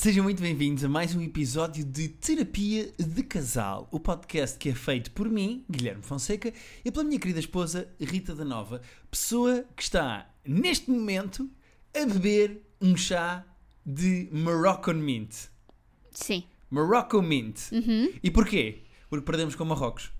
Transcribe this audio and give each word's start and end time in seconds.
Sejam 0.00 0.24
muito 0.24 0.40
bem-vindos 0.40 0.82
a 0.82 0.88
mais 0.88 1.14
um 1.14 1.20
episódio 1.20 1.84
de 1.84 2.08
Terapia 2.08 2.90
de 2.98 3.22
Casal, 3.22 3.86
o 3.92 4.00
podcast 4.00 4.56
que 4.56 4.70
é 4.70 4.74
feito 4.74 5.10
por 5.10 5.28
mim, 5.28 5.62
Guilherme 5.70 6.02
Fonseca, 6.02 6.54
e 6.82 6.90
pela 6.90 7.04
minha 7.04 7.20
querida 7.20 7.38
esposa, 7.38 7.86
Rita 8.00 8.34
da 8.34 8.42
Nova, 8.42 8.80
pessoa 9.10 9.62
que 9.76 9.82
está, 9.82 10.26
neste 10.42 10.90
momento, 10.90 11.50
a 11.94 12.06
beber 12.06 12.62
um 12.80 12.96
chá 12.96 13.44
de 13.84 14.26
Moroccan 14.32 14.94
Mint. 14.94 15.34
Sim. 16.12 16.44
Morocco 16.70 17.20
Mint. 17.20 17.70
Uhum. 17.70 18.10
E 18.22 18.30
porquê? 18.30 18.84
Porque 19.10 19.26
perdemos 19.26 19.54
com 19.54 19.66
Marrocos. 19.66 20.10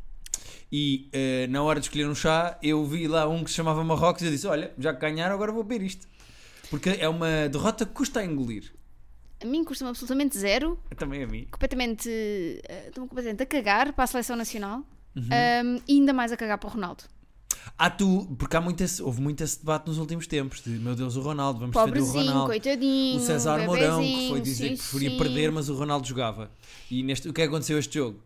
E 0.71 1.09
eh, 1.11 1.47
na 1.47 1.63
hora 1.63 1.81
de 1.81 1.87
escolher 1.87 2.07
um 2.07 2.15
chá, 2.15 2.59
eu 2.63 2.85
vi 2.85 3.09
lá 3.09 3.27
um 3.27 3.43
que 3.43 3.49
se 3.49 3.57
chamava 3.57 3.83
Marrocos 3.83 4.21
e 4.21 4.27
eu 4.27 4.31
disse: 4.31 4.47
Olha, 4.47 4.75
já 4.79 4.93
que 4.93 5.01
ganharam, 5.01 5.35
agora 5.35 5.51
vou 5.51 5.65
beber 5.65 5.87
isto. 5.87 6.07
Porque 6.69 6.91
é 6.91 7.09
uma 7.09 7.49
derrota 7.49 7.87
que 7.87 7.93
custa 7.93 8.21
a 8.21 8.25
engolir. 8.27 8.79
A 9.43 9.47
mim 9.47 9.65
custa-me 9.65 9.89
absolutamente 9.91 10.37
zero. 10.39 10.79
Também 10.97 11.23
a 11.23 11.27
mim. 11.27 11.47
Completamente. 11.51 12.09
eh, 12.11 12.85
Estou-me 12.89 13.09
completamente 13.09 13.43
a 13.43 13.47
cagar 13.47 13.93
para 13.93 14.05
a 14.05 14.07
seleção 14.07 14.37
nacional. 14.37 14.83
Uhum. 15.17 15.23
Um, 15.25 15.81
e 15.89 15.95
ainda 15.95 16.13
mais 16.13 16.31
a 16.31 16.37
cagar 16.37 16.59
para 16.59 16.69
o 16.69 16.71
Ronaldo. 16.73 17.05
Há 17.77 17.91
tu, 17.91 18.27
porque 18.39 18.57
há 18.57 18.61
muito 18.61 18.83
esse- 18.83 19.03
houve 19.03 19.21
muito 19.21 19.43
esse 19.43 19.59
debate 19.59 19.87
nos 19.89 19.99
últimos 19.99 20.27
tempos 20.27 20.63
de 20.63 20.71
meu 20.71 20.95
Deus, 20.95 21.17
o 21.17 21.21
Ronaldo, 21.21 21.61
vamos 21.61 21.75
defender 21.75 22.01
o 22.01 22.05
Ronaldo. 22.07 22.47
coitadinho. 22.47 23.17
O 23.17 23.21
César 23.21 23.59
Mourão, 23.67 24.01
que 24.03 24.29
foi 24.29 24.41
dizer 24.41 24.69
sim, 24.69 24.75
que 24.75 24.79
preferia 24.79 25.11
sim. 25.11 25.19
perder, 25.19 25.51
mas 25.53 25.69
o 25.69 25.75
Ronaldo 25.75 26.07
jogava. 26.07 26.51
E 26.91 27.03
neste, 27.03 27.29
o 27.29 27.33
que 27.33 27.41
é 27.43 27.45
que 27.45 27.49
aconteceu 27.49 27.79
este 27.79 27.95
jogo? 27.95 28.21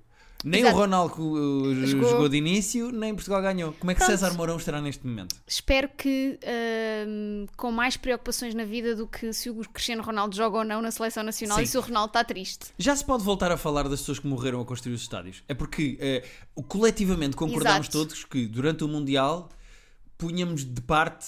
Nem 0.45 0.61
Exato. 0.61 0.77
o 0.77 0.79
Ronaldo 0.81 1.23
uh, 1.23 1.87
Jogou. 1.87 2.11
jogou. 2.11 2.29
de 2.29 2.37
início, 2.37 2.91
nem 2.93 3.15
Portugal 3.15 3.41
ganhou. 3.41 3.73
Como 3.73 3.91
é 3.91 3.95
que 3.95 4.01
Pronto. 4.01 4.11
César 4.11 4.35
Mourão 4.35 4.57
estará 4.59 4.81
neste 4.81 5.07
momento? 5.07 5.35
Espero 5.47 5.89
que 5.97 6.39
um, 7.09 7.47
com 7.57 7.73
mais 7.73 7.97
preocupações 7.97 8.55
na 8.55 8.65
vida 8.65 8.95
do 8.95 9.07
que 9.07 9.33
se 9.33 9.49
o 9.49 9.55
Cristiano 9.71 10.03
Ronaldo 10.03 10.37
joga 10.37 10.59
ou 10.59 10.65
não 10.65 10.83
na 10.83 10.91
seleção 10.91 11.23
nacional 11.23 11.57
Sim. 11.59 11.65
e 11.65 11.67
se 11.67 11.79
o 11.79 11.81
Ronaldo 11.81 12.09
está 12.11 12.23
triste. 12.23 12.67
Já 12.79 12.95
se 12.95 13.05
pode 13.05 13.25
voltar 13.25 13.51
a 13.51 13.57
falar 13.57 13.89
das 13.89 14.01
pessoas 14.01 14.19
que 14.19 14.27
morreram 14.27 14.61
a 14.61 14.65
construir 14.65 14.95
os 14.95 15.01
estádios. 15.01 15.43
É 15.49 15.55
porque 15.55 16.23
o- 16.55 16.63
coletivamente 16.63 17.37
concordamos 17.37 17.89
Exato. 17.89 17.99
todos 17.99 18.25
que 18.25 18.47
durante 18.47 18.85
o 18.85 18.89
Mundial 18.89 19.49
punhamos 20.19 20.65
de 20.65 20.81
parte, 20.81 21.27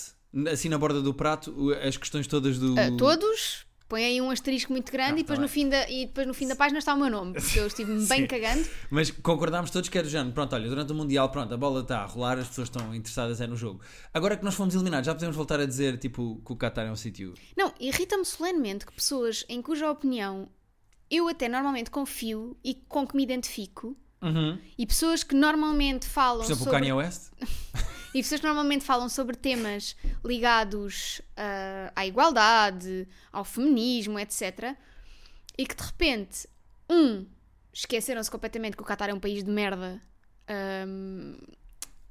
assim 0.52 0.68
na 0.68 0.78
borda 0.78 1.00
do 1.00 1.12
prato, 1.14 1.72
as 1.86 1.96
questões 1.96 2.26
todas 2.26 2.58
do. 2.58 2.74
Uh, 2.74 2.96
todos. 2.96 3.65
Põe 3.88 4.04
aí 4.04 4.20
um 4.20 4.30
asterisco 4.30 4.72
muito 4.72 4.90
grande 4.90 5.12
Ah, 5.12 5.18
e, 5.18 5.22
depois 5.22 5.38
tá 5.38 5.42
no 5.42 5.48
fim 5.48 5.68
da, 5.68 5.88
e 5.88 6.06
depois 6.06 6.26
no 6.26 6.34
fim 6.34 6.48
da 6.48 6.54
página 6.56 6.78
está 6.78 6.94
o 6.94 6.98
meu 6.98 7.08
nome, 7.08 7.34
porque 7.34 7.58
eu 7.58 7.66
estive-me 7.66 8.04
bem 8.06 8.26
cagando. 8.26 8.66
Mas 8.90 9.10
concordámos 9.10 9.70
todos 9.70 9.88
que 9.88 9.96
era 9.96 10.06
do 10.06 10.10
género. 10.10 10.32
Pronto, 10.32 10.54
olha, 10.54 10.68
durante 10.68 10.92
o 10.92 10.94
Mundial, 10.94 11.28
pronto, 11.30 11.54
a 11.54 11.56
bola 11.56 11.80
está 11.82 12.00
a 12.00 12.06
rolar, 12.06 12.38
as 12.38 12.48
pessoas 12.48 12.68
estão 12.68 12.94
interessadas 12.94 13.40
é 13.40 13.46
no 13.46 13.56
jogo. 13.56 13.80
Agora 14.12 14.36
que 14.36 14.44
nós 14.44 14.54
fomos 14.54 14.74
eliminados, 14.74 15.06
já 15.06 15.14
podemos 15.14 15.36
voltar 15.36 15.60
a 15.60 15.66
dizer 15.66 15.98
tipo, 15.98 16.42
que 16.44 16.52
o 16.52 16.56
Qatar 16.56 16.86
é 16.86 16.90
um 16.90 16.96
sítio. 16.96 17.34
Não, 17.56 17.72
irrita-me 17.78 18.24
solenemente 18.24 18.84
que 18.84 18.92
pessoas 18.92 19.44
em 19.48 19.62
cuja 19.62 19.90
opinião 19.90 20.48
eu 21.10 21.28
até 21.28 21.48
normalmente 21.48 21.90
confio 21.90 22.56
e 22.64 22.74
com 22.74 23.06
que 23.06 23.16
me 23.16 23.22
identifico, 23.22 23.96
e 24.76 24.84
pessoas 24.84 25.22
que 25.22 25.34
normalmente 25.34 26.06
falam 26.06 26.38
Por 26.38 26.46
exemplo, 26.46 26.64
sobre 26.64 26.76
o 26.76 26.80
Kanye 26.80 26.92
West. 26.92 27.30
e 28.18 28.22
pessoas 28.22 28.40
que 28.40 28.46
normalmente 28.46 28.82
falam 28.82 29.10
sobre 29.10 29.36
temas 29.36 29.94
ligados 30.24 31.20
ah, 31.36 31.92
à 31.94 32.06
igualdade, 32.06 33.06
ao 33.30 33.44
feminismo, 33.44 34.18
etc. 34.18 34.74
E 35.58 35.66
que 35.66 35.74
de 35.76 35.82
repente, 35.82 36.48
um, 36.90 37.26
esqueceram-se 37.72 38.30
completamente 38.30 38.74
que 38.74 38.82
o 38.82 38.86
Qatar 38.86 39.10
é 39.10 39.14
um 39.14 39.20
país 39.20 39.44
de 39.44 39.50
merda, 39.50 40.00
ahm, 40.48 41.36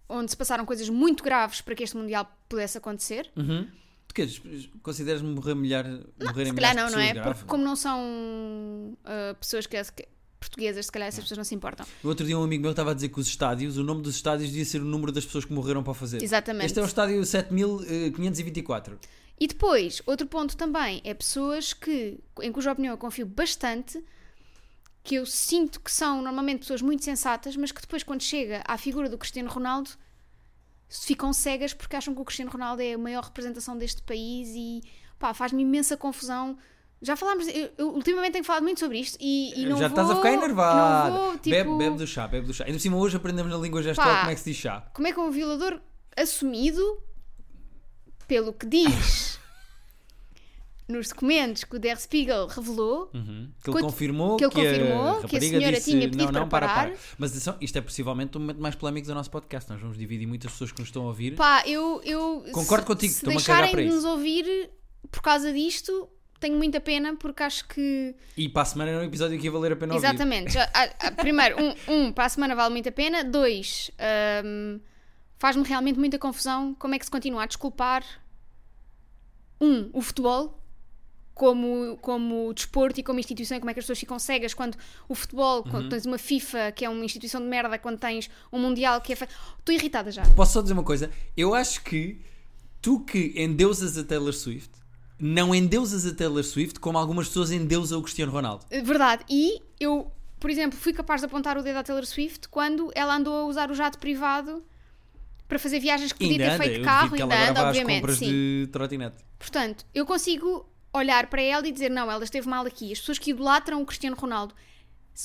onde 0.07 0.29
se 0.29 0.37
passaram 0.37 0.63
coisas 0.63 0.89
muito 0.89 1.23
graves 1.23 1.61
para 1.61 1.73
que 1.73 1.81
este 1.83 1.97
Mundial 1.97 2.31
pudesse 2.47 2.77
acontecer. 2.77 3.31
Uhum. 3.35 3.67
Tu 4.07 4.13
queres, 4.13 4.39
consideras 4.83 5.23
morrer 5.23 5.55
milhar, 5.55 5.85
morrer 6.23 6.45
Se 6.45 6.49
em 6.51 6.53
milhares 6.53 6.77
não, 6.79 6.87
de 6.87 6.93
não 6.95 7.01
é? 7.01 7.13
grave? 7.13 7.29
Porque 7.29 7.45
como 7.49 7.63
não 7.63 7.75
são 7.75 8.95
ah, 9.05 9.35
pessoas 9.39 9.65
que, 9.65 9.83
que- 9.91 10.07
portuguesas, 10.47 10.85
se 10.85 10.91
calhar 10.91 11.07
essas 11.07 11.23
pessoas 11.23 11.37
não 11.37 11.43
se 11.43 11.55
importam. 11.55 11.85
No 12.03 12.09
outro 12.09 12.25
dia 12.25 12.37
um 12.37 12.43
amigo 12.43 12.61
meu 12.61 12.71
estava 12.71 12.91
a 12.91 12.93
dizer 12.93 13.09
que 13.09 13.19
os 13.19 13.27
estádios, 13.27 13.77
o 13.77 13.83
nome 13.83 14.01
dos 14.01 14.15
estádios 14.15 14.49
devia 14.49 14.65
ser 14.65 14.81
o 14.81 14.85
número 14.85 15.11
das 15.11 15.25
pessoas 15.25 15.45
que 15.45 15.53
morreram 15.53 15.83
para 15.83 15.93
fazer. 15.93 16.21
Exatamente. 16.23 16.67
Este 16.67 16.79
é 16.79 16.81
o 16.81 16.85
estádio 16.85 17.21
eh, 17.21 17.25
7524. 17.25 18.99
E 19.39 19.47
depois, 19.47 20.01
outro 20.05 20.27
ponto 20.27 20.55
também 20.55 21.01
é 21.03 21.13
pessoas 21.13 21.73
que, 21.73 22.19
em 22.41 22.51
cuja 22.51 22.71
opinião 22.71 22.93
eu 22.93 22.97
confio 22.97 23.25
bastante, 23.25 24.01
que 25.03 25.15
eu 25.15 25.25
sinto 25.25 25.81
que 25.81 25.91
são 25.91 26.21
normalmente 26.21 26.59
pessoas 26.59 26.81
muito 26.81 27.03
sensatas, 27.03 27.55
mas 27.55 27.71
que 27.71 27.81
depois, 27.81 28.01
quando 28.01 28.23
chega 28.23 28.63
à 28.65 28.77
figura 28.77 29.09
do 29.09 29.17
Cristiano 29.17 29.49
Ronaldo, 29.49 29.91
ficam 30.89 31.33
cegas 31.33 31.73
porque 31.73 31.95
acham 31.95 32.15
que 32.15 32.21
o 32.21 32.25
Cristiano 32.25 32.49
Ronaldo 32.51 32.81
é 32.81 32.93
a 32.93 32.97
maior 32.97 33.23
representação 33.23 33.77
deste 33.77 34.01
país 34.01 34.49
e 34.55 34.81
pá, 35.19 35.33
faz-me 35.33 35.61
imensa 35.63 35.97
confusão. 35.97 36.57
Já 37.01 37.15
falámos, 37.15 37.47
eu, 37.47 37.69
eu 37.77 37.89
ultimamente 37.89 38.33
tenho 38.33 38.43
falado 38.45 38.63
muito 38.63 38.79
sobre 38.79 38.99
isto 38.99 39.17
e, 39.19 39.53
e 39.61 39.65
não 39.65 39.77
Já 39.77 39.87
vou, 39.89 39.97
estás 39.97 40.09
a 40.09 40.15
ficar 40.15 40.33
enervado. 40.33 41.15
Vou, 41.15 41.31
tipo, 41.33 41.49
bebe, 41.49 41.77
bebe 41.77 41.97
do 41.97 42.07
chá, 42.07 42.27
bebe 42.27 42.47
do 42.47 42.53
chá. 42.53 42.63
Ainda 42.63 42.77
por 42.77 42.81
cima 42.81 42.97
hoje 42.97 43.17
aprendemos 43.17 43.51
na 43.51 43.57
língua 43.57 43.83
gestual 43.83 44.19
como 44.19 44.31
é 44.31 44.33
que 44.33 44.41
se 44.41 44.51
diz 44.51 44.59
chá. 44.59 44.81
Como 44.93 45.07
é 45.07 45.11
que 45.13 45.19
um 45.19 45.29
violador 45.29 45.79
assumido, 46.17 46.97
pelo 48.27 48.53
que 48.53 48.65
diz 48.65 49.39
nos 50.87 51.09
documentos 51.09 51.63
que 51.63 51.75
o 51.75 51.79
Der 51.79 51.97
Spiegel 51.99 52.47
revelou, 52.47 53.09
Uhum. 53.13 53.49
Que 53.63 53.69
ele 53.71 53.81
confirmou 53.81 54.37
que 54.37 54.47
que, 54.49 54.59
ele 54.59 54.69
confirmou 54.79 55.17
a 55.19 55.23
que 55.27 55.37
a 55.37 55.41
senhora 55.41 55.71
disse, 55.73 55.91
tinha 55.91 56.09
pedido 56.09 56.31
não, 56.31 56.41
não, 56.41 56.49
para 56.49 56.67
para, 56.67 56.73
parar. 56.75 56.89
para. 56.91 56.99
Mas 57.17 57.31
atenção, 57.31 57.57
isto 57.59 57.77
é 57.77 57.81
possivelmente 57.81 58.37
o 58.37 58.39
momento 58.39 58.61
mais 58.61 58.75
polémico 58.75 59.07
do 59.07 59.13
nosso 59.15 59.29
podcast. 59.31 59.69
Nós 59.69 59.81
vamos 59.81 59.97
dividir 59.97 60.27
muitas 60.27 60.51
pessoas 60.51 60.71
que 60.71 60.79
nos 60.79 60.87
estão 60.89 61.03
a 61.03 61.07
ouvir. 61.07 61.35
pá, 61.35 61.63
eu. 61.67 62.01
eu 62.03 62.45
Concordo 62.51 62.83
se, 62.83 62.87
contigo, 62.87 63.13
Se 63.13 63.17
estou-me 63.19 63.39
a 63.39 63.41
cagar 63.41 63.63
deixarem 63.63 63.71
para 63.71 63.81
de 63.81 63.87
isso. 63.87 63.95
nos 63.95 64.05
ouvir 64.05 64.69
por 65.11 65.21
causa 65.21 65.51
disto, 65.53 66.09
tenho 66.39 66.57
muita 66.57 66.79
pena 66.79 67.15
porque 67.15 67.43
acho 67.43 67.67
que. 67.67 68.15
E 68.37 68.47
para 68.49 68.61
a 68.61 68.65
semana 68.65 68.91
é 68.91 68.97
um 68.97 69.03
episódio 69.03 69.37
que 69.39 69.45
ia 69.45 69.51
valer 69.51 69.71
a 69.73 69.75
pena 69.75 69.93
ouvir. 69.93 70.05
Exatamente. 70.05 70.53
Já- 70.53 70.69
ah, 70.73 70.89
ah, 70.99 71.11
primeiro, 71.11 71.55
um, 71.61 71.75
um, 71.93 72.11
para 72.11 72.25
a 72.25 72.29
semana 72.29 72.55
vale 72.55 72.71
muito 72.73 72.89
a 72.89 72.91
pena. 72.91 73.23
Dois, 73.23 73.89
hum, 74.45 74.79
faz-me 75.37 75.63
realmente 75.63 75.97
muita 75.99 76.17
confusão 76.19 76.73
como 76.75 76.93
é 76.95 76.99
que 76.99 77.05
se 77.05 77.11
continua 77.11 77.43
a 77.43 77.45
desculpar. 77.45 78.03
Um, 79.61 79.89
o 79.93 80.01
futebol. 80.01 80.61
Como, 81.33 81.97
como 81.97 82.53
desporto 82.53 82.97
e 82.97 83.03
como 83.03 83.19
instituição, 83.19 83.57
e 83.57 83.59
como 83.59 83.69
é 83.69 83.73
que 83.73 83.79
as 83.81 83.83
pessoas 83.83 83.99
ficam 83.99 84.17
cegas 84.17 84.53
quando 84.53 84.77
o 85.09 85.13
futebol, 85.13 85.63
Uhum. 85.65 85.69
quando 85.69 85.89
tens 85.89 86.05
uma 86.05 86.17
FIFA 86.17 86.71
que 86.71 86.85
é 86.85 86.89
uma 86.89 87.03
instituição 87.03 87.41
de 87.41 87.47
merda, 87.47 87.77
quando 87.77 87.99
tens 87.99 88.29
um 88.53 88.57
Mundial 88.57 89.01
que 89.01 89.11
é. 89.11 89.17
Estou 89.17 89.75
irritada 89.75 90.11
já. 90.13 90.23
Posso 90.33 90.53
só 90.53 90.61
dizer 90.61 90.71
uma 90.71 90.83
coisa? 90.83 91.11
Eu 91.35 91.53
acho 91.53 91.83
que 91.83 92.21
tu 92.81 93.01
que 93.01 93.33
endeusas 93.35 93.97
a 93.97 94.05
Taylor 94.05 94.31
Swift, 94.31 94.71
não 95.19 95.53
endeusas 95.55 96.05
a 96.05 96.13
Taylor 96.13 96.43
Swift 96.43 96.79
como 96.79 96.97
algumas 96.97 97.27
pessoas 97.27 97.51
endeusam 97.51 97.99
o 97.99 98.03
Cristiano 98.03 98.31
Ronaldo. 98.31 98.65
Eh, 98.69 98.81
Verdade. 98.81 99.23
E 99.29 99.61
eu, 99.79 100.11
por 100.39 100.49
exemplo, 100.49 100.77
fui 100.77 100.91
capaz 100.93 101.21
de 101.21 101.25
apontar 101.27 101.57
o 101.57 101.63
dedo 101.63 101.77
à 101.77 101.83
Taylor 101.83 102.05
Swift 102.05 102.49
quando 102.49 102.91
ela 102.93 103.15
andou 103.15 103.33
a 103.33 103.45
usar 103.45 103.71
o 103.71 103.73
jato 103.75 103.97
privado 103.97 104.63
para 105.47 105.57
fazer 105.59 105.79
viagens 105.79 106.11
que 106.11 106.19
podia 106.27 106.51
ter 106.51 106.57
feito 106.57 106.79
de 106.79 106.83
carro, 106.85 107.15
ainda 107.15 107.49
anda, 107.49 107.67
obviamente. 107.67 107.99
compras 108.01 108.17
Sim. 108.17 108.25
de 108.27 108.69
trotinete. 108.71 109.17
Portanto, 109.37 109.85
eu 109.93 110.05
consigo 110.05 110.67
olhar 110.91 111.27
para 111.27 111.41
ela 111.41 111.67
e 111.67 111.71
dizer: 111.71 111.89
não, 111.89 112.09
ela 112.11 112.23
esteve 112.23 112.47
mal 112.49 112.65
aqui. 112.65 112.91
As 112.91 112.99
pessoas 112.99 113.19
que 113.19 113.29
idolatram 113.29 113.81
o 113.81 113.85
Cristiano 113.85 114.15
Ronaldo 114.15 114.55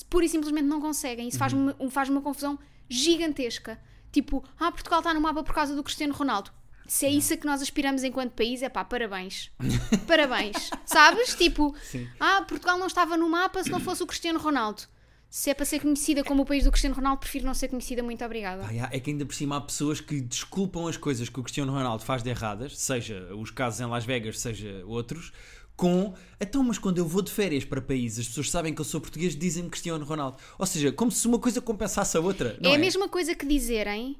pura 0.09 0.25
e 0.25 0.29
simplesmente 0.29 0.67
não 0.67 0.81
conseguem. 0.81 1.27
Isso 1.27 1.39
faz-me 1.39 1.61
Uhum. 1.71 1.75
um- 1.81 1.91
faz-me 1.91 2.15
uma 2.17 2.23
confusão 2.23 2.59
gigantesca. 2.89 3.81
Tipo, 4.13 4.45
ah, 4.59 4.71
Portugal 4.71 5.01
está 5.01 5.15
no 5.15 5.21
mapa 5.21 5.43
por 5.43 5.55
causa 5.55 5.75
do 5.75 5.83
Cristiano 5.83 6.13
Ronaldo. 6.13 6.51
Se 6.91 7.07
é 7.07 7.09
isso 7.09 7.33
a 7.33 7.37
que 7.37 7.47
nós 7.47 7.63
aspiramos 7.63 8.03
enquanto 8.03 8.33
país, 8.33 8.65
é 8.65 8.69
pá, 8.69 8.85
parabéns. 8.85 9.49
parabéns. 10.09 10.71
Sabes? 10.85 11.37
Tipo, 11.37 11.73
Sim. 11.85 12.09
ah, 12.19 12.43
Portugal 12.43 12.77
não 12.77 12.89
estava 12.89 13.17
no 13.17 13.29
mapa 13.29 13.63
se 13.63 13.71
não 13.71 13.79
fosse 13.79 14.03
o 14.03 14.07
Cristiano 14.09 14.41
Ronaldo. 14.41 14.83
Se 15.29 15.51
é 15.51 15.55
para 15.55 15.65
ser 15.65 15.79
conhecida 15.79 16.25
como 16.25 16.43
o 16.43 16.45
país 16.45 16.65
do 16.65 16.71
Cristiano 16.73 16.97
Ronaldo, 16.97 17.21
prefiro 17.21 17.47
não 17.47 17.55
ser 17.55 17.69
conhecida. 17.69 18.03
Muito 18.03 18.25
obrigada. 18.25 18.65
Já, 18.75 18.89
é 18.91 18.99
que 18.99 19.09
ainda 19.09 19.25
por 19.25 19.37
cima 19.37 19.59
há 19.59 19.61
pessoas 19.61 20.01
que 20.01 20.21
desculpam 20.21 20.89
as 20.89 20.97
coisas 20.97 21.29
que 21.29 21.39
o 21.39 21.45
Cristiano 21.45 21.73
Ronaldo 21.73 22.03
faz 22.03 22.25
de 22.25 22.31
erradas, 22.31 22.77
seja 22.77 23.33
os 23.37 23.53
casos 23.53 23.81
em 23.81 23.87
Las 23.87 24.05
Vegas, 24.05 24.41
seja 24.41 24.83
outros, 24.85 25.31
com 25.77 26.13
então, 26.41 26.65
mas 26.65 26.77
quando 26.77 26.99
eu 26.99 27.07
vou 27.07 27.23
de 27.23 27.31
férias 27.31 27.65
para 27.65 27.81
países, 27.81 28.19
as 28.19 28.27
pessoas 28.27 28.51
sabem 28.51 28.75
que 28.75 28.81
eu 28.81 28.85
sou 28.85 29.01
português, 29.01 29.37
dizem-me 29.37 29.71
Cristiano 29.71 30.05
Ronaldo. 30.05 30.39
Ou 30.59 30.67
seja, 30.67 30.91
como 30.91 31.13
se 31.13 31.25
uma 31.29 31.39
coisa 31.39 31.61
compensasse 31.61 32.17
a 32.17 32.21
outra. 32.21 32.59
Não 32.61 32.71
é 32.71 32.73
é, 32.73 32.77
a 32.77 32.81
mesma 32.81 33.09
coisa 33.09 33.33
que 33.33 33.47
dizerem: 33.47 34.17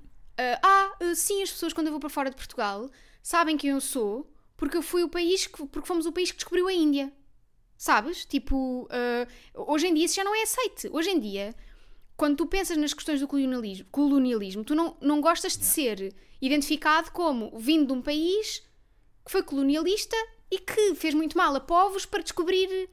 ah, 0.63 0.93
ah, 1.01 1.15
sim, 1.15 1.43
as 1.43 1.51
pessoas 1.51 1.73
quando 1.73 1.89
eu 1.89 1.93
vou 1.93 2.01
para 2.01 2.09
fora 2.09 2.31
de 2.31 2.37
Portugal 2.37 2.89
sabem 3.23 3.57
quem 3.57 3.71
eu 3.71 3.81
sou 3.81 4.33
porque 4.57 4.77
eu 4.77 4.83
fui 4.83 5.03
o 5.03 5.09
país 5.09 5.47
que, 5.47 5.67
porque 5.67 5.89
fomos 5.89 6.07
o 6.07 6.13
país 6.13 6.31
que 6.31 6.37
descobriu 6.37 6.69
a 6.69 6.73
Índia. 6.73 7.13
Sabes? 7.77 8.27
Tipo, 8.27 8.87
ah, 8.91 9.27
hoje 9.55 9.87
em 9.87 9.95
dia 9.95 10.05
isso 10.05 10.17
já 10.17 10.25
não 10.25 10.35
é 10.35 10.43
aceite. 10.43 10.89
Hoje 10.93 11.11
em 11.11 11.19
dia, 11.19 11.55
quando 12.17 12.37
tu 12.37 12.47
pensas 12.47 12.77
nas 12.77 12.93
questões 12.93 13.21
do 13.21 13.27
colonialismo, 13.27 13.87
colonialismo 13.91 14.63
tu 14.63 14.75
não, 14.75 14.97
não 15.01 15.21
gostas 15.23 15.57
de 15.57 15.65
ser 15.65 16.15
identificado 16.41 17.11
como 17.13 17.59
vindo 17.59 17.87
de 17.87 17.93
um 17.95 18.03
país 18.03 18.63
que 19.25 19.33
foi 19.33 19.43
colonialista 19.43 20.17
e 20.51 20.59
que 20.59 20.95
fez 20.95 21.15
muito 21.15 21.39
mal 21.39 21.55
a 21.55 21.61
povos 21.61 22.05
para 22.05 22.23
descobrir, 22.23 22.91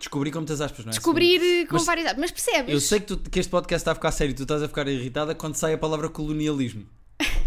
Descobri 0.00 0.32
com 0.32 0.38
muitas 0.38 0.60
aspas, 0.60 0.84
não 0.84 0.90
é? 0.90 0.94
descobrir 0.94 1.40
eh, 1.42 1.66
com 1.66 1.74
Mas- 1.74 1.84
várias. 1.86 2.16
Mas 2.16 2.30
percebes? 2.32 2.72
Eu 2.74 2.80
sei 2.80 2.98
que, 3.00 3.06
tu- 3.06 3.18
que 3.30 3.38
este 3.38 3.50
podcast 3.50 3.82
está 3.82 3.92
a 3.92 3.94
ficar 3.94 4.10
sério, 4.10 4.34
tu 4.34 4.42
estás 4.42 4.62
a 4.62 4.66
ficar 4.68 4.88
irritada 4.88 5.34
quando 5.34 5.54
sai 5.54 5.74
a 5.74 5.78
palavra 5.78 6.08
colonialismo. 6.08 6.86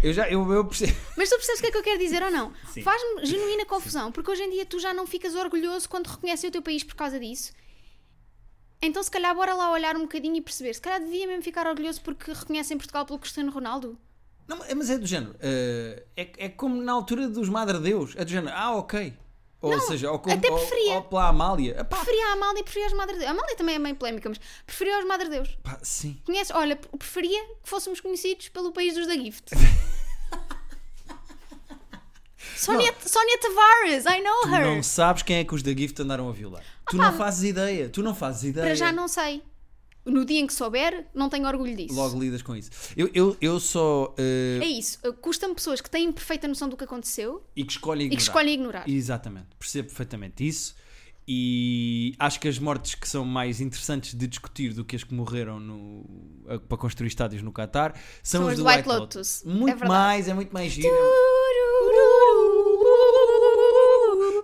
Eu 0.02 0.12
já, 0.12 0.28
eu, 0.30 0.50
eu 0.52 0.64
percebo. 0.64 0.96
Mas 1.18 1.28
tu 1.28 1.34
percebes 1.36 1.58
o 1.58 1.62
que 1.62 1.66
é 1.68 1.70
que 1.72 1.78
eu 1.78 1.82
quero 1.82 1.98
dizer 1.98 2.22
ou 2.22 2.30
não? 2.30 2.52
Faz-me 2.82 3.26
genuína 3.26 3.66
confusão, 3.66 4.12
porque 4.12 4.30
hoje 4.30 4.42
em 4.44 4.50
dia 4.50 4.64
tu 4.64 4.78
já 4.78 4.94
não 4.94 5.04
ficas 5.06 5.34
orgulhoso 5.34 5.88
quando 5.88 6.06
reconhecem 6.06 6.48
o 6.48 6.52
teu 6.52 6.62
país 6.62 6.84
por 6.84 6.94
causa 6.94 7.18
disso. 7.18 7.52
Então, 8.80 9.02
se 9.02 9.10
calhar, 9.10 9.34
bora 9.34 9.54
lá 9.54 9.72
olhar 9.72 9.96
um 9.96 10.02
bocadinho 10.02 10.36
e 10.36 10.40
perceber. 10.40 10.74
Se 10.74 10.80
calhar 10.80 11.00
devia 11.00 11.26
mesmo 11.26 11.42
ficar 11.42 11.66
orgulhoso 11.66 12.00
porque 12.02 12.32
reconhecem 12.32 12.76
Portugal 12.76 13.04
pelo 13.06 13.18
Cristiano 13.18 13.50
Ronaldo. 13.50 13.98
Não, 14.46 14.58
mas 14.76 14.90
é 14.90 14.98
do 14.98 15.06
género. 15.06 15.34
eh, 15.40 16.04
é, 16.16 16.32
é 16.36 16.48
como 16.50 16.80
na 16.82 16.92
altura 16.92 17.26
dos 17.28 17.48
Madre 17.48 17.78
Deus. 17.78 18.12
É 18.14 18.24
do 18.24 18.30
género. 18.30 18.54
Ah, 18.54 18.76
ok. 18.76 19.14
Ou 19.66 19.80
seja, 19.80 20.10
ou, 20.12 20.18
como, 20.18 20.34
até 20.36 20.50
ou- 20.50 20.58
preferia. 20.58 20.94
ou 20.94 21.02
pela 21.02 21.28
Amália. 21.28 21.80
Epá, 21.80 21.96
Preferia 21.96 22.26
a 22.28 22.32
Amália 22.32 22.60
e 22.60 22.62
preferia 22.62 22.86
as 22.86 22.92
Madre 22.92 23.14
Deus. 23.16 23.26
A 23.28 23.30
Amália 23.30 23.56
também 23.56 23.74
é 23.74 23.78
meio 23.78 23.96
polémica, 23.96 24.28
mas 24.28 24.38
preferia 24.66 24.98
os 24.98 25.04
Madre 25.06 25.28
Deus. 25.28 25.56
pá, 25.62 25.78
sim. 25.82 26.20
Conheces? 26.24 26.54
Olha, 26.54 26.76
preferia 26.76 27.42
que 27.62 27.68
fôssemos 27.68 28.00
conhecidos 28.00 28.48
pelo 28.48 28.72
país 28.72 28.94
dos 28.94 29.06
da 29.06 29.14
Gift. 29.14 29.50
Sónia, 32.56 32.94
Sónia 33.04 33.38
Tavares, 33.38 34.04
I 34.06 34.20
know 34.22 34.42
Tu 34.42 34.48
her. 34.54 34.66
não 34.66 34.82
sabes 34.82 35.22
quem 35.22 35.36
é 35.38 35.44
que 35.44 35.54
os 35.54 35.62
da 35.62 35.72
Gift 35.72 36.00
andaram 36.00 36.28
a 36.28 36.32
violar. 36.32 36.62
Tu 36.90 36.96
pá, 36.96 37.10
não 37.10 37.18
fazes 37.18 37.42
ideia. 37.50 37.88
Tu 37.88 38.02
não 38.02 38.14
fazes 38.14 38.44
ideia. 38.44 38.66
Para 38.66 38.74
já 38.74 38.92
não 38.92 39.08
sei. 39.08 39.42
No 40.04 40.24
dia 40.24 40.38
em 40.40 40.46
que 40.46 40.52
souber, 40.52 41.06
não 41.14 41.30
tenho 41.30 41.46
orgulho 41.46 41.74
disso. 41.74 41.94
Logo 41.94 42.20
lidas 42.20 42.42
com 42.42 42.54
isso. 42.54 42.70
Eu, 42.96 43.08
eu, 43.14 43.36
eu 43.40 43.58
só. 43.58 44.14
eh, 44.18 44.60
É 44.62 44.66
isso. 44.66 44.98
Custa-me 45.14 45.54
pessoas 45.54 45.80
que 45.80 45.88
têm 45.88 46.12
perfeita 46.12 46.46
noção 46.46 46.68
do 46.68 46.76
que 46.76 46.84
aconteceu 46.84 47.42
E 47.56 47.64
que 47.64 47.72
escolhem 47.72 48.02
e 48.02 48.06
ignorar. 48.06 48.16
que 48.16 48.22
escolhem 48.22 48.54
ignorar. 48.54 48.88
Exatamente, 48.88 49.46
percebo 49.58 49.88
perfeitamente 49.88 50.46
isso. 50.46 50.74
E 51.26 52.14
acho 52.18 52.38
que 52.38 52.46
as 52.46 52.58
mortes 52.58 52.94
que 52.94 53.08
são 53.08 53.24
mais 53.24 53.58
interessantes 53.58 54.14
de 54.14 54.26
discutir 54.26 54.74
do 54.74 54.84
que 54.84 54.94
as 54.94 55.02
que 55.02 55.14
morreram 55.14 55.58
no, 55.58 56.04
a- 56.46 56.58
para 56.58 56.76
construir 56.76 57.08
estádios 57.08 57.40
no 57.42 57.50
Qatar 57.50 57.94
são, 58.22 58.42
São 58.42 58.48
as 58.50 58.58
do 58.58 58.66
White 58.66 58.86
Lotus. 58.86 59.00
Lotus. 59.00 59.46
É 59.46 59.48
Muito 59.48 59.78
verdade. 59.78 59.88
mais, 59.88 60.28
é 60.28 60.34
muito 60.34 60.52
mais 60.52 60.70
giro. 60.70 60.88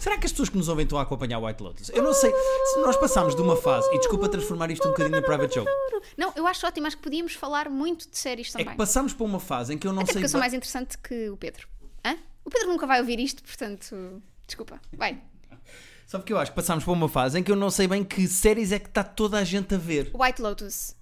Será 0.00 0.16
que 0.18 0.24
as 0.26 0.32
pessoas 0.32 0.48
que 0.48 0.56
nos 0.56 0.68
ouvem 0.68 0.84
estão 0.84 0.98
a 0.98 1.02
acompanhar 1.02 1.38
o 1.38 1.46
White 1.46 1.62
Lotus? 1.62 1.90
Eu 1.90 2.02
não 2.02 2.12
sei. 2.14 2.32
Se 2.72 2.80
nós 2.80 2.96
passámos 2.96 3.34
de 3.36 3.42
uma 3.42 3.54
fase, 3.56 3.86
e 3.94 3.98
desculpa 3.98 4.28
transformar 4.28 4.70
isto 4.70 4.86
um 4.88 4.90
bocadinho 4.92 5.20
na 5.20 5.22
private 5.26 5.54
joke, 5.56 5.70
Não, 6.16 6.32
eu 6.34 6.46
acho 6.46 6.66
ótimo. 6.66 6.86
Acho 6.86 6.96
que 6.96 7.02
podíamos 7.02 7.34
falar 7.34 7.68
muito 7.68 8.08
de 8.10 8.16
séries 8.18 8.48
é 8.48 8.52
também. 8.52 8.68
que 8.68 8.76
passámos 8.76 9.12
para 9.12 9.24
uma 9.26 9.38
fase 9.38 9.74
em 9.74 9.78
que 9.78 9.86
eu 9.86 9.92
não 9.92 10.00
Até 10.02 10.12
sei. 10.12 10.14
porque 10.14 10.24
eu 10.24 10.30
sou 10.30 10.40
mais 10.40 10.54
interessante 10.54 10.96
que 10.98 11.28
o 11.28 11.36
Pedro. 11.36 11.68
Hã? 12.04 12.16
O 12.44 12.50
Pedro 12.50 12.68
nunca 12.68 12.86
vai 12.86 12.98
ouvir 13.00 13.20
isto, 13.20 13.42
portanto. 13.42 14.22
Desculpa. 14.46 14.80
Vai. 14.92 15.20
Só 16.06 16.18
porque 16.18 16.32
eu 16.32 16.38
acho 16.38 16.50
que 16.50 16.56
passámos 16.56 16.82
para 16.82 16.92
uma 16.92 17.08
fase 17.08 17.38
em 17.38 17.42
que 17.42 17.52
eu 17.52 17.56
não 17.56 17.70
sei 17.70 17.86
bem 17.86 18.02
que 18.02 18.26
séries 18.26 18.72
é 18.72 18.78
que 18.78 18.88
está 18.88 19.04
toda 19.04 19.38
a 19.38 19.44
gente 19.44 19.74
a 19.74 19.78
ver. 19.78 20.10
White 20.14 20.40
Lotus. 20.42 20.96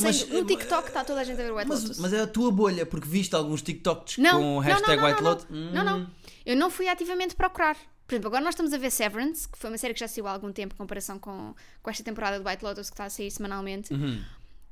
Mas- 0.00 0.16
Sendo- 0.16 0.40
no 0.40 0.44
TikTok 0.44 0.88
está 0.88 1.04
toda 1.04 1.20
a 1.20 1.24
gente 1.24 1.40
a 1.40 1.44
ver 1.44 1.52
o 1.52 1.56
White 1.56 1.68
Mas, 1.68 1.82
Lotus. 1.82 1.98
mas 2.00 2.12
é 2.12 2.20
a 2.20 2.26
tua 2.26 2.50
bolha, 2.50 2.84
porque 2.84 3.08
viste 3.08 3.34
alguns 3.36 3.62
TikToks 3.62 4.18
Não, 4.18 4.40
com 4.40 4.56
o 4.56 4.58
hashtag 4.58 4.96
não, 5.00 5.04
White 5.08 5.22
não, 5.22 5.30
Lotus? 5.30 5.46
não. 5.48 5.72
Não, 5.72 5.84
não. 5.84 6.10
Eu 6.44 6.56
não 6.56 6.68
fui 6.70 6.88
ativamente 6.88 7.36
procurar. 7.36 7.76
Por 8.10 8.16
exemplo, 8.16 8.26
agora 8.26 8.42
nós 8.42 8.54
estamos 8.54 8.72
a 8.72 8.76
ver 8.76 8.90
Severance, 8.90 9.48
que 9.48 9.56
foi 9.56 9.70
uma 9.70 9.78
série 9.78 9.94
que 9.94 10.00
já 10.00 10.08
saiu 10.08 10.26
há 10.26 10.32
algum 10.32 10.50
tempo 10.50 10.74
em 10.74 10.76
comparação 10.76 11.16
com, 11.16 11.54
com 11.80 11.90
esta 11.90 12.02
temporada 12.02 12.40
do 12.40 12.48
White 12.48 12.64
Lotus 12.64 12.90
que 12.90 12.94
está 12.94 13.04
a 13.04 13.08
sair 13.08 13.30
semanalmente. 13.30 13.94
Uhum. 13.94 14.20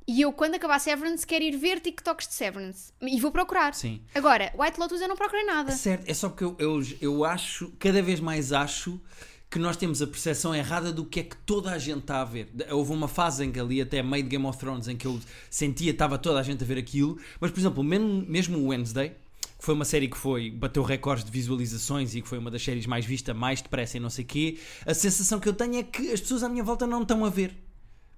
E 0.05 0.19
eu, 0.19 0.33
quando 0.33 0.55
acabar 0.55 0.77
Severance, 0.77 1.25
quero 1.25 1.45
ir 1.45 1.55
ver 1.55 1.79
TikToks 1.79 2.27
de 2.27 2.33
Severance. 2.33 2.91
E 3.01 3.17
vou 3.21 3.31
procurar. 3.31 3.73
Sim. 3.73 4.01
Agora, 4.13 4.51
White 4.57 4.77
Lotus 4.77 4.99
eu 4.99 5.07
não 5.07 5.15
procurei 5.15 5.45
nada. 5.45 5.71
Certo, 5.71 6.09
é 6.09 6.13
só 6.13 6.27
porque 6.27 6.43
eu, 6.43 6.57
eu, 6.59 6.81
eu 6.99 7.23
acho, 7.23 7.71
cada 7.79 8.01
vez 8.01 8.19
mais 8.19 8.51
acho 8.51 8.99
que 9.49 9.57
nós 9.57 9.77
temos 9.77 10.01
a 10.01 10.07
percepção 10.07 10.53
errada 10.53 10.91
do 10.91 11.05
que 11.05 11.21
é 11.21 11.23
que 11.23 11.37
toda 11.37 11.71
a 11.71 11.77
gente 11.77 11.99
está 11.99 12.19
a 12.19 12.25
ver. 12.25 12.49
Houve 12.71 12.91
uma 12.91 13.07
fase 13.07 13.45
em 13.45 13.53
que 13.53 13.59
ali, 13.59 13.79
até 13.79 14.03
meio 14.03 14.23
de 14.23 14.29
Game 14.31 14.45
of 14.45 14.59
Thrones, 14.59 14.89
em 14.89 14.97
que 14.97 15.07
eu 15.07 15.17
sentia 15.49 15.91
estava 15.91 16.17
toda 16.17 16.41
a 16.41 16.43
gente 16.43 16.61
a 16.61 16.67
ver 16.67 16.77
aquilo, 16.77 17.17
mas 17.39 17.51
por 17.51 17.59
exemplo, 17.61 17.81
mesmo, 17.85 18.25
mesmo 18.27 18.57
o 18.57 18.67
Wednesday, 18.67 19.15
que 19.59 19.65
foi 19.65 19.75
uma 19.75 19.83
série 19.83 20.07
que 20.07 20.17
foi, 20.17 20.49
bateu 20.49 20.81
recordes 20.81 21.25
de 21.25 21.29
visualizações 21.29 22.15
e 22.15 22.21
que 22.21 22.27
foi 22.29 22.37
uma 22.37 22.49
das 22.49 22.63
séries 22.63 22.85
mais 22.85 23.05
vista, 23.05 23.33
mais 23.33 23.61
depressa 23.61 23.97
e 23.97 23.99
não 23.99 24.09
sei 24.09 24.23
quê, 24.23 24.57
a 24.85 24.93
sensação 24.93 25.37
que 25.37 25.49
eu 25.49 25.53
tenho 25.53 25.75
é 25.75 25.83
que 25.83 26.13
as 26.13 26.21
pessoas 26.21 26.43
à 26.43 26.49
minha 26.49 26.63
volta 26.63 26.87
não 26.87 27.01
estão 27.01 27.25
a 27.25 27.29
ver. 27.29 27.55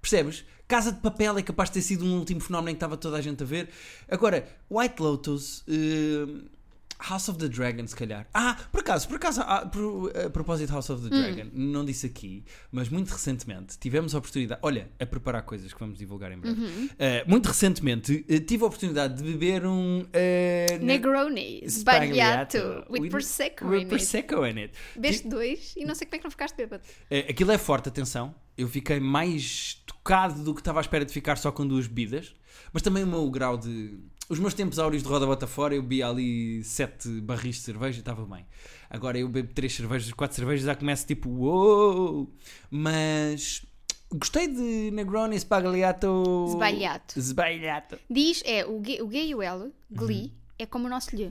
Percebes? 0.00 0.44
Casa 0.68 0.92
de 0.92 1.00
Papel 1.00 1.36
é 1.36 1.42
capaz 1.42 1.68
de 1.68 1.74
ter 1.74 1.82
sido 1.82 2.04
um 2.04 2.16
último 2.16 2.40
fenómeno 2.40 2.70
em 2.70 2.74
que 2.74 2.76
estava 2.76 2.96
toda 2.96 3.16
a 3.16 3.20
gente 3.20 3.42
a 3.42 3.46
ver. 3.46 3.68
Agora, 4.08 4.48
White 4.70 5.02
Lotus, 5.02 5.64
eh, 5.68 6.48
House 7.02 7.28
of 7.28 7.38
the 7.38 7.48
Dragon, 7.48 7.86
se 7.86 7.96
calhar. 7.96 8.26
Ah, 8.32 8.56
por 8.70 8.80
acaso, 8.80 9.08
por 9.08 9.16
acaso, 9.16 9.40
ah, 9.44 9.66
por, 9.66 10.12
a 10.16 10.30
propósito 10.30 10.68
de 10.68 10.72
House 10.72 10.88
of 10.90 11.08
the 11.08 11.10
Dragon, 11.14 11.50
não 11.52 11.84
disse 11.84 12.06
aqui, 12.06 12.44
mas 12.70 12.88
muito 12.88 13.10
recentemente 13.10 13.78
tivemos 13.78 14.14
a 14.14 14.18
oportunidade, 14.18 14.60
olha, 14.62 14.90
a 15.00 15.04
preparar 15.06 15.42
coisas 15.42 15.72
que 15.72 15.80
vamos 15.80 15.98
divulgar 15.98 16.30
em 16.32 16.38
breve. 16.38 16.90
Eh, 16.98 17.24
muito 17.26 17.46
recentemente 17.46 18.24
eh, 18.28 18.38
tive 18.40 18.62
a 18.64 18.66
oportunidade 18.66 19.16
de 19.16 19.22
beber 19.32 19.66
um 19.66 20.06
ne- 20.12 20.78
Negroni, 20.80 21.62
Sbagliato, 21.66 22.84
with 22.90 23.10
Prosecco 23.10 23.66
with 23.66 23.76
in 23.78 23.80
it. 23.82 23.88
Prosecco 23.88 24.46
in 24.46 24.58
it. 24.58 24.74
Beste 24.98 25.28
dois 25.28 25.74
e 25.76 25.84
não 25.84 25.94
sei 25.94 26.06
como 26.06 26.16
é 26.16 26.18
que 26.18 26.24
não 26.24 26.30
ficaste 26.30 26.56
bêbado. 26.56 26.82
Eh, 27.10 27.26
aquilo 27.30 27.50
é 27.52 27.58
forte, 27.58 27.88
atenção. 27.88 28.34
Eu 28.56 28.68
fiquei 28.68 29.00
mais 29.00 29.82
tocado 29.86 30.42
do 30.44 30.54
que 30.54 30.60
estava 30.60 30.78
à 30.80 30.82
espera 30.82 31.04
de 31.04 31.12
ficar 31.12 31.36
só 31.36 31.50
com 31.50 31.66
duas 31.66 31.86
bebidas. 31.86 32.34
Mas 32.72 32.82
também 32.82 33.02
o 33.02 33.06
meu 33.06 33.30
grau 33.30 33.56
de. 33.56 33.98
Os 34.32 34.38
meus 34.38 34.54
tempos 34.54 34.78
áureos 34.78 35.02
de 35.02 35.08
roda 35.10 35.26
bota 35.26 35.46
fora, 35.46 35.74
eu 35.74 35.82
bebi 35.82 36.02
ali 36.02 36.64
sete 36.64 37.06
barris 37.20 37.56
de 37.56 37.60
cerveja 37.64 37.98
e 37.98 38.00
estava 38.00 38.24
bem. 38.24 38.46
Agora 38.88 39.18
eu 39.18 39.28
bebo 39.28 39.52
três 39.52 39.74
cervejas, 39.74 40.10
quatro 40.14 40.34
cervejas, 40.34 40.64
já 40.64 40.74
começo 40.74 41.06
tipo, 41.06 41.28
uou! 41.28 42.34
Mas. 42.70 43.62
Gostei 44.10 44.48
de 44.48 44.90
Negroni 44.90 45.38
Spagliato. 45.38 46.46
Sbagliato. 46.48 47.20
Sbagliato. 47.20 47.98
Diz, 48.08 48.42
é, 48.46 48.64
o 48.64 48.82
G, 48.82 49.02
o 49.02 49.10
G 49.10 49.22
e 49.22 49.34
o 49.34 49.42
L, 49.42 49.64
Uhum. 49.64 49.72
Glee, 49.90 50.32
é 50.58 50.64
como 50.64 50.86
o 50.86 50.88
nosso 50.88 51.14
lhe. 51.14 51.30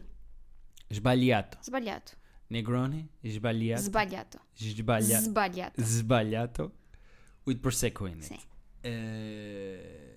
Sbagliato. 0.94 1.58
Sbagliato. 1.64 2.14
Negroni, 2.52 3.10
Sbagliato. 3.26 3.82
Sbagliato. 3.82 4.40
Sbagliato. 4.56 5.24
Sbagliato. 5.24 5.82
Sbagliato. 5.82 6.72
With 7.48 7.58
Prosecco 7.62 8.06
in 8.08 8.18
it. 8.18 8.26
Sim. 8.26 8.38
Eh, 8.84 10.11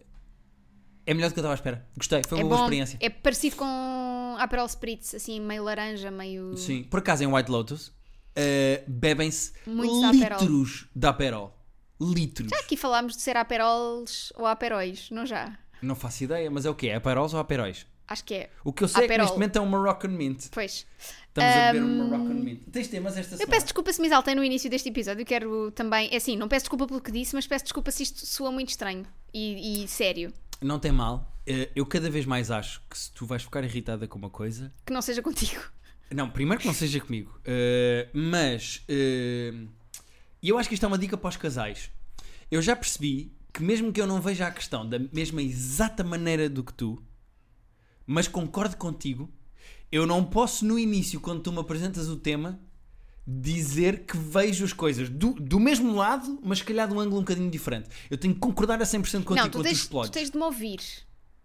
É 1.06 1.12
melhor 1.14 1.28
do 1.28 1.34
que 1.34 1.38
eu 1.38 1.42
estava 1.42 1.54
à 1.54 1.56
espera. 1.56 1.86
Gostei, 1.96 2.22
foi 2.26 2.38
É 2.38 2.42
uma 2.42 2.48
boa 2.48 2.58
bom, 2.58 2.64
experiência. 2.64 2.98
é 3.00 3.08
parecido 3.10 3.56
com 3.56 4.36
Aperol 4.38 4.66
Spritz, 4.66 5.14
assim, 5.14 5.40
meio 5.40 5.62
laranja, 5.64 6.10
meio... 6.10 6.56
Sim, 6.56 6.82
por 6.84 6.98
acaso 7.00 7.22
em 7.22 7.26
White 7.26 7.50
Lotus 7.50 7.92
eh, 8.34 8.82
bebem-se 8.87 9.52
Aperol. 9.66 10.40
litros 10.40 10.87
de 10.94 11.06
Aperol. 11.06 11.56
Litros. 12.00 12.52
Aqui 12.54 12.76
falámos 12.76 13.16
de 13.16 13.23
ser 13.23 13.37
Aperols 13.37 14.32
ou 14.37 14.46
Aperóis, 14.46 15.08
não 15.11 15.25
já? 15.25 15.56
Não 15.80 15.94
faço 15.94 16.25
ideia, 16.25 16.50
mas 16.50 16.64
é 16.66 16.70
o 16.70 16.75
quê? 16.75 16.90
Aperols 16.90 17.34
ou 17.34 17.40
Aperóis? 17.40 17.87
Acho 18.08 18.25
que 18.25 18.34
é. 18.34 18.50
O 18.64 18.73
que 18.73 18.84
eu 18.84 18.88
sei 18.88 19.04
é 19.04 19.06
que 19.06 19.12
Aperol. 19.12 19.25
neste 19.26 19.34
momento 19.38 19.56
é 19.56 19.61
um 19.61 19.66
Moroccan 19.66 20.08
Mint. 20.11 20.46
Pois. 20.50 20.84
Estamos 21.28 21.54
a 21.56 21.73
beber 21.73 21.82
um 21.82 22.04
Moroccan 22.08 22.34
Mint. 22.34 22.62
Tens 22.70 22.88
temas 22.88 23.16
esta 23.16 23.34
Eu 23.34 23.38
semana? 23.38 23.50
peço 23.52 23.64
desculpa 23.66 23.92
se 23.92 24.00
me 24.00 24.06
exaltei 24.08 24.34
no 24.34 24.44
início 24.44 24.68
deste 24.68 24.88
episódio. 24.88 25.23
Eu 25.23 25.26
quero 25.26 25.70
também. 25.70 26.08
É 26.12 26.16
assim, 26.16 26.37
não 26.37 26.46
peço 26.49 26.64
desculpa 26.64 26.87
pelo 26.87 27.00
que 27.00 27.11
disse, 27.12 27.34
mas 27.34 27.46
peço 27.46 27.64
desculpa 27.64 27.90
se 27.90 28.02
isto 28.02 28.26
soa 28.26 28.50
muito 28.52 28.68
estranho 28.70 29.06
e, 29.32 29.84
e 29.84 29.88
sério. 29.88 30.32
Não 30.64 30.78
tem 30.78 30.90
mal. 30.90 31.30
Eh, 31.47 31.71
eu 31.76 31.85
cada 31.85 32.09
vez 32.09 32.25
mais 32.25 32.50
acho 32.50 32.80
que 32.88 32.97
se 32.97 33.12
tu 33.12 33.26
vais 33.26 33.42
ficar 33.42 33.62
irritada 33.62 34.09
com 34.09 34.18
uma 34.18 34.30
coisa, 34.30 34.73
Que 34.87 34.94
não 34.94 35.02
seja 35.02 35.21
contigo. 35.21 35.62
Não, 36.11 36.30
primeiro 36.30 36.59
que 36.59 36.66
não 36.66 36.73
seja 36.73 37.00
comigo. 37.00 37.38
Uh, 37.40 38.09
mas 38.14 38.83
uh, 38.88 39.68
eu 40.42 40.56
acho 40.56 40.68
que 40.68 40.75
isto 40.75 40.85
é 40.85 40.87
uma 40.87 40.97
dica 40.97 41.18
para 41.18 41.28
os 41.28 41.37
casais. 41.37 41.90
Eu 42.50 42.62
já 42.62 42.75
percebi 42.75 43.37
que 43.52 43.62
mesmo 43.62 43.92
que 43.92 44.00
eu 44.00 44.06
não 44.06 44.23
veja 44.23 44.47
a 44.47 44.50
questão 44.50 44.88
da 44.88 44.99
mesma 44.99 45.42
exata 45.42 46.02
maneira 46.02 46.49
do 46.49 46.64
que 46.64 46.73
tu, 46.73 47.02
mas 48.06 48.26
concordo 48.26 48.76
contigo, 48.78 49.30
eu 49.92 50.06
não 50.06 50.25
posso 50.25 50.64
no 50.64 50.78
início, 50.78 51.21
quando 51.21 51.42
tu 51.42 51.52
me 51.52 51.59
apresentas 51.59 52.09
o 52.09 52.16
tema, 52.16 52.59
dizer 53.26 54.00
que 54.04 54.16
vejo 54.16 54.64
as 54.64 54.73
coisas 54.73 55.09
do, 55.09 55.33
do 55.35 55.59
mesmo 55.59 55.95
lado, 55.95 56.38
mas 56.43 56.59
se 56.59 56.64
calhar 56.64 56.87
de 56.88 56.95
um 56.95 57.00
ângulo 57.00 57.19
um 57.19 57.25
bocadinho 57.25 57.50
diferente. 57.50 57.88
Eu 58.11 58.19
tenho 58.19 58.35
que 58.35 58.40
concordar 58.40 58.81
a 58.81 58.85
100% 58.85 59.25
contigo 59.25 59.35
não, 59.35 59.49
tu 59.49 59.52
quando 59.59 59.62
tu 59.64 59.69
tens, 59.69 59.78
tu 59.78 59.83
explodes. 59.83 60.11
tens 60.11 60.31
de 60.31 60.37
me 60.37 60.43
ouvir 60.45 60.78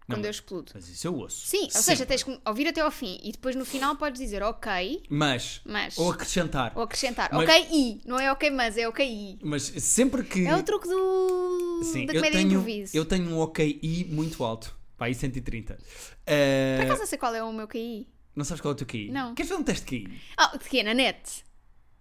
quando 0.06 0.18
mas- 0.18 0.24
eu 0.26 0.30
explodo. 0.30 0.72
Mas 0.74 0.88
isso 0.88 1.06
eu 1.06 1.14
ouço. 1.14 1.46
Sim, 1.46 1.62
ou 1.64 1.70
Sempre. 1.70 1.82
seja, 1.82 2.04
tens 2.06 2.22
que 2.22 2.40
ouvir 2.44 2.66
até 2.68 2.80
ao 2.80 2.90
fim 2.90 3.18
e 3.22 3.32
depois 3.32 3.54
no 3.56 3.64
final 3.64 3.96
podes 3.96 4.20
dizer 4.20 4.42
ok, 4.42 5.04
Mas, 5.08 5.60
mas. 5.64 5.96
ou 5.96 6.10
acrescentar. 6.10 6.72
Ou 6.76 6.82
acrescentar. 6.82 7.30
Mas- 7.32 7.48
Ok 7.48 7.68
e. 7.72 8.00
Não 8.04 8.18
é 8.18 8.30
ok, 8.30 8.50
mas 8.50 8.76
é 8.76 8.86
ok 8.88 9.06
e. 9.08 9.38
Mas 9.42 9.62
sempre 9.62 10.22
que. 10.24 10.46
É 10.46 10.56
o 10.56 10.62
truque 10.62 10.88
do. 10.88 11.80
Sim, 11.84 12.04
da 12.06 12.12
eu 12.12 12.16
comédia 12.20 12.30
de 12.30 12.36
tenho, 12.36 12.48
improviso. 12.60 12.96
eu 12.96 13.04
tenho 13.06 13.30
um 13.30 13.38
OKI 13.40 14.06
muito 14.10 14.42
alto. 14.44 14.76
Pá, 14.98 15.06
aí 15.06 15.14
130. 15.14 15.78
Eh, 16.26 16.76
Por 16.76 16.84
acaso 16.84 17.00
não 17.00 17.06
sei 17.06 17.16
qual 17.16 17.34
é 17.34 17.42
o 17.42 17.50
meu 17.52 17.66
KI. 17.66 18.06
não 18.36 18.44
sabes 18.44 18.60
qual 18.60 18.72
é 18.72 18.74
o 18.74 18.76
teu 18.76 18.86
QI? 18.86 19.10
Não. 19.10 19.34
Queres 19.34 19.48
fazer 19.48 19.60
um 19.60 19.64
teste 19.64 19.86
de 19.86 20.06
QI? 20.08 20.20
Ah, 20.36 20.54
de 20.58 20.68
que? 20.68 20.82
Na 20.82 20.92
net? 20.92 21.42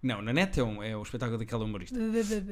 Não, 0.01 0.21
na 0.21 0.31
net 0.31 0.59
é, 0.59 0.63
um, 0.63 0.81
é 0.81 0.95
o 0.95 1.03
espetáculo 1.03 1.37
daquela 1.37 1.65
humorista. 1.65 1.97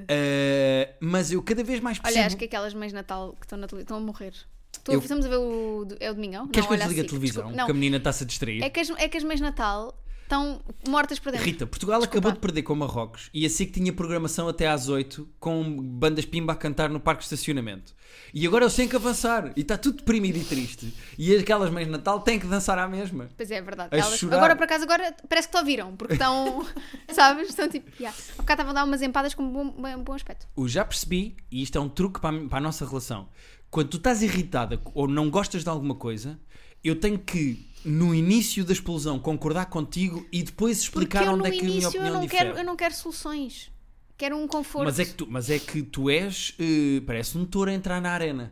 Eh, 0.08 0.94
mas 1.00 1.32
eu 1.32 1.42
cada 1.42 1.64
vez 1.64 1.80
mais 1.80 1.98
percebo... 1.98 2.20
Olha, 2.20 2.28
acho 2.28 2.38
que 2.38 2.46
aquelas 2.46 2.74
mães 2.74 2.90
de 2.90 2.96
Natal 2.96 3.34
que 3.40 3.46
estão 3.46 3.58
na 3.58 3.68
televisão 3.68 3.84
estão 3.84 3.98
a 3.98 4.00
morrer. 4.02 4.34
Estou 4.74 4.94
Eu- 4.96 5.00
Estamos 5.00 5.26
a 5.26 5.30
ver 5.30 5.38
o. 5.38 5.88
É 6.00 6.12
o 6.12 6.14
Domingão? 6.14 6.48
Queres 6.50 6.70
não, 6.70 6.70
que 6.70 6.74
eu 6.74 6.78
desligue 6.78 7.00
a 7.00 7.04
SIC, 7.04 7.10
televisão? 7.10 7.44
desculpa. 7.44 7.56
Que 7.66 7.72
a 7.72 7.74
Não, 7.74 7.74
menina 7.80 7.98
está-se 7.98 8.24
a 8.24 8.28
distrair. 8.28 8.62
é 8.64 8.70
que, 8.70 8.80
as, 8.80 8.90
é 8.92 9.08
que 9.08 9.18
as 9.18 9.24
mães 9.24 9.38
de 9.38 9.44
Natal 9.44 9.98
estão 10.28 10.62
mortas 10.88 11.18
para 11.20 11.32
dentro. 11.34 11.46
Rita, 11.46 11.66
Portugal 11.66 12.00
Desculpa. 12.00 12.18
acabou 12.20 12.32
de 12.34 12.40
perder 12.40 12.62
com 12.64 12.76
Marrocos 12.76 13.30
e 13.34 13.46
a 13.46 13.50
SIC 13.50 13.72
tinha 13.72 13.92
programação 13.94 14.48
até 14.48 14.68
às 14.68 14.88
8 14.90 15.28
com 15.40 15.64
bandas 15.82 16.26
pimba 16.26 16.54
a 16.54 16.56
cantar 16.56 16.90
no 16.90 17.00
parque 17.00 17.20
de 17.22 17.26
estacionamento. 17.34 17.96
E 18.34 18.46
agora 18.46 18.66
eles 18.66 18.76
têm 18.76 18.88
que 18.88 18.96
avançar 18.96 19.52
e 19.56 19.62
está 19.62 19.78
tudo 19.78 19.98
deprimido 19.98 20.38
e 20.38 20.44
triste. 20.44 20.94
E 21.18 21.36
aquelas 21.36 21.70
mães 21.72 21.86
de 21.86 21.92
Natal 21.92 22.20
têm 22.22 22.40
que 22.40 22.46
dançar 22.48 22.78
à 22.78 22.88
mesma. 22.88 23.30
Pois 23.36 23.50
é, 23.50 23.56
é 23.56 23.62
verdade. 23.62 23.90
Elas- 23.92 24.24
agora, 24.24 24.56
por 24.56 24.64
acaso, 24.64 24.84
agora 24.84 25.16
parece 25.30 25.48
que 25.48 25.54
te 25.54 25.58
ouviram, 25.60 25.96
porque 25.96 26.14
estão, 26.14 26.66
sabes? 27.12 27.50
Estão 27.50 27.70
tipo, 27.70 27.90
yeah. 28.00 28.16
Há 28.34 28.42
bocado 28.42 28.62
estavam 28.62 28.72
a 28.72 28.74
dar 28.74 28.84
umas 28.84 29.02
empadas 29.02 29.34
com 29.34 29.44
um 29.44 29.52
bom, 29.72 30.04
bom 30.04 30.14
aspecto. 30.14 30.48
O 30.56 30.68
já 30.68 30.84
percebi, 30.84 31.36
e 31.52 31.62
isto 31.64 31.78
é 31.78 31.82
um 31.82 31.90
truque 31.90 32.20
para 32.20 32.36
a, 32.38 32.48
para 32.48 32.58
a 32.58 32.62
nossa 32.62 32.86
relação. 32.86 33.30
Quando 33.70 33.90
tu 33.90 33.98
estás 33.98 34.24
irritada 34.24 34.80
ou 34.94 35.08
não 35.10 35.30
gostas 35.30 35.64
de 35.64 35.70
alguma 35.70 35.94
coisa, 35.96 36.40
eu 36.84 36.96
tenho 37.00 37.20
que, 37.20 37.66
no 37.84 38.14
início 38.14 38.64
da 38.66 38.74
explosão, 38.74 39.20
concordar 39.20 39.66
contigo 39.68 40.26
e 40.32 40.44
depois 40.44 40.80
explicar 40.80 41.26
eu 41.26 41.34
onde 41.34 41.48
é 41.48 41.52
que 41.52 41.60
a 41.60 41.64
minha 41.64 41.88
opinião 41.88 42.08
eu 42.08 42.14
não, 42.14 42.22
difere. 42.22 42.46
quero, 42.46 42.58
eu 42.60 42.64
não 42.66 42.76
quero 42.76 42.94
soluções. 42.94 43.72
Quero 44.18 44.36
um 44.36 44.48
conforto. 44.48 44.86
Mas 44.86 45.00
é, 45.00 45.06
que 45.06 45.14
tu, 45.14 45.28
mas 45.30 45.50
é 45.50 45.60
que 45.60 45.84
tu 45.84 46.10
és, 46.10 46.56
eh, 46.60 47.02
parece 47.06 47.38
um 47.38 47.46
touro 47.46 47.70
a 47.70 47.74
entrar 47.74 48.02
na 48.02 48.12
arena. 48.12 48.52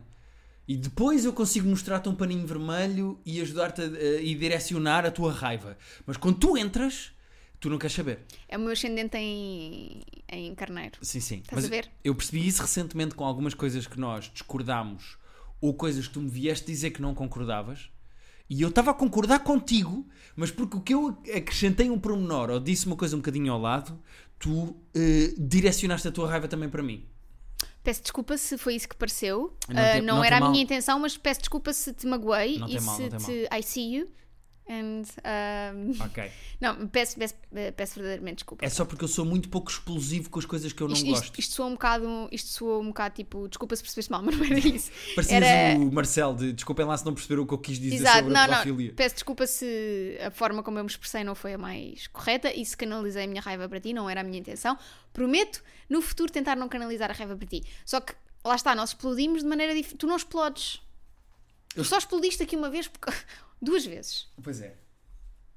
E 0.68 0.76
depois 0.76 1.24
eu 1.24 1.32
consigo 1.32 1.68
mostrar-te 1.68 2.08
um 2.08 2.14
paninho 2.14 2.46
vermelho 2.46 3.20
e 3.26 3.40
ajudar-te 3.40 3.80
a, 3.82 3.84
a- 3.84 4.20
e 4.20 4.34
direcionar 4.34 5.04
a 5.04 5.10
tua 5.10 5.32
raiva. 5.32 5.76
Mas 6.06 6.16
quando 6.16 6.38
tu 6.38 6.56
entras, 6.56 7.10
tu 7.58 7.68
não 7.68 7.78
queres 7.78 7.94
saber. 7.96 8.20
É 8.48 8.56
o 8.56 8.60
meu 8.60 8.70
ascendente 8.70 9.16
em, 9.16 10.02
em 10.28 10.54
carneiro. 10.54 10.98
Sim, 11.02 11.18
sim. 11.20 11.38
Estás 11.38 11.64
a 11.64 11.68
ver? 11.68 11.88
eu 12.04 12.14
percebi 12.14 12.46
isso 12.46 12.62
recentemente 12.62 13.14
com 13.16 13.24
algumas 13.24 13.54
coisas 13.54 13.86
que 13.88 13.98
nós 13.98 14.30
discordámos 14.32 15.16
ou 15.60 15.74
coisas 15.74 16.06
que 16.06 16.14
tu 16.14 16.20
me 16.20 16.28
vieste 16.30 16.64
dizer 16.66 16.90
que 16.90 17.02
não 17.02 17.12
concordavas. 17.14 17.88
E 18.48 18.62
eu 18.62 18.68
estava 18.68 18.90
a 18.92 18.94
concordar 18.94 19.40
contigo, 19.40 20.06
mas 20.36 20.50
porque 20.50 20.76
o 20.76 20.80
que 20.80 20.94
eu 20.94 21.16
acrescentei 21.34 21.90
um 21.90 21.98
pormenor 21.98 22.50
ou 22.50 22.60
disse 22.60 22.86
uma 22.86 22.96
coisa 22.96 23.16
um 23.16 23.18
bocadinho 23.18 23.52
ao 23.52 23.60
lado, 23.60 23.98
tu 24.38 24.76
eh, 24.94 25.34
direcionaste 25.36 26.06
a 26.06 26.12
tua 26.12 26.28
raiva 26.28 26.46
também 26.46 26.68
para 26.68 26.82
mim. 26.82 27.04
Peço 27.82 28.02
desculpa 28.02 28.36
se 28.36 28.58
foi 28.58 28.74
isso 28.74 28.88
que 28.88 28.96
pareceu. 28.96 29.56
Não 29.68 29.74
tem- 29.82 30.02
não 30.02 30.16
não 30.16 30.24
era 30.24 30.36
a 30.36 30.40
mal. 30.40 30.50
minha 30.50 30.62
intenção, 30.62 30.98
mas 30.98 31.16
peço 31.16 31.40
desculpa 31.40 31.72
se 31.72 31.92
te 31.92 32.06
magoei 32.06 32.58
Não 32.58 32.68
e 32.68 32.80
mal, 32.80 32.96
se 32.96 33.08
tem 33.08 33.18
te. 33.18 33.48
I 33.56 33.62
see 33.62 33.96
you. 33.96 34.08
And, 34.68 35.02
um, 35.76 36.04
Ok. 36.04 36.28
não, 36.60 36.88
peço, 36.88 37.16
peço, 37.16 37.34
peço 37.76 37.94
verdadeiramente 37.94 38.38
desculpa. 38.38 38.64
É 38.64 38.68
só 38.68 38.84
porque 38.84 39.04
eu 39.04 39.08
sou 39.08 39.24
muito 39.24 39.48
pouco 39.48 39.70
explosivo 39.70 40.28
com 40.28 40.40
as 40.40 40.44
coisas 40.44 40.72
que 40.72 40.82
eu 40.82 40.88
não 40.88 40.94
isto, 40.94 41.06
gosto. 41.06 41.24
isto, 41.24 41.38
isto 41.38 41.54
soa 41.54 41.66
um 41.66 41.72
bocado, 41.74 42.28
isto 42.32 42.48
soa 42.50 42.78
um 42.80 42.88
bocado 42.88 43.14
tipo, 43.14 43.48
desculpa 43.48 43.76
se 43.76 43.82
percebeste 43.82 44.10
mal, 44.10 44.22
mas 44.26 44.36
não 44.36 44.44
era 44.44 44.58
isso. 44.58 44.90
Parecias 45.14 45.42
era- 45.42 45.78
o 45.78 45.92
Marcel 45.92 46.34
de 46.34 46.52
desculpem 46.52 46.84
lá 46.84 46.96
se 46.98 47.06
não 47.06 47.14
perceberam 47.14 47.44
o 47.44 47.46
que 47.46 47.54
eu 47.54 47.58
quis 47.58 47.78
dizer 47.78 47.94
Exato, 47.96 48.18
sobre 48.18 48.32
não, 48.34 48.40
a 48.40 48.46
não. 48.48 48.54
pedofilia. 48.62 48.92
Peço 48.94 49.14
desculpa 49.14 49.46
se 49.46 50.18
a 50.20 50.30
forma 50.32 50.62
como 50.64 50.78
eu 50.78 50.84
me 50.84 50.90
expressei 50.90 51.22
não 51.22 51.36
foi 51.36 51.54
a 51.54 51.58
mais 51.58 52.08
correta 52.08 52.52
e 52.52 52.64
se 52.66 52.76
canalizei 52.76 53.22
a 53.22 53.26
minha 53.28 53.40
raiva 53.40 53.68
para 53.68 53.78
ti, 53.78 53.92
não 53.92 54.10
era 54.10 54.20
a 54.20 54.24
minha 54.24 54.38
intenção. 54.40 54.76
Prometo 55.12 55.62
no 55.88 56.02
futuro 56.02 56.32
tentar 56.32 56.56
não 56.56 56.68
canalizar 56.68 57.08
a 57.10 57.14
raiva 57.14 57.36
para 57.36 57.46
ti. 57.46 57.62
Só 57.84 58.00
que 58.00 58.12
lá 58.44 58.56
está, 58.56 58.74
nós 58.74 58.90
explodimos 58.90 59.42
de 59.42 59.48
maneira 59.48 59.72
diferente. 59.74 59.98
Tu 59.98 60.06
não 60.08 60.16
explodes. 60.16 60.80
Tu 61.76 61.80
Eu- 61.80 61.84
só 61.84 61.98
explodiste 61.98 62.42
aqui 62.42 62.56
uma 62.56 62.68
vez, 62.70 62.88
porque... 62.88 63.10
duas 63.62 63.84
vezes. 63.86 64.26
Pois 64.42 64.60
é. 64.60 64.74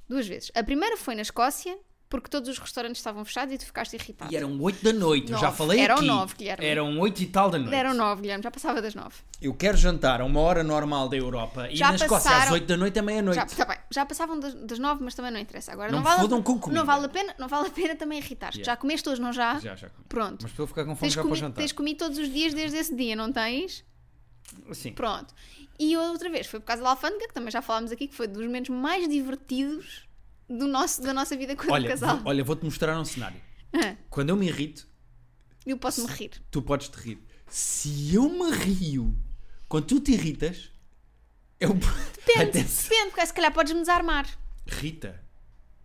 Duas 0.07 0.27
vezes. 0.27 0.51
A 0.55 0.63
primeira 0.63 0.97
foi 0.97 1.15
na 1.15 1.21
Escócia, 1.21 1.77
porque 2.09 2.27
todos 2.27 2.49
os 2.49 2.57
restaurantes 2.57 2.99
estavam 2.99 3.23
fechados 3.23 3.53
e 3.53 3.57
tu 3.59 3.65
ficaste 3.65 3.93
irritado. 3.93 4.33
E 4.33 4.35
eram 4.35 4.59
8 4.59 4.83
da 4.83 4.91
noite, 4.91 5.31
eu 5.31 5.37
já 5.37 5.45
Nove. 5.45 5.57
falei 5.57 5.79
Eram 5.79 5.95
aqui. 5.97 6.05
nove, 6.07 6.33
Guilherme. 6.35 6.65
Eram 6.65 6.99
8 6.99 7.19
e 7.21 7.25
tal 7.27 7.49
da 7.51 7.57
noite. 7.59 7.69
Deram 7.69 7.93
nove, 7.93 8.21
Guilherme, 8.23 8.43
já 8.43 8.49
passava 8.49 8.81
das 8.81 8.95
nove. 8.95 9.15
Eu 9.39 9.53
quero 9.53 9.77
jantar 9.77 10.19
a 10.19 10.25
uma 10.25 10.39
hora 10.39 10.63
normal 10.63 11.07
da 11.07 11.15
Europa 11.15 11.69
e 11.69 11.75
Já 11.75 11.89
na 11.89 11.95
Escócia 11.97 12.15
às 12.17 12.23
passaram- 12.23 12.53
8 12.53 12.65
da 12.65 12.75
noite 12.77 12.97
é 12.97 13.01
meia-noite. 13.03 13.35
Já, 13.35 13.45
tá 13.45 13.65
bem, 13.65 13.77
já 13.91 14.05
passavam 14.07 14.39
das, 14.39 14.55
das 14.55 14.79
nove, 14.79 15.03
mas 15.03 15.13
também 15.13 15.31
não 15.31 15.39
interessa. 15.39 15.71
Agora 15.71 15.91
Não 15.91 15.99
não, 15.99 16.03
vale, 16.03 16.21
fodam 16.21 16.41
com 16.41 16.57
comida. 16.59 16.79
não 16.79 16.85
vale 16.87 17.05
a 17.05 17.09
pena, 17.09 17.35
não 17.37 17.47
vale 17.47 17.67
a 17.67 17.71
pena 17.71 17.95
também 17.95 18.17
irritar. 18.17 18.49
Yeah. 18.53 18.63
Já 18.65 18.75
comeste 18.75 19.07
hoje, 19.07 19.21
não 19.21 19.31
já? 19.31 19.59
Já, 19.59 19.75
já 19.75 19.89
comi. 19.89 20.05
Pronto. 20.09 20.39
Mas 20.41 20.51
estou 20.51 20.63
a 20.65 20.67
ficar 20.67 20.83
com 20.85 20.95
fome 20.95 21.01
Tens, 21.01 21.13
já 21.13 21.21
comi- 21.21 21.31
para 21.33 21.39
jantar. 21.41 21.61
tens 21.61 21.71
comido 21.71 21.97
todos 21.99 22.17
os 22.17 22.33
dias 22.33 22.53
desde 22.55 22.75
esse 22.77 22.95
dia, 22.95 23.15
não 23.15 23.31
tens? 23.31 23.85
Sim. 24.73 24.93
Pronto. 24.93 25.33
E 25.79 25.95
outra 25.97 26.29
vez 26.29 26.47
foi 26.47 26.59
por 26.59 26.65
causa 26.67 26.83
da 26.83 26.89
alfândega, 26.89 27.27
que 27.27 27.33
também 27.33 27.51
já 27.51 27.61
falámos 27.61 27.91
aqui, 27.91 28.07
que 28.07 28.15
foi 28.15 28.27
dos 28.27 28.43
momentos 28.43 28.69
mais 28.75 29.07
divertidos 29.07 30.03
do 30.49 30.67
nosso, 30.67 31.01
da 31.01 31.13
nossa 31.13 31.35
vida 31.37 31.55
como 31.55 31.71
Olha, 31.71 31.87
casal. 31.89 32.17
vou- 32.17 32.27
olha, 32.27 32.43
vou-te 32.43 32.65
mostrar 32.65 32.99
um 32.99 33.05
cenário. 33.05 33.39
Ah, 33.73 33.95
Quando 34.09 34.29
eu 34.29 34.35
me 34.35 34.47
irrito, 34.47 34.87
Eu 35.65 35.77
posso-me 35.77 36.07
rir. 36.11 36.31
tu 36.51 36.61
podes 36.61 36.89
te 36.89 36.95
rir. 36.97 37.19
Se 37.47 38.13
eu 38.15 38.29
me 38.29 38.51
rio 38.51 39.15
quando 39.67 39.85
tu 39.85 39.99
te 39.99 40.11
irritas, 40.13 40.71
eu. 41.59 41.69
Depende, 42.25 42.63
depende, 42.63 43.09
porque 43.11 43.25
se 43.25 43.33
calhar 43.33 43.51
podes-me 43.53 43.79
desarmar. 43.79 44.27
Rita. 44.67 45.19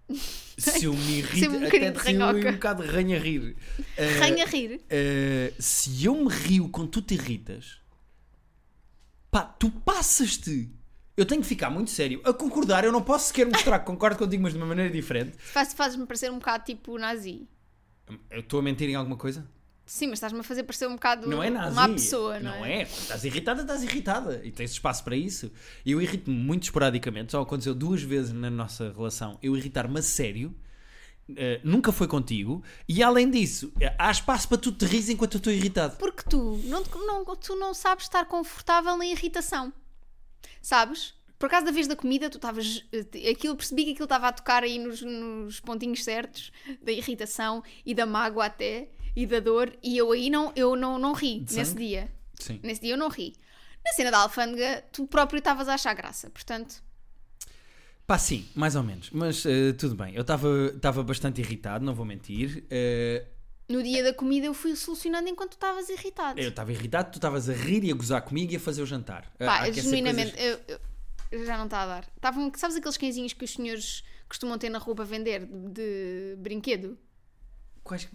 Se 0.58 0.84
eu 0.84 0.92
me 0.92 1.18
irrito, 1.18 1.50
um 1.50 1.66
até 1.66 1.90
de 1.90 1.98
te 1.98 2.04
saiu 2.04 2.20
ranhoca. 2.20 2.48
um 2.50 2.52
bocado 2.52 2.82
de 2.84 2.88
ranha 2.90 3.18
rir. 3.18 3.56
Eh, 3.96 4.18
Ranha 4.18 4.44
rir. 4.46 4.80
eh, 4.90 5.52
se 5.58 6.04
eu 6.04 6.14
me 6.14 6.30
rio 6.30 6.68
quando 6.68 6.90
tu 6.90 7.00
te 7.02 7.14
irritas, 7.14 7.78
pá, 9.34 9.42
tu 9.42 9.68
passas-te. 9.68 10.70
Eu 11.16 11.26
tenho 11.26 11.40
que 11.42 11.46
ficar 11.48 11.68
muito 11.68 11.90
sério. 11.90 12.20
A 12.24 12.32
concordar, 12.32 12.84
eu 12.84 12.92
não 12.92 13.02
posso 13.02 13.26
sequer 13.28 13.46
mostrar 13.46 13.80
que 13.80 13.86
concordo 13.86 14.16
contigo, 14.16 14.44
mas 14.44 14.52
de 14.52 14.58
uma 14.58 14.66
maneira 14.66 14.90
diferente. 14.92 15.32
Faz- 15.38 15.74
Fazes-me 15.74 16.06
parecer 16.06 16.30
um 16.30 16.38
bocado 16.38 16.64
tipo 16.64 16.96
nazi. 16.98 17.48
Eu 18.30 18.40
estou 18.40 18.60
a 18.60 18.62
mentir 18.62 18.88
em 18.88 18.94
alguma 18.94 19.16
coisa? 19.16 19.44
Sim, 19.86 20.06
mas 20.06 20.18
estás-me 20.18 20.38
a 20.38 20.42
fazer 20.44 20.62
parecer 20.62 20.86
um 20.88 20.92
bocado 20.94 21.28
Não 21.28 21.42
é 21.42 21.50
nazi. 21.50 21.76
uma 21.76 21.88
pessoa, 21.88 22.38
não, 22.38 22.58
não 22.58 22.64
é? 22.64 22.78
é? 22.78 22.82
Estás 22.82 23.24
irritada, 23.24 23.62
estás 23.62 23.82
irritada. 23.82 24.40
E 24.44 24.50
tens 24.52 24.70
espaço 24.70 25.02
para 25.02 25.16
isso. 25.16 25.50
E 25.84 25.90
eu 25.92 26.00
irrito-me 26.00 26.36
muito 26.36 26.62
esporadicamente. 26.64 27.32
Só 27.32 27.42
aconteceu 27.42 27.74
duas 27.74 28.02
vezes 28.02 28.32
na 28.32 28.48
nossa 28.50 28.92
relação. 28.96 29.36
Eu 29.42 29.56
irritar-me 29.56 29.98
a 29.98 30.02
sério. 30.02 30.54
Eh, 31.36 31.60
nunca 31.64 31.90
foi 31.92 32.06
contigo. 32.08 32.62
E 32.88 33.02
além 33.02 33.30
disso, 33.30 33.72
eh, 33.80 33.94
há 33.98 34.10
espaço 34.10 34.48
para 34.48 34.58
tu 34.58 34.72
te 34.72 34.84
rires 34.84 35.08
enquanto 35.08 35.34
eu 35.34 35.38
estou 35.38 35.52
irritado. 35.52 35.96
Porque 35.96 36.22
tu 36.28 36.60
não, 36.64 36.82
não- 37.06 37.24
tu 37.36 37.56
não 37.56 37.72
sabes 37.74 38.04
estar 38.04 38.24
confortável 38.26 38.96
na 38.96 39.06
irritação. 39.06 39.72
Sabes? 40.60 41.14
Por 41.38 41.46
acaso 41.46 41.66
da 41.66 41.72
vez 41.72 41.86
da 41.86 41.96
comida, 41.96 42.30
tu 42.30 42.36
estavas. 42.38 42.84
eh, 42.92 43.30
Aquilo, 43.30 43.56
percebi 43.56 43.84
que 43.84 43.90
aquilo 43.92 44.04
estava 44.04 44.28
a 44.28 44.32
tocar 44.32 44.62
aí 44.62 44.78
nos, 44.78 45.02
nos 45.02 45.60
pontinhos 45.60 46.02
certos 46.04 46.52
da 46.82 46.92
irritação 46.92 47.62
e 47.84 47.94
da 47.94 48.06
mágoa 48.06 48.46
até 48.46 48.88
e 49.16 49.26
da 49.26 49.38
dor, 49.40 49.72
e 49.82 49.96
eu 49.96 50.10
aí 50.10 50.28
não, 50.28 50.52
eu 50.56 50.74
não, 50.74 50.98
não 50.98 51.12
ri 51.12 51.40
De 51.40 51.54
nesse 51.56 51.70
sangue? 51.72 51.86
dia. 51.86 52.12
Sim. 52.38 52.60
Nesse 52.62 52.80
dia 52.80 52.94
eu 52.94 52.98
não 52.98 53.08
ri. 53.08 53.34
Na 53.84 53.92
cena 53.92 54.10
da 54.10 54.18
alfândega, 54.18 54.82
tu 54.90 55.06
próprio 55.06 55.38
estavas 55.38 55.68
a 55.68 55.74
achar 55.74 55.94
graça. 55.94 56.30
Portanto, 56.30 56.82
Pá, 58.06 58.18
sim, 58.18 58.46
mais 58.54 58.76
ou 58.76 58.82
menos. 58.82 59.10
Mas 59.10 59.44
eh, 59.46 59.72
tudo 59.72 59.94
bem. 59.94 60.14
Eu 60.14 60.20
estava 60.22 61.02
bastante 61.02 61.40
irritado, 61.40 61.84
não 61.84 61.94
vou 61.94 62.04
mentir. 62.04 62.64
Eh, 62.70 63.24
no 63.68 63.82
dia 63.82 64.02
da 64.02 64.12
comida 64.12 64.46
eu 64.46 64.52
fui 64.52 64.76
solucionando 64.76 65.26
enquanto 65.28 65.52
tu 65.52 65.54
estavas 65.54 65.88
irritado. 65.88 66.38
eu 66.38 66.50
estava 66.50 66.70
irritado, 66.70 67.10
tu 67.12 67.14
estavas 67.16 67.48
a 67.48 67.54
rir 67.54 67.82
e 67.84 67.90
a 67.90 67.94
gozar 67.94 68.20
comigo 68.22 68.52
e 68.52 68.56
a 68.56 68.60
fazer 68.60 68.82
o 68.82 68.86
jantar. 68.86 69.32
Pá, 69.38 69.70
genuinamente, 69.72 70.32
coisas- 70.32 70.60
eu, 70.68 70.74
eu- 70.74 70.80
eu 71.40 71.46
já 71.46 71.56
não 71.56 71.64
está 71.64 71.80
a 71.82 71.86
dar. 71.86 72.04
Estavam, 72.14 72.52
sabes 72.56 72.76
aqueles 72.76 72.96
cãezinhos 72.98 73.32
que 73.32 73.44
os 73.44 73.52
senhores 73.52 74.04
costumam 74.28 74.58
ter 74.58 74.68
na 74.68 74.78
rua 74.78 74.94
para 74.94 75.04
vender 75.06 75.46
de, 75.46 75.72
de 75.72 76.36
brinquedo? 76.38 76.98
Quais- 77.84 78.08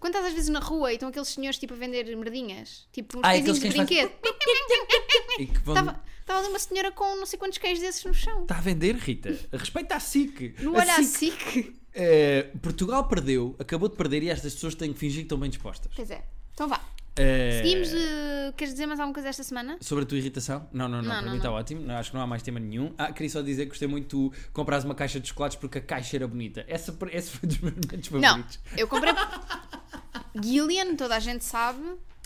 Quando 0.00 0.14
estás 0.14 0.26
às 0.26 0.32
vezes 0.32 0.48
na 0.48 0.60
rua 0.60 0.90
e 0.90 0.94
estão 0.94 1.10
aqueles 1.10 1.28
senhores 1.28 1.58
tipo 1.58 1.74
a 1.74 1.76
vender 1.76 2.04
merdinhas? 2.16 2.88
Tipo 2.90 3.18
uns 3.18 3.22
Ah, 3.24 3.36
de 3.38 3.68
brinquedo. 3.68 4.10
E 5.38 5.46
que 5.46 5.58
vão... 5.60 5.74
Estava 5.76 6.00
estava 6.20 6.38
ali 6.40 6.48
uma 6.48 6.58
senhora 6.58 6.90
com 6.92 7.16
não 7.16 7.26
sei 7.26 7.38
quantos 7.38 7.58
cães 7.58 7.78
desses 7.80 8.02
no 8.04 8.14
chão. 8.14 8.42
Está 8.42 8.56
a 8.58 8.60
vender, 8.60 8.94
Rita? 8.96 9.36
Respeita 9.52 9.96
a 9.96 10.00
SIC. 10.00 10.54
Não 10.60 10.74
A 10.76 10.80
olha 10.80 11.02
SIC, 11.02 11.48
assim. 11.48 11.74
eh, 11.92 12.50
Portugal 12.62 13.06
perdeu, 13.08 13.54
acabou 13.58 13.88
de 13.88 13.96
perder 13.96 14.22
e 14.22 14.30
estas 14.30 14.54
pessoas 14.54 14.74
têm 14.74 14.92
que 14.92 14.98
fingir 14.98 15.18
que 15.18 15.24
estão 15.24 15.38
bem 15.38 15.50
dispostas. 15.50 15.92
Pois 15.94 16.10
é. 16.10 16.24
Então 16.54 16.66
vá. 16.68 16.80
Eh, 17.16 17.62
Seguimos. 17.62 17.92
eh, 17.94 18.52
queres 18.56 18.74
dizer 18.74 18.86
mais 18.86 18.98
alguma 18.98 19.14
coisa 19.14 19.28
esta 19.28 19.42
semana? 19.44 19.76
Sobre 19.80 20.02
a 20.04 20.06
tua 20.06 20.18
irritação? 20.18 20.68
Não, 20.72 20.88
não, 20.88 21.00
não, 21.00 21.04
Não, 21.04 21.10
para 21.10 21.22
não, 21.22 21.30
mim 21.30 21.36
está 21.36 21.48
não. 21.48 21.56
ótimo. 21.56 21.80
Não, 21.82 21.94
acho 21.96 22.10
que 22.10 22.16
não 22.16 22.22
há 22.22 22.26
mais 22.26 22.42
tema 22.42 22.58
nenhum. 22.58 22.92
Ah, 22.98 23.12
queria 23.12 23.30
só 23.30 23.40
dizer 23.40 23.64
que 23.64 23.68
gostei 23.70 23.86
muito 23.86 24.04
de 24.04 24.08
tu 24.08 24.32
comprares 24.52 24.84
uma 24.84 24.94
caixa 24.94 25.20
de 25.20 25.28
chocolates 25.28 25.56
porque 25.56 25.78
a 25.78 25.80
caixa 25.80 26.16
era 26.16 26.26
bonita. 26.26 26.64
Essa, 26.66 26.96
esse 27.12 27.30
foi 27.30 27.48
dos 27.48 27.58
meus 27.58 27.74
momentos 27.74 28.10
Não. 28.10 28.20
favoritos. 28.22 28.58
Eu 28.76 28.88
comprei. 28.88 29.12
Gillian, 30.42 30.96
toda 30.96 31.14
a 31.16 31.20
gente 31.20 31.44
sabe 31.44 31.80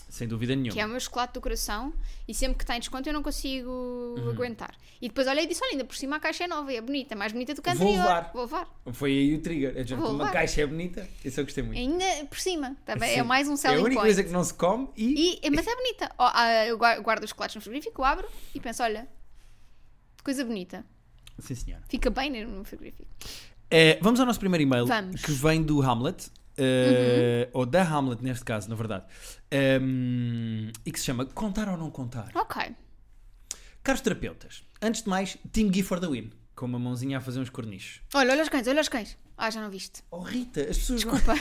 Sem 0.09 0.27
dúvida 0.27 0.55
nenhuma. 0.55 0.73
que 0.73 0.79
é 0.81 0.85
o 0.85 0.89
meu 0.89 0.99
chocolate 0.99 1.33
do 1.35 1.41
coração 1.41 1.93
e 2.27 2.33
sempre 2.33 2.57
que 2.57 2.63
está 2.63 2.75
em 2.75 2.79
desconto 2.79 3.07
eu 3.07 3.13
não 3.13 3.21
consigo 3.21 3.69
Uhum. 3.69 4.29
aguentar. 4.31 4.75
E 4.99 5.07
depois 5.07 5.27
olhei 5.27 5.43
e 5.43 5.47
disse: 5.47 5.61
Olha, 5.63 5.73
ainda 5.73 5.85
por 5.85 5.95
cima 5.95 6.15
a 6.15 6.19
caixa 6.19 6.45
é 6.45 6.47
nova 6.47 6.73
e 6.73 6.77
é 6.77 6.81
bonita, 6.81 7.13
é 7.13 7.17
mais 7.17 7.31
bonita 7.31 7.53
do 7.53 7.61
que 7.61 7.69
a 7.69 7.73
Vou 7.75 7.87
anterior. 7.87 8.03
levar. 8.07 8.31
Vou 8.33 8.41
levar. 8.41 8.81
Foi 8.91 9.11
aí 9.11 9.35
o 9.35 9.41
trigger. 9.41 9.73
É, 9.77 9.83
Vou 9.95 10.11
uma 10.11 10.31
caixa 10.31 10.61
é 10.61 10.65
bonita. 10.65 11.07
Isso 11.23 11.39
eu 11.39 11.43
gostei 11.45 11.63
muito. 11.63 11.77
Ainda 11.77 12.25
por 12.25 12.39
cima. 12.39 12.75
Também 12.85 13.11
é 13.11 13.15
Sim. 13.21 13.21
mais 13.21 13.47
um 13.47 13.53
É 13.53 13.57
selling 13.57 13.75
a 13.75 13.79
única 13.85 13.95
point. 14.01 14.07
coisa 14.07 14.23
que 14.23 14.31
não 14.31 14.43
se 14.43 14.53
come 14.55 14.89
e. 14.97 15.39
E, 15.43 15.49
mas 15.51 15.67
é 15.67 15.75
bonita. 15.75 16.11
Ah, 16.17 16.65
eu 16.65 16.77
gua- 16.77 16.99
guardo 16.99 17.23
os 17.23 17.29
chocolates 17.29 17.55
no 17.55 17.61
frigorífico, 17.61 18.03
abro 18.03 18.27
e 18.55 18.59
penso: 18.59 18.81
Olha, 18.83 19.07
coisa 20.23 20.43
bonita. 20.43 20.85
Sim, 21.37 21.55
senhora. 21.55 21.83
Fica 21.87 22.09
bem 22.09 22.29
no 22.45 22.63
frigorífico. 22.65 23.07
Eh, 23.71 23.99
vamos 24.01 24.19
ao 24.19 24.25
nosso 24.25 24.39
primeiro 24.39 24.63
e-mail 24.63 24.85
Vamos. 24.85 25.21
que 25.21 25.31
vem 25.31 25.61
do 25.63 25.81
Hamlet. 25.81 26.29
Eh, 26.59 27.49
Ou 27.53 27.65
da 27.65 27.81
Hamlet, 27.83 28.23
neste 28.23 28.43
caso, 28.45 28.69
na 28.69 28.75
verdade. 28.75 29.05
Ehm, 29.51 30.71
e 30.85 30.91
que 30.91 30.99
se 30.99 31.05
chama 31.05 31.25
Contar 31.25 31.69
ou 31.69 31.77
Não 31.77 31.89
Contar. 31.89 32.31
Ok. 32.35 32.75
Caros 33.83 34.01
terapeutas, 34.01 34.63
antes 34.81 35.03
de 35.03 35.09
mais, 35.09 35.37
Team 35.51 35.67
Give 35.73 35.83
for 35.87 35.99
the 35.99 36.07
Win. 36.07 36.31
com 36.55 36.65
uma 36.65 36.77
mãozinha 36.79 37.17
a 37.17 37.21
fazer 37.21 37.39
uns 37.39 37.49
cornichos. 37.49 38.01
Olha, 38.13 38.31
olha 38.33 38.43
os 38.43 38.49
cães, 38.49 38.67
olha 38.67 38.81
os 38.81 38.89
cães. 38.89 39.17
Ah, 39.37 39.49
já 39.49 39.61
não 39.61 39.69
viste. 39.69 40.03
Oh 40.11 40.19
Rita, 40.19 40.61
as 40.61 40.77
pessoas. 40.77 41.01
Desculpa. 41.03 41.33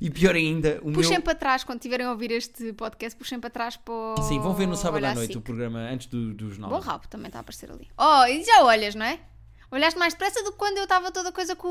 E 0.00 0.10
pior 0.10 0.34
ainda, 0.34 0.78
o 0.82 0.92
Puxem 0.92 1.12
meu... 1.12 1.22
para 1.22 1.34
trás, 1.34 1.64
quando 1.64 1.80
tiverem 1.80 2.04
a 2.06 2.10
ouvir 2.10 2.30
este 2.30 2.72
podcast, 2.74 3.16
puxem 3.18 3.40
para 3.40 3.48
trás 3.48 3.76
para 3.78 3.94
o... 3.94 4.16
Sim, 4.22 4.38
vão 4.38 4.52
ver 4.54 4.66
no 4.66 4.76
sábado 4.76 4.96
Olha 4.96 5.10
à 5.12 5.14
noite 5.14 5.30
assim. 5.30 5.38
o 5.38 5.42
programa 5.42 5.78
antes 5.78 6.06
do- 6.06 6.34
dos 6.34 6.58
nove. 6.58 6.74
Bom 6.74 6.80
rabo, 6.80 7.08
também 7.08 7.28
está 7.28 7.38
a 7.38 7.40
aparecer 7.40 7.70
ali. 7.70 7.88
Oh, 7.96 8.24
e 8.26 8.44
já 8.44 8.62
olhas, 8.62 8.94
não 8.94 9.06
é? 9.06 9.18
Olhaste 9.74 9.98
mais 9.98 10.14
depressa 10.14 10.40
do 10.44 10.52
que 10.52 10.58
quando 10.58 10.76
eu 10.78 10.84
estava 10.84 11.10
toda 11.10 11.32
coisa 11.32 11.56
com, 11.56 11.66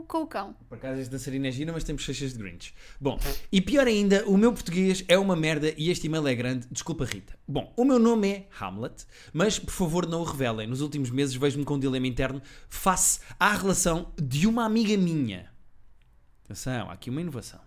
o- 0.00 0.04
com 0.08 0.22
o 0.22 0.26
cão. 0.26 0.54
Por 0.70 0.78
acaso 0.78 1.00
este 1.00 1.10
dançarino 1.10 1.46
é 1.46 1.50
gira, 1.50 1.70
mas 1.70 1.84
temos 1.84 2.00
cheixas 2.02 2.32
de 2.32 2.38
Grinch. 2.38 2.72
Bom, 2.98 3.18
e 3.52 3.60
pior 3.60 3.86
ainda, 3.86 4.24
o 4.26 4.38
meu 4.38 4.52
português 4.54 5.04
é 5.06 5.18
uma 5.18 5.36
merda 5.36 5.74
e 5.76 5.90
este 5.90 6.06
e-mail 6.06 6.26
é 6.26 6.34
grande. 6.34 6.66
Desculpa, 6.70 7.04
Rita. 7.04 7.38
Bom, 7.46 7.70
o 7.76 7.84
meu 7.84 7.98
nome 7.98 8.28
é 8.30 8.48
Hamlet, 8.58 9.04
mas 9.34 9.58
por 9.58 9.70
favor 9.72 10.06
não 10.06 10.22
o 10.22 10.24
revelem. 10.24 10.66
Nos 10.66 10.80
últimos 10.80 11.10
meses 11.10 11.34
vejo-me 11.34 11.64
com 11.64 11.74
um 11.74 11.78
dilema 11.78 12.06
interno 12.06 12.40
face 12.70 13.20
à 13.38 13.52
relação 13.54 14.10
de 14.16 14.46
uma 14.46 14.64
amiga 14.64 14.96
minha. 14.96 15.52
Atenção, 16.46 16.88
há 16.88 16.94
aqui 16.94 17.10
uma 17.10 17.20
inovação. 17.20 17.60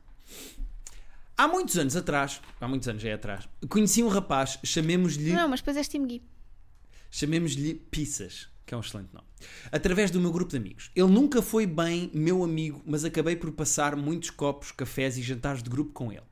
Há 1.37 1.47
muitos 1.47 1.77
anos 1.77 1.95
atrás, 1.95 2.41
há 2.59 2.67
muitos 2.67 2.87
anos 2.87 3.03
já 3.03 3.09
é 3.09 3.13
atrás, 3.13 3.47
conheci 3.69 4.01
um 4.01 4.07
rapaz, 4.07 4.57
chamemos-lhe 4.63 5.31
Não, 5.33 5.47
mas 5.49 5.59
depois 5.59 5.75
és 5.77 5.87
Tim 5.87 6.07
Gui. 6.07 6.23
Chamemos-lhe 7.11 7.75
Pizzas, 7.75 8.47
que 8.65 8.73
é 8.73 8.77
um 8.77 8.79
excelente 8.79 9.13
nome. 9.13 9.27
Através 9.71 10.09
do 10.09 10.19
meu 10.19 10.31
grupo 10.31 10.49
de 10.51 10.57
amigos. 10.57 10.89
Ele 10.95 11.07
nunca 11.07 11.41
foi 11.41 11.67
bem 11.67 12.09
meu 12.13 12.43
amigo, 12.43 12.81
mas 12.85 13.05
acabei 13.05 13.35
por 13.35 13.51
passar 13.51 13.95
muitos 13.95 14.31
copos, 14.31 14.71
cafés 14.71 15.17
e 15.17 15.21
jantares 15.21 15.61
de 15.61 15.69
grupo 15.69 15.91
com 15.91 16.11
ele. 16.11 16.23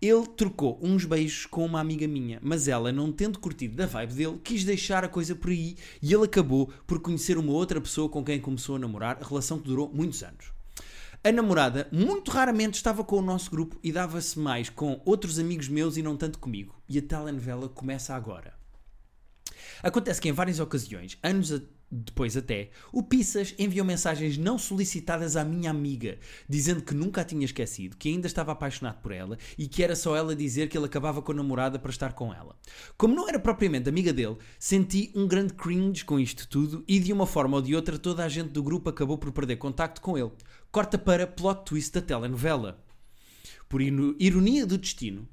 Ele 0.00 0.26
trocou 0.28 0.78
uns 0.82 1.04
beijos 1.04 1.44
com 1.46 1.64
uma 1.64 1.80
amiga 1.80 2.08
minha, 2.08 2.38
mas 2.42 2.68
ela, 2.68 2.90
não 2.90 3.12
tendo 3.12 3.38
curtido 3.38 3.76
da 3.76 3.86
vibe 3.86 4.14
dele, 4.14 4.40
quis 4.42 4.64
deixar 4.64 5.04
a 5.04 5.08
coisa 5.08 5.34
por 5.34 5.50
aí 5.50 5.76
e 6.00 6.12
ele 6.14 6.24
acabou 6.24 6.72
por 6.86 7.00
conhecer 7.00 7.36
uma 7.36 7.52
outra 7.52 7.80
pessoa 7.80 8.08
com 8.08 8.24
quem 8.24 8.40
começou 8.40 8.76
a 8.76 8.78
namorar, 8.78 9.18
relação 9.20 9.58
que 9.58 9.68
durou 9.68 9.90
muitos 9.92 10.22
anos. 10.22 10.52
A 11.22 11.32
namorada 11.32 11.88
muito 11.90 12.30
raramente 12.30 12.74
estava 12.74 13.02
com 13.02 13.16
o 13.18 13.22
nosso 13.22 13.50
grupo 13.50 13.78
e 13.82 13.90
dava-se 13.90 14.38
mais 14.38 14.68
com 14.68 15.00
outros 15.06 15.38
amigos 15.38 15.68
meus 15.68 15.96
e 15.96 16.02
não 16.02 16.16
tanto 16.16 16.38
comigo. 16.38 16.74
E 16.86 16.98
a 16.98 17.02
telenovela 17.02 17.66
começa 17.68 18.14
agora. 18.14 18.52
Acontece 19.82 20.20
que 20.20 20.28
em 20.28 20.32
várias 20.32 20.60
ocasiões, 20.60 21.18
anos 21.22 21.52
a- 21.52 21.60
depois 21.90 22.36
até, 22.36 22.70
o 22.92 23.02
Pissas 23.02 23.54
enviou 23.58 23.86
mensagens 23.86 24.36
não 24.36 24.58
solicitadas 24.58 25.36
à 25.36 25.44
minha 25.44 25.70
amiga, 25.70 26.18
dizendo 26.48 26.82
que 26.82 26.94
nunca 26.94 27.20
a 27.20 27.24
tinha 27.24 27.44
esquecido, 27.44 27.96
que 27.96 28.08
ainda 28.08 28.26
estava 28.26 28.52
apaixonado 28.52 29.00
por 29.00 29.12
ela 29.12 29.38
e 29.56 29.68
que 29.68 29.82
era 29.82 29.94
só 29.94 30.16
ela 30.16 30.34
dizer 30.34 30.68
que 30.68 30.76
ele 30.76 30.86
acabava 30.86 31.22
com 31.22 31.32
a 31.32 31.34
namorada 31.36 31.78
para 31.78 31.90
estar 31.90 32.12
com 32.12 32.34
ela. 32.34 32.56
Como 32.96 33.14
não 33.14 33.28
era 33.28 33.38
propriamente 33.38 33.88
amiga 33.88 34.12
dele, 34.12 34.36
senti 34.58 35.12
um 35.14 35.28
grande 35.28 35.54
cringe 35.54 36.04
com 36.04 36.18
isto 36.18 36.48
tudo 36.48 36.82
e 36.88 36.98
de 36.98 37.12
uma 37.12 37.26
forma 37.26 37.56
ou 37.56 37.62
de 37.62 37.76
outra 37.76 37.98
toda 37.98 38.24
a 38.24 38.28
gente 38.28 38.50
do 38.50 38.62
grupo 38.62 38.90
acabou 38.90 39.16
por 39.16 39.30
perder 39.30 39.56
contacto 39.56 40.00
com 40.00 40.18
ele. 40.18 40.32
Corta 40.72 40.98
para 40.98 41.26
plot 41.26 41.64
twist 41.64 41.92
da 41.92 42.00
telenovela. 42.00 42.82
Por 43.68 43.80
ironia 43.80 44.66
do 44.66 44.78
destino, 44.78 45.28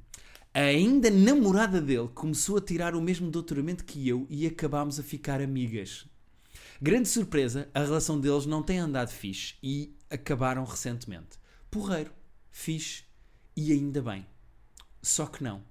a 0.54 0.62
ainda 0.62 1.10
namorada 1.10 1.82
dele 1.82 2.10
começou 2.14 2.58
a 2.58 2.62
tirar 2.62 2.94
o 2.94 3.02
mesmo 3.02 3.32
doutoramento 3.32 3.86
que 3.86 4.08
eu 4.08 4.28
e 4.30 4.46
acabámos 4.46 5.00
a 5.00 5.04
ficar 5.04 5.42
amigas. 5.42 6.11
Grande 6.84 7.08
surpresa, 7.08 7.70
a 7.76 7.82
relação 7.82 8.20
deles 8.20 8.48
não 8.48 8.64
tem 8.64 8.80
andado 8.80 9.12
fixe 9.12 9.54
e 9.62 9.96
acabaram 10.10 10.64
recentemente. 10.64 11.38
Porreiro, 11.70 12.12
fixe 12.50 13.04
e 13.56 13.72
ainda 13.72 14.02
bem. 14.02 14.26
Só 15.00 15.28
que 15.28 15.44
não. 15.44 15.64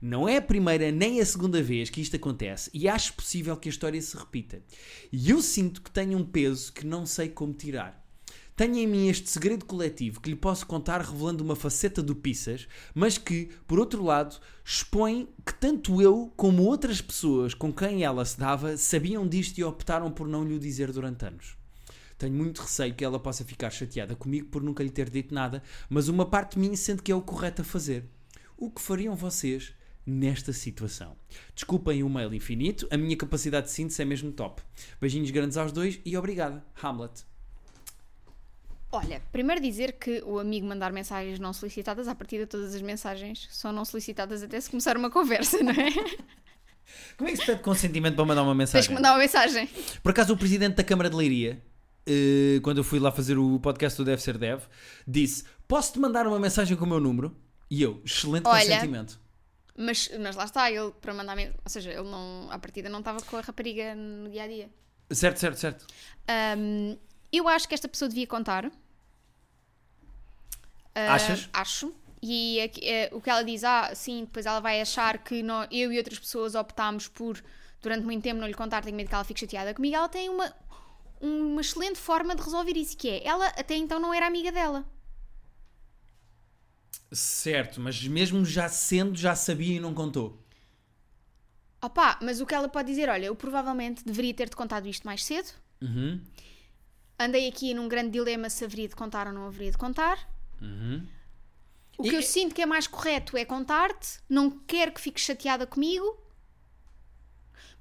Não 0.00 0.28
é 0.28 0.36
a 0.36 0.42
primeira 0.42 0.92
nem 0.92 1.20
a 1.20 1.26
segunda 1.26 1.60
vez 1.60 1.90
que 1.90 2.00
isto 2.00 2.14
acontece 2.14 2.70
e 2.72 2.88
acho 2.88 3.14
possível 3.14 3.56
que 3.56 3.68
a 3.68 3.72
história 3.72 4.00
se 4.00 4.16
repita. 4.16 4.62
E 5.10 5.30
eu 5.30 5.42
sinto 5.42 5.82
que 5.82 5.90
tenho 5.90 6.16
um 6.16 6.24
peso 6.24 6.72
que 6.72 6.86
não 6.86 7.06
sei 7.06 7.28
como 7.28 7.52
tirar. 7.52 8.01
Tenho 8.54 8.76
em 8.76 8.86
mim 8.86 9.08
este 9.08 9.30
segredo 9.30 9.64
coletivo 9.64 10.20
que 10.20 10.28
lhe 10.28 10.36
posso 10.36 10.66
contar 10.66 11.00
revelando 11.00 11.42
uma 11.42 11.56
faceta 11.56 12.02
do 12.02 12.14
Pissas, 12.14 12.68
mas 12.94 13.16
que, 13.16 13.48
por 13.66 13.78
outro 13.78 14.04
lado, 14.04 14.38
expõe 14.62 15.26
que 15.44 15.54
tanto 15.54 16.02
eu 16.02 16.30
como 16.36 16.64
outras 16.64 17.00
pessoas 17.00 17.54
com 17.54 17.72
quem 17.72 18.04
ela 18.04 18.24
se 18.26 18.38
dava 18.38 18.76
sabiam 18.76 19.26
disto 19.26 19.56
e 19.56 19.64
optaram 19.64 20.10
por 20.10 20.28
não 20.28 20.44
lhe 20.44 20.54
o 20.54 20.58
dizer 20.58 20.92
durante 20.92 21.24
anos. 21.24 21.56
Tenho 22.18 22.34
muito 22.34 22.60
receio 22.60 22.94
que 22.94 23.04
ela 23.04 23.18
possa 23.18 23.42
ficar 23.42 23.70
chateada 23.70 24.14
comigo 24.14 24.48
por 24.48 24.62
nunca 24.62 24.84
lhe 24.84 24.90
ter 24.90 25.08
dito 25.08 25.34
nada, 25.34 25.62
mas 25.88 26.08
uma 26.08 26.26
parte 26.26 26.52
de 26.52 26.60
mim 26.60 26.76
sente 26.76 27.02
que 27.02 27.10
é 27.10 27.14
o 27.14 27.22
correto 27.22 27.62
a 27.62 27.64
fazer. 27.64 28.04
O 28.56 28.70
que 28.70 28.82
fariam 28.82 29.16
vocês 29.16 29.72
nesta 30.06 30.52
situação? 30.52 31.16
Desculpem 31.54 32.02
o 32.02 32.10
mail 32.10 32.34
infinito, 32.34 32.86
a 32.90 32.98
minha 32.98 33.16
capacidade 33.16 33.66
de 33.66 33.72
síntese 33.72 34.02
é 34.02 34.04
mesmo 34.04 34.30
top. 34.30 34.62
Beijinhos 35.00 35.30
grandes 35.30 35.56
aos 35.56 35.72
dois 35.72 36.00
e 36.04 36.16
obrigada, 36.18 36.62
Hamlet. 36.80 37.31
Olha, 38.94 39.22
primeiro 39.32 39.60
dizer 39.60 39.92
que 39.92 40.22
o 40.24 40.38
amigo 40.38 40.66
mandar 40.66 40.92
mensagens 40.92 41.38
não 41.38 41.52
solicitadas, 41.54 42.06
a 42.06 42.14
partir 42.14 42.38
de 42.38 42.46
todas 42.46 42.74
as 42.74 42.82
mensagens 42.82 43.48
são 43.50 43.72
não 43.72 43.86
solicitadas 43.86 44.42
até 44.42 44.60
se 44.60 44.68
começar 44.68 44.98
uma 44.98 45.10
conversa, 45.10 45.62
não 45.62 45.72
é? 45.72 45.90
Como 47.16 47.28
é 47.30 47.32
que 47.32 47.38
se 47.38 47.46
pede 47.46 47.62
consentimento 47.62 48.16
para 48.16 48.24
mandar 48.26 48.42
uma 48.42 48.52
Tens 48.52 48.58
mensagem? 48.58 48.88
que 48.88 48.94
mandar 48.94 49.12
uma 49.12 49.18
mensagem. 49.18 49.66
Por 50.02 50.10
acaso, 50.10 50.34
o 50.34 50.36
presidente 50.36 50.74
da 50.74 50.84
Câmara 50.84 51.08
de 51.08 51.16
Leiria, 51.16 51.62
eh, 52.06 52.60
quando 52.62 52.78
eu 52.78 52.84
fui 52.84 52.98
lá 52.98 53.10
fazer 53.10 53.38
o 53.38 53.58
podcast 53.60 53.96
do 53.96 54.04
Deve 54.04 54.20
Ser 54.20 54.36
Dev, 54.36 54.60
disse: 55.08 55.44
Posso-te 55.66 55.98
mandar 55.98 56.26
uma 56.26 56.38
mensagem 56.38 56.76
com 56.76 56.84
o 56.84 56.88
meu 56.88 57.00
número? 57.00 57.34
E 57.70 57.82
eu, 57.82 58.02
excelente 58.04 58.46
Olha. 58.46 58.60
consentimento. 58.60 59.18
Mas, 59.74 60.10
mas 60.20 60.36
lá 60.36 60.44
está, 60.44 60.70
ele 60.70 60.92
para 61.00 61.14
mandar. 61.14 61.38
Ou 61.38 61.68
seja, 61.68 61.90
ele 61.90 62.02
não, 62.10 62.48
à 62.50 62.58
partida 62.58 62.90
não 62.90 62.98
estava 62.98 63.22
com 63.22 63.38
a 63.38 63.40
rapariga 63.40 63.94
no 63.94 64.28
dia 64.28 64.42
a 64.42 64.46
dia. 64.46 64.70
Certo, 65.10 65.38
certo, 65.38 65.58
certo. 65.58 65.86
Ahm, 66.28 66.98
eu 67.32 67.48
acho 67.48 67.66
que 67.66 67.74
esta 67.74 67.88
pessoa 67.88 68.08
devia 68.08 68.26
contar. 68.26 68.70
Ah, 70.94 71.14
Achas? 71.14 71.48
Acho. 71.52 71.92
E 72.22 72.60
aqui- 72.60 72.84
eh, 72.86 73.10
o 73.12 73.20
que 73.20 73.28
ela 73.30 73.42
diz, 73.42 73.64
ah, 73.64 73.94
sim, 73.94 74.24
depois 74.24 74.46
ela 74.46 74.60
vai 74.60 74.80
achar 74.80 75.18
que 75.18 75.42
nó- 75.42 75.66
eu 75.70 75.92
e 75.92 75.98
outras 75.98 76.18
pessoas 76.18 76.54
optámos 76.54 77.08
por, 77.08 77.42
durante 77.82 78.04
muito 78.04 78.22
tempo, 78.22 78.40
não 78.40 78.46
lhe 78.46 78.54
contar, 78.54 78.82
tenho 78.84 78.96
medo 78.96 79.08
que 79.08 79.14
ela 79.14 79.24
fique 79.24 79.40
chateada 79.40 79.74
comigo. 79.74 79.96
Ela 79.96 80.08
tem 80.08 80.28
uma, 80.28 80.54
uma 81.20 81.60
excelente 81.60 81.98
forma 81.98 82.34
de 82.36 82.42
resolver 82.42 82.76
isso, 82.76 82.96
que 82.96 83.08
é, 83.08 83.26
ela 83.26 83.46
até 83.48 83.74
então 83.76 83.98
não 84.00 84.14
era 84.14 84.26
amiga 84.26 84.52
dela. 84.52 84.84
Certo, 87.14 87.80
mas 87.80 88.02
mesmo 88.06 88.44
já 88.44 88.68
sendo, 88.68 89.16
já 89.16 89.34
sabia 89.36 89.76
e 89.76 89.80
não 89.80 89.94
contou. 89.94 90.42
Opa, 91.82 92.18
mas 92.22 92.40
o 92.40 92.46
que 92.46 92.54
ela 92.54 92.66
pode 92.68 92.88
dizer, 92.88 93.08
olha, 93.10 93.26
eu 93.26 93.36
provavelmente 93.36 94.02
deveria 94.04 94.32
ter-te 94.34 94.56
contado 94.56 94.86
isto 94.88 95.04
mais 95.04 95.22
cedo. 95.24 95.52
Uhum, 95.82 96.20
Andei 97.18 97.48
aqui 97.48 97.72
num 97.72 97.88
grande 97.88 98.10
dilema 98.10 98.50
se 98.50 98.64
haveria 98.66 98.86
de 98.88 98.94
contar 98.96 99.26
ou 99.26 99.32
não 99.32 99.46
haveria 99.46 99.70
de 99.70 99.78
contar. 99.78 100.18
Uhum. 100.62 101.06
O 101.98 102.06
E- 102.06 102.10
que 102.10 102.16
eu 102.16 102.22
sinto 102.22 102.54
que 102.54 102.62
é 102.62 102.66
mais 102.66 102.86
correto 102.86 103.36
é 103.36 103.44
contar-te, 103.44 104.18
não 104.28 104.50
quero 104.50 104.92
que 104.92 105.00
fiques 105.00 105.24
chateada 105.24 105.66
comigo. 105.66 106.18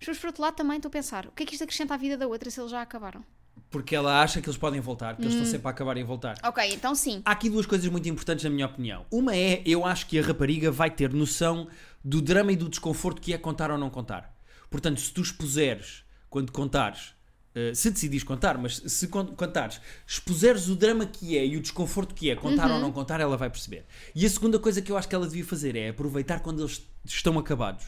Mas 0.05 0.17
por 0.17 0.27
outro 0.27 0.41
lado, 0.41 0.55
também 0.55 0.77
estou 0.77 0.89
a 0.89 0.91
pensar: 0.91 1.25
o 1.27 1.31
que 1.31 1.43
é 1.43 1.45
que 1.45 1.53
isto 1.53 1.63
acrescenta 1.63 1.93
à 1.93 1.97
vida 1.97 2.17
da 2.17 2.27
outra 2.27 2.49
se 2.49 2.59
eles 2.59 2.71
já 2.71 2.81
acabaram? 2.81 3.23
Porque 3.69 3.95
ela 3.95 4.21
acha 4.21 4.41
que 4.41 4.49
eles 4.49 4.57
podem 4.57 4.81
voltar, 4.81 5.15
que 5.15 5.21
eles 5.21 5.33
Hum. 5.33 5.37
estão 5.37 5.51
sempre 5.51 5.67
a 5.67 5.71
acabar 5.71 5.95
e 5.97 6.01
a 6.01 6.05
voltar. 6.05 6.37
Ok, 6.43 6.73
então 6.73 6.93
sim. 6.93 7.21
Há 7.23 7.31
aqui 7.31 7.49
duas 7.49 7.65
coisas 7.65 7.89
muito 7.89 8.09
importantes 8.09 8.43
na 8.43 8.49
minha 8.49 8.65
opinião. 8.65 9.05
Uma 9.09 9.35
é, 9.35 9.61
eu 9.65 9.85
acho 9.85 10.07
que 10.07 10.19
a 10.19 10.21
rapariga 10.23 10.69
vai 10.71 10.89
ter 10.91 11.13
noção 11.13 11.69
do 12.03 12.21
drama 12.21 12.51
e 12.51 12.55
do 12.57 12.67
desconforto 12.67 13.21
que 13.21 13.33
é 13.33 13.37
contar 13.37 13.71
ou 13.71 13.77
não 13.77 13.89
contar. 13.89 14.35
Portanto, 14.69 14.99
se 14.99 15.13
tu 15.13 15.21
expuseres, 15.21 16.03
quando 16.29 16.51
contares, 16.51 17.13
eh, 17.55 17.73
se 17.73 17.91
decidires 17.91 18.23
contar, 18.23 18.57
mas 18.57 18.77
se 18.77 19.07
con- 19.07 19.35
contares, 19.35 19.79
expuseres 20.07 20.67
o 20.69 20.75
drama 20.75 21.05
que 21.05 21.37
é 21.37 21.45
e 21.45 21.57
o 21.57 21.61
desconforto 21.61 22.13
que 22.15 22.29
é 22.29 22.35
contar 22.35 22.69
ou 22.71 22.79
não 22.79 22.91
contar, 22.91 23.19
ela 23.19 23.35
vai 23.37 23.49
perceber. 23.49 23.85
E 24.15 24.25
a 24.25 24.29
segunda 24.29 24.57
coisa 24.59 24.81
que 24.81 24.91
eu 24.91 24.97
acho 24.97 25.07
que 25.07 25.15
ela 25.15 25.27
devia 25.27 25.45
fazer 25.45 25.75
é 25.75 25.89
aproveitar 25.89 26.39
quando 26.41 26.61
eles 26.61 26.81
estão 27.05 27.37
acabados 27.37 27.85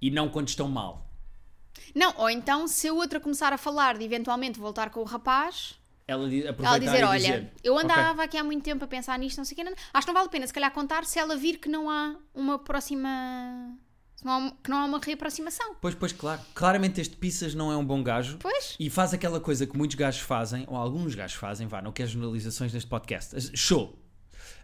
e 0.00 0.10
não 0.10 0.28
quando 0.28 0.48
estão 0.48 0.68
mal. 0.68 1.08
Não, 1.94 2.12
ou 2.18 2.28
então, 2.30 2.66
se 2.68 2.88
a 2.88 2.92
outra 2.92 3.18
começar 3.20 3.52
a 3.52 3.58
falar 3.58 3.96
de 3.98 4.04
eventualmente 4.04 4.58
voltar 4.58 4.90
com 4.90 5.00
o 5.00 5.04
rapaz, 5.04 5.78
Ela 6.06 6.28
di- 6.28 6.44
ela 6.44 6.78
dizer: 6.78 7.04
Olha, 7.04 7.18
dizer, 7.18 7.52
eu 7.62 7.74
"Ok, 7.74 7.84
andava 7.84 8.24
aqui 8.24 8.36
há 8.36 8.44
muito 8.44 8.62
tempo 8.64 8.84
a 8.84 8.88
pensar 8.88 9.18
nisto, 9.18 9.38
não 9.38 9.44
sei 9.44 9.56
o 9.56 9.64
que, 9.64 9.74
acho 9.94 10.06
que 10.06 10.12
não 10.12 10.14
vale 10.14 10.26
a 10.26 10.30
pena 10.30 10.46
se 10.46 10.52
calhar 10.52 10.70
contar 10.72 11.04
se 11.04 11.18
ela 11.18 11.36
vir 11.36 11.58
que 11.58 11.68
não 11.68 11.88
há 11.88 12.16
uma 12.34 12.58
próxima. 12.58 13.08
Não 14.26 14.32
há 14.32 14.50
que 14.62 14.70
não 14.70 14.78
há 14.78 14.84
uma 14.84 14.98
reaproximação. 14.98 15.74
Pois, 15.80 15.94
pois, 15.94 16.12
claro. 16.12 16.40
Claramente 16.54 17.00
este 17.00 17.16
Pissas 17.16 17.54
não 17.54 17.72
é 17.72 17.76
um 17.76 17.84
bom 17.84 18.02
gajo. 18.02 18.38
Pois. 18.38 18.76
E 18.78 18.88
faz 18.90 19.12
aquela 19.12 19.40
coisa 19.40 19.66
que 19.66 19.76
muitos 19.76 19.96
gajos 19.96 20.20
fazem, 20.20 20.64
ou 20.68 20.76
alguns 20.76 21.14
gajos 21.14 21.36
fazem, 21.36 21.66
vá, 21.66 21.82
não 21.82 21.92
quero 21.92 22.08
generalizações 22.10 22.72
neste 22.72 22.88
podcast, 22.88 23.56
show, 23.56 23.98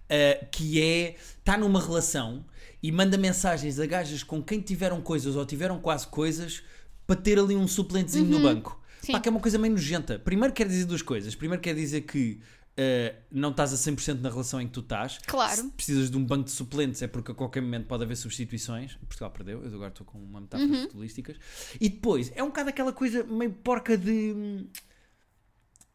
Uh, 0.08 0.46
que 0.50 0.80
é, 0.80 1.16
está 1.38 1.58
numa 1.58 1.78
relação 1.78 2.42
e 2.82 2.90
manda 2.90 3.18
mensagens 3.18 3.78
a 3.78 3.84
gajas 3.84 4.22
com 4.22 4.42
quem 4.42 4.58
tiveram 4.58 5.02
coisas 5.02 5.36
ou 5.36 5.44
tiveram 5.44 5.78
quase 5.78 6.06
coisas 6.06 6.62
para 7.06 7.14
ter 7.14 7.38
ali 7.38 7.54
um 7.54 7.68
suplentezinho 7.68 8.24
no 8.24 8.40
banco. 8.40 8.80
Sim. 9.02 9.12
Pá, 9.12 9.20
que 9.20 9.28
é 9.28 9.30
uma 9.30 9.40
coisa 9.40 9.58
meio 9.58 9.74
nojenta. 9.74 10.18
Primeiro 10.18 10.54
quer 10.54 10.66
dizer 10.66 10.86
duas 10.86 11.02
coisas. 11.02 11.34
Primeiro 11.34 11.62
quer 11.62 11.74
dizer 11.74 12.02
que 12.02 12.40
uh, 12.78 13.16
não 13.30 13.50
estás 13.50 13.72
a 13.72 13.76
100% 13.76 14.20
na 14.20 14.28
relação 14.30 14.60
em 14.60 14.66
que 14.66 14.72
tu 14.72 14.80
estás. 14.80 15.18
Claro. 15.26 15.56
Se 15.62 15.68
precisas 15.70 16.10
de 16.10 16.16
um 16.16 16.24
banco 16.24 16.44
de 16.44 16.50
suplentes, 16.52 17.02
é 17.02 17.06
porque 17.08 17.32
a 17.32 17.34
qualquer 17.34 17.60
momento 17.60 17.86
pode 17.86 18.04
haver 18.04 18.16
substituições. 18.16 18.94
Portugal 18.96 19.30
perdeu, 19.30 19.62
eu 19.64 19.74
agora 19.74 19.90
estou 19.90 20.06
com 20.06 20.18
uma 20.18 20.40
metáfora 20.40 20.70
Uhum. 20.70 20.82
futebolísticas. 20.82 21.36
E 21.80 21.88
depois, 21.88 22.32
é 22.34 22.42
um 22.42 22.46
bocado 22.46 22.70
aquela 22.70 22.92
coisa 22.92 23.24
meio 23.24 23.52
porca 23.52 23.96
de 23.96 24.32
hum, 24.36 24.66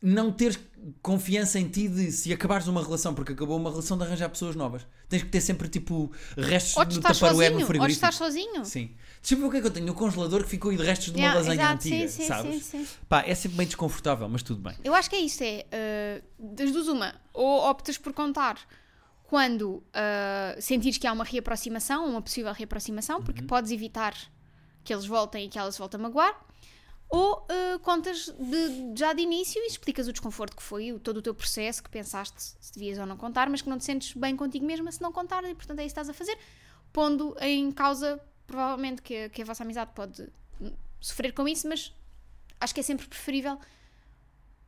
não 0.05 0.33
teres 0.33 0.59
confiança 1.01 1.57
em 1.57 1.69
ti 1.69 1.87
de 1.87 2.11
se 2.11 2.33
acabares 2.33 2.67
uma 2.67 2.83
relação, 2.83 3.15
porque 3.15 3.31
acabou 3.31 3.55
uma 3.55 3.69
relação 3.69 3.97
de 3.97 4.03
arranjar 4.03 4.27
pessoas 4.27 4.53
novas. 4.53 4.85
Tens 5.07 5.23
que 5.23 5.29
ter 5.29 5.39
sempre 5.39 5.69
tipo 5.69 6.11
restos 6.35 6.75
Ou 6.75 6.83
estás 6.83 7.17
taparoé 7.17 7.45
no 7.45 7.51
sozinho, 7.51 7.61
ou 7.61 7.67
frigorífico. 7.67 8.05
estás 8.05 8.15
sozinho. 8.15 8.65
Sim. 8.65 8.93
Deixa 9.21 9.35
eu 9.35 9.37
ver 9.39 9.45
o 9.45 9.49
que 9.49 9.57
é 9.57 9.61
que 9.61 9.67
eu 9.67 9.71
tenho 9.71 9.85
no 9.85 9.93
congelador 9.93 10.43
que 10.43 10.49
ficou 10.49 10.71
aí 10.71 10.77
de 10.77 10.83
restos 10.83 11.05
de 11.05 11.11
uma 11.13 11.19
Yeah, 11.19 11.39
lasanha 11.39 11.61
exato, 11.61 11.73
antiga, 11.87 12.07
sim, 12.09 12.21
sim, 12.21 12.27
sabes? 12.27 12.65
sim, 12.65 12.85
sim. 12.85 12.87
Pá, 13.07 13.23
é 13.25 13.33
sempre 13.33 13.57
bem 13.57 13.65
desconfortável, 13.65 14.27
mas 14.27 14.43
tudo 14.43 14.59
bem. 14.61 14.75
Eu 14.83 14.93
acho 14.93 15.09
que 15.09 15.15
é 15.15 15.19
isso, 15.19 15.41
é 15.41 15.65
uh, 15.71 16.53
das 16.53 16.69
duas 16.73 16.89
uma, 16.89 17.15
ou 17.33 17.61
optas 17.61 17.97
por 17.97 18.11
contar 18.11 18.57
quando 19.23 19.75
uh, 19.77 19.83
sentires 20.61 20.97
que 20.97 21.07
há 21.07 21.13
uma 21.13 21.23
reaproximação, 21.23 22.05
uma 22.09 22.21
possível 22.21 22.51
reaproximação, 22.51 23.23
porque 23.23 23.41
podes 23.41 23.71
evitar 23.71 24.13
que 24.83 24.93
eles 24.93 25.05
voltem 25.05 25.45
e 25.45 25.49
que 25.49 25.57
ela 25.57 25.71
se 25.71 25.79
volte 25.79 25.95
a 25.95 25.99
magoar, 25.99 26.35
ou 27.15 27.45
uh, 27.75 27.79
contas 27.81 28.25
de- 28.39 28.97
já 28.97 29.13
de 29.13 29.21
início 29.21 29.61
e 29.61 29.67
explicas 29.67 30.07
o 30.07 30.11
desconforto 30.11 30.55
que 30.57 30.63
foi, 30.63 30.91
o- 30.91 30.99
todo 30.99 31.17
o 31.17 31.21
teu 31.21 31.35
processo, 31.35 31.83
que 31.83 31.89
pensaste 31.89 32.55
se 32.59 32.73
devias 32.73 32.97
ou 32.97 33.05
não 33.05 33.15
contar, 33.15 33.47
mas 33.51 33.61
que 33.61 33.69
não 33.69 33.77
te 33.77 33.83
sentes 33.85 34.13
bem 34.13 34.35
contigo 34.35 34.65
mesma 34.65 34.91
se 34.91 34.99
não 34.99 35.11
contar, 35.11 35.43
e 35.43 35.53
portanto 35.53 35.77
é 35.77 35.85
isso 35.85 35.93
que 35.93 35.99
estás 36.01 36.09
a 36.09 36.13
fazer, 36.13 36.35
pondo 36.91 37.35
em 37.39 37.71
causa, 37.71 38.19
provavelmente, 38.47 39.03
que, 39.03 39.29
que 39.29 39.43
a 39.43 39.45
vossa 39.45 39.61
amizade 39.63 39.91
pode 39.93 40.23
hum, 40.59 40.71
sofrer 40.99 41.33
com 41.33 41.47
isso, 41.47 41.67
mas 41.69 41.93
acho 42.59 42.73
que 42.73 42.79
é 42.79 42.83
sempre 42.83 43.07
preferível 43.07 43.59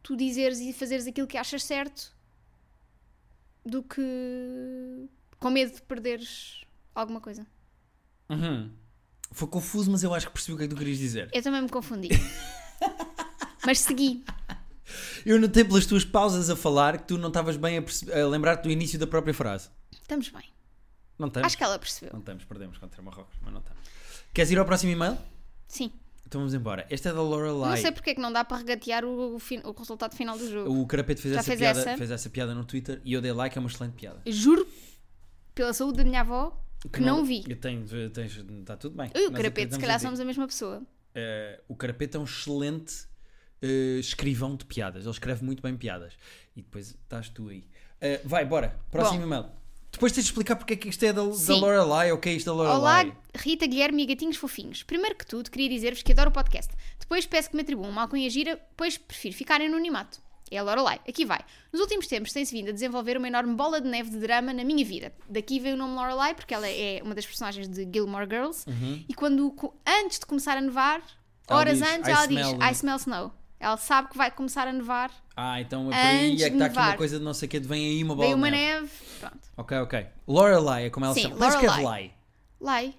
tu 0.03 0.15
dizeres 0.15 0.60
e 0.60 0.71
fazeres 0.71 1.08
aquilo 1.08 1.25
que 1.25 1.39
achas 1.39 1.63
certo 1.63 2.15
do 3.65 3.81
que 3.81 5.10
com 5.39 5.49
medo 5.49 5.73
de 5.73 5.81
perderes 5.81 6.63
alguma 6.93 7.19
coisa. 7.19 7.43
Uhum. 8.29 8.71
Foi 9.31 9.47
confuso, 9.47 9.91
mas 9.91 10.03
eu 10.03 10.13
acho 10.13 10.27
que 10.27 10.33
percebi 10.33 10.53
o 10.53 10.57
que 10.57 10.63
é 10.63 10.67
que 10.67 10.73
tu 10.73 10.77
querias 10.77 10.97
dizer. 10.97 11.29
Eu 11.33 11.41
também 11.41 11.61
me 11.61 11.69
confundi. 11.69 12.09
Mas 13.65 13.79
segui. 13.79 14.23
Eu 15.25 15.39
notei 15.39 15.63
pelas 15.63 15.85
tuas 15.85 16.05
pausas 16.05 16.49
a 16.49 16.55
falar 16.55 16.99
que 16.99 17.07
tu 17.07 17.17
não 17.17 17.29
estavas 17.29 17.57
bem 17.57 17.79
a, 17.79 17.81
a 18.21 18.27
lembrar-te 18.27 18.63
do 18.63 18.69
início 18.71 18.99
da 18.99 19.07
própria 19.07 19.33
frase. 19.33 19.69
Estamos 19.91 20.29
bem. 20.29 20.43
Não 21.17 21.27
estamos? 21.27 21.47
Acho 21.47 21.57
que 21.57 21.63
ela 21.63 21.79
percebeu. 21.79 22.13
Não 22.13 22.19
estamos, 22.19 22.43
perdemos 22.45 22.77
contra 22.77 23.01
Marrocos, 23.01 23.35
mas 23.41 23.51
não 23.51 23.59
estamos. 23.61 23.81
Queres 24.33 24.51
ir 24.51 24.59
ao 24.59 24.65
próximo 24.65 24.91
e-mail? 24.91 25.17
Sim. 25.67 25.91
Então 26.27 26.41
vamos 26.41 26.53
embora. 26.53 26.85
Este 26.89 27.07
é 27.07 27.11
da 27.11 27.17
Não 27.17 27.29
Lorelai. 27.29 27.77
sei 27.81 27.91
porque 27.91 28.11
é 28.11 28.15
que 28.15 28.21
não 28.21 28.31
dá 28.31 28.43
para 28.43 28.57
regatear 28.57 29.03
o, 29.05 29.35
o 29.35 29.38
o 29.38 29.71
resultado 29.71 30.15
final 30.15 30.38
do 30.38 30.49
jogo. 30.49 30.81
O 30.81 30.85
Carapeto 30.85 31.21
fez 31.21 31.33
Já 31.33 31.39
essa, 31.39 31.47
fez 31.47 31.59
piada, 31.59 31.79
essa? 31.79 31.97
fez 31.97 32.11
essa 32.11 32.29
piada 32.29 32.53
no 32.53 32.65
Twitter 32.65 33.01
e 33.03 33.13
eu 33.13 33.21
dei 33.21 33.31
like, 33.31 33.57
é 33.57 33.59
uma 33.59 33.69
excelente 33.69 33.93
piada. 33.93 34.21
Juro 34.27 34.67
pela 35.53 35.73
saúde 35.73 35.97
da 35.97 36.03
minha 36.03 36.21
avó 36.21 36.55
que 36.89 37.00
não, 37.00 37.24
vi. 37.24 37.43
Eu 37.48 37.56
tenho, 37.56 37.86
tens, 38.10 38.38
está 38.38 38.76
tudo 38.78 38.95
bem. 38.95 39.10
E 39.13 39.28
o 39.28 39.32
Nós 39.32 39.38
Carapeto, 39.38 39.74
se 39.76 39.80
calhar 39.80 40.00
somos 40.00 40.19
a 40.19 40.26
mesma 40.26 40.48
pessoa. 40.48 40.82
Eh, 41.13 41.62
o 41.67 41.76
Carapeto 41.76 42.17
é 42.17 42.19
um 42.19 42.26
excelente 42.26 43.08
eh, 43.62 44.00
escrivão 44.00 44.56
de 44.56 44.65
piadas. 44.65 45.04
Ele 45.04 45.12
escreve 45.12 45.43
muito 45.43 45.62
bem 45.62 45.76
piadas. 45.76 46.13
E 46.56 46.62
depois 46.62 46.89
estás 46.89 47.30
tu 47.30 47.50
aí. 47.50 47.67
Eh, 48.02 48.21
vai, 48.24 48.45
bora. 48.45 48.80
Próximo 48.91 49.19
Bom. 49.19 49.26
e-mail. 49.26 49.45
Depois 49.91 50.12
tens 50.12 50.26
de 50.26 50.32
explicar 50.32 50.58
porque 50.58 50.74
é 50.74 50.76
que 50.76 50.89
isto 50.89 51.04
é 51.06 51.13
da, 51.13 51.21
da. 51.24 51.56
Lorelai 51.56 52.12
ou 52.12 52.17
o 52.17 52.21
que 52.21 52.28
é 52.28 52.34
isto 52.34 52.48
da 52.48 52.54
Lorelai. 52.54 53.06
Olá, 53.06 53.17
Rita, 53.34 53.65
Guilherme 53.65 54.04
e 54.04 54.06
gatinhos 54.08 54.36
fofinhos. 54.36 54.84
Primeiro 54.84 55.15
que 55.15 55.26
tudo, 55.26 55.50
queria 55.50 55.69
dizer-vos 55.69 56.04
que 56.04 56.12
adoro 56.12 56.30
o 56.30 56.34
podcast. 56.34 56.74
Depois 57.00 57.26
peço 57.26 57.50
que 57.50 57.56
me 57.56 57.62
atribuam 57.62 57.89
uma 57.89 58.02
alcunha 58.02 58.30
gira, 58.30 58.60
pois 58.76 58.98
prefiro 58.98 59.34
ficar 59.34 59.62
em 59.62 59.67
anonimato. 59.67 60.19
É 60.51 60.58
a 60.58 60.63
Lorelai. 60.63 60.99
Aqui 61.08 61.25
vai. 61.25 61.43
Nos 61.71 61.81
últimos 61.81 62.08
tempos 62.08 62.31
tem-se 62.31 62.53
vindo 62.53 62.69
a 62.69 62.71
desenvolver 62.71 63.17
uma 63.17 63.27
enorme 63.27 63.55
bola 63.55 63.81
de 63.81 63.88
neve 63.88 64.12
de 64.12 64.19
drama 64.19 64.53
na 64.53 64.63
minha 64.63 64.86
vida. 64.86 65.12
Daqui 65.27 65.60
veio 65.60 65.75
o 65.75 65.77
nome 65.77 65.95
Lorelai, 65.95 66.36
porque 66.36 66.53
ela 66.53 66.67
é 66.67 67.01
uma 67.03 67.15
das 67.15 67.25
personagens 67.25 67.67
de 67.67 67.88
Gilmore 67.91 68.27
Girls. 68.29 68.65
E 69.10 69.13
quando, 69.13 69.55
antes 69.88 70.19
de 70.19 70.25
começar 70.25 70.58
a 70.58 70.62
nevar, 70.62 70.99
Uhum. 70.99 71.05
Ela 71.47 71.60
horas 71.60 71.77
diz, 71.79 71.88
antes, 71.88 72.08
"I 72.08 72.12
ela 72.12 72.25
diz 72.25 72.39
I 72.39 72.71
smell 72.73 72.95
snow. 72.97 73.31
Ela 73.60 73.77
sabe 73.77 74.10
que 74.10 74.17
vai 74.17 74.31
começar 74.31 74.67
a 74.67 74.73
nevar. 74.73 75.12
Ah, 75.36 75.62
então 75.62 75.91
é 75.91 75.95
por 75.95 75.95
aí 75.95 76.34
é 76.43 76.49
que 76.49 76.55
está 76.55 76.65
aqui 76.65 76.77
uma 76.77 76.97
coisa 76.97 77.19
de 77.19 77.23
não 77.25 77.34
sei 77.34 77.47
o 77.47 77.49
que, 77.49 77.60
vem 77.60 77.86
aí 77.86 78.03
uma 78.03 78.15
bola 78.15 78.27
de 78.27 78.34
uma 78.34 78.49
neve. 78.49 78.81
neve. 78.81 78.91
Pronto. 79.19 79.39
Ok, 79.58 79.77
ok. 79.79 80.08
Lorelai 80.27 80.86
é 80.86 80.89
como 80.89 81.05
ela 81.05 81.13
Sim, 81.13 81.21
se 81.21 81.27
chama. 81.27 81.39
Mas 81.39 81.53
escreve 81.53 81.73
Lorelai. 81.75 82.13
Lai. 82.60 82.84
Lai. 82.86 82.95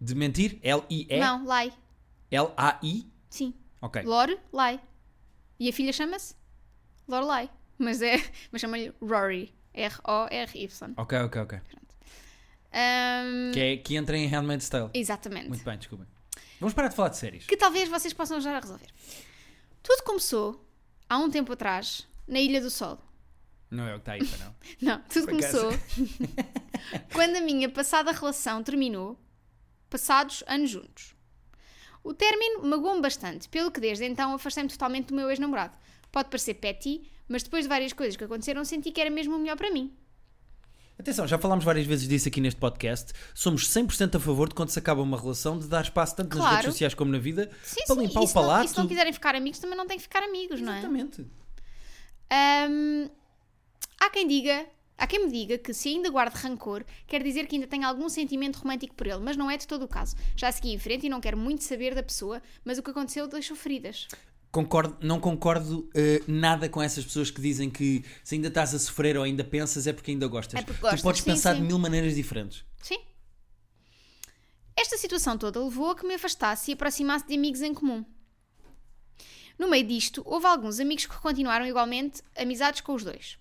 De 0.00 0.14
mentir? 0.14 0.58
L-I-E? 0.62 1.18
Não, 1.20 1.44
Lai. 1.44 1.72
L-A-I? 2.30 3.06
Sim. 3.28 3.54
Ok. 3.80 4.02
Lore, 4.02 4.38
Lai. 4.52 4.80
E 5.62 5.68
a 5.68 5.72
filha 5.72 5.92
chama-se 5.92 6.34
Lorelai. 7.06 7.48
Mas 7.78 8.02
é. 8.02 8.16
Mas 8.50 8.60
chama-lhe 8.60 8.92
Rory. 9.00 9.54
R-O-R-Y. 9.72 10.94
Ok, 10.96 11.18
ok, 11.20 11.42
ok. 11.42 11.60
Ahm, 12.72 13.52
Que, 13.52 13.60
é, 13.60 13.76
que 13.76 13.94
entra 13.94 14.16
em 14.18 14.26
Handmaid's 14.26 14.68
Tale. 14.68 14.90
Exatamente. 14.92 15.48
Muito 15.48 15.64
bem, 15.64 15.78
desculpem. 15.78 16.06
Vamos 16.58 16.74
parar 16.74 16.88
de 16.88 16.96
falar 16.96 17.10
de 17.10 17.16
séries. 17.16 17.46
Que 17.46 17.56
talvez 17.56 17.88
vocês 17.88 18.12
possam 18.12 18.38
ajudar 18.38 18.56
a 18.56 18.60
resolver. 18.60 18.88
Tudo 19.84 20.02
começou 20.02 20.68
há 21.08 21.16
um 21.16 21.30
tempo 21.30 21.52
atrás 21.52 22.08
na 22.26 22.40
Ilha 22.40 22.60
do 22.60 22.68
Sol. 22.68 22.98
Não 23.70 23.86
é 23.86 23.92
o 23.94 24.00
que 24.00 24.10
está 24.10 24.12
aí, 24.14 24.26
para 24.26 24.44
não. 24.44 24.54
Não, 24.82 25.02
tudo 25.04 25.26
Por 25.26 25.30
começou 25.30 25.70
quando 27.14 27.36
a 27.36 27.40
minha 27.40 27.68
passada 27.68 28.10
relação 28.10 28.64
terminou, 28.64 29.16
passados 29.88 30.42
anos 30.48 30.70
juntos. 30.70 31.14
O 32.04 32.12
término 32.12 32.64
magoou-me 32.64 33.00
bastante, 33.00 33.48
pelo 33.48 33.70
que 33.70 33.80
desde 33.80 34.04
então 34.04 34.34
afastei-me 34.34 34.68
totalmente 34.68 35.06
do 35.08 35.14
meu 35.14 35.30
ex-namorado. 35.30 35.76
Pode 36.10 36.28
parecer 36.28 36.54
petty, 36.54 37.02
mas 37.28 37.42
depois 37.42 37.64
de 37.64 37.68
várias 37.68 37.92
coisas 37.92 38.16
que 38.16 38.24
aconteceram, 38.24 38.64
senti 38.64 38.90
que 38.90 39.00
era 39.00 39.08
mesmo 39.10 39.36
o 39.36 39.38
melhor 39.38 39.56
para 39.56 39.70
mim. 39.70 39.92
Atenção, 40.98 41.26
já 41.26 41.38
falámos 41.38 41.64
várias 41.64 41.86
vezes 41.86 42.06
disso 42.06 42.28
aqui 42.28 42.40
neste 42.40 42.60
podcast. 42.60 43.12
Somos 43.34 43.66
100% 43.68 44.16
a 44.16 44.20
favor 44.20 44.48
de 44.48 44.54
quando 44.54 44.68
se 44.68 44.78
acaba 44.78 45.00
uma 45.00 45.18
relação 45.18 45.58
de 45.58 45.66
dar 45.66 45.82
espaço 45.82 46.14
tanto 46.14 46.30
nas 46.36 46.38
Claro. 46.38 46.56
redes 46.56 46.72
sociais 46.74 46.94
como 46.94 47.10
na 47.10 47.18
vida 47.18 47.50
Sim, 47.62 47.80
para 47.86 47.96
sim, 47.96 48.02
limpar 48.02 48.20
e 48.20 48.24
o 48.24 48.26
se 48.28 48.34
não- 48.34 48.42
palato. 48.42 48.64
e 48.66 48.68
se 48.68 48.78
não 48.78 48.86
quiserem 48.86 49.12
ficar 49.12 49.34
amigos, 49.34 49.58
também 49.58 49.76
não 49.76 49.86
têm 49.86 49.96
que 49.96 50.02
ficar 50.02 50.22
amigos, 50.22 50.60
não 50.60 50.72
é? 50.72 50.78
Exatamente. 50.78 51.26
Há 54.00 54.10
quem 54.10 54.26
diga, 54.28 54.66
há 54.96 55.06
quem 55.06 55.26
me 55.26 55.32
diga 55.32 55.58
que 55.58 55.72
se 55.74 55.88
ainda 55.88 56.10
guardo 56.10 56.34
rancor, 56.34 56.84
quer 57.06 57.22
dizer 57.22 57.46
que 57.46 57.56
ainda 57.56 57.66
tenho 57.66 57.86
algum 57.86 58.08
sentimento 58.08 58.56
romântico 58.56 58.94
por 58.94 59.06
ele, 59.06 59.20
mas 59.20 59.36
não 59.36 59.50
é 59.50 59.56
de 59.56 59.66
todo 59.66 59.84
o 59.84 59.88
caso. 59.88 60.16
Já 60.36 60.50
segui 60.52 60.72
em 60.72 60.78
frente 60.78 61.06
e 61.06 61.08
não 61.08 61.20
quero 61.20 61.36
muito 61.36 61.64
saber 61.64 61.94
da 61.94 62.02
pessoa, 62.02 62.42
mas 62.64 62.78
o 62.78 62.82
que 62.82 62.90
aconteceu 62.90 63.26
deixou 63.26 63.56
feridas. 63.56 64.08
Concordo, 64.50 64.98
não 65.00 65.18
concordo 65.18 65.88
eh, 65.94 66.22
nada 66.28 66.68
com 66.68 66.82
essas 66.82 67.04
pessoas 67.04 67.30
que 67.30 67.40
dizem 67.40 67.70
que 67.70 68.04
se 68.22 68.34
ainda 68.34 68.48
estás 68.48 68.74
a 68.74 68.78
sofrer 68.78 69.16
ou 69.16 69.22
ainda 69.22 69.42
pensas 69.42 69.86
é 69.86 69.94
porque 69.94 70.10
ainda 70.10 70.26
gostas. 70.26 70.60
É 70.60 70.62
porque 70.62 70.80
gostas, 70.80 71.00
tu 71.00 71.04
podes 71.04 71.22
sim, 71.22 71.30
pensar 71.30 71.54
sim. 71.54 71.62
de 71.62 71.66
mil 71.66 71.78
maneiras 71.78 72.14
diferentes. 72.14 72.62
Sim. 72.82 72.98
Esta 74.76 74.98
situação 74.98 75.38
toda 75.38 75.62
levou 75.62 75.90
a 75.90 75.96
que 75.96 76.06
me 76.06 76.14
afastasse 76.14 76.70
e 76.70 76.74
aproximasse 76.74 77.26
de 77.26 77.34
amigos 77.34 77.62
em 77.62 77.72
comum. 77.72 78.04
No 79.58 79.70
meio 79.70 79.86
disto, 79.86 80.22
houve 80.26 80.46
alguns 80.46 80.80
amigos 80.80 81.06
que 81.06 81.16
continuaram 81.16 81.66
igualmente 81.66 82.22
amizades 82.36 82.82
com 82.82 82.94
os 82.94 83.04
dois. 83.04 83.38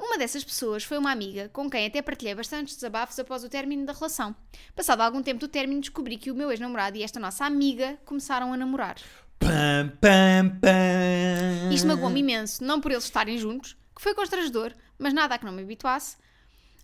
Uma 0.00 0.16
dessas 0.16 0.42
pessoas 0.42 0.82
foi 0.82 0.96
uma 0.96 1.12
amiga 1.12 1.50
com 1.52 1.68
quem 1.68 1.86
até 1.86 2.00
partilhei 2.00 2.34
bastantes 2.34 2.74
desabafos 2.74 3.18
após 3.18 3.44
o 3.44 3.50
término 3.50 3.84
da 3.84 3.92
relação. 3.92 4.34
Passado 4.74 5.02
algum 5.02 5.22
tempo 5.22 5.38
do 5.38 5.46
término, 5.46 5.82
descobri 5.82 6.16
que 6.16 6.30
o 6.30 6.34
meu 6.34 6.50
ex-namorado 6.50 6.96
e 6.96 7.02
esta 7.02 7.20
nossa 7.20 7.44
amiga 7.44 7.98
começaram 8.06 8.50
a 8.50 8.56
namorar. 8.56 8.96
Pam, 9.38 9.92
pam, 10.00 10.58
pam. 10.58 11.70
Isto 11.70 11.86
magoou-me 11.86 12.20
imenso, 12.20 12.64
não 12.64 12.80
por 12.80 12.90
eles 12.90 13.04
estarem 13.04 13.36
juntos, 13.36 13.76
que 13.94 14.00
foi 14.00 14.14
constrangedor, 14.14 14.72
mas 14.98 15.12
nada 15.12 15.34
a 15.34 15.38
que 15.38 15.44
não 15.44 15.52
me 15.52 15.62
habituasse, 15.62 16.16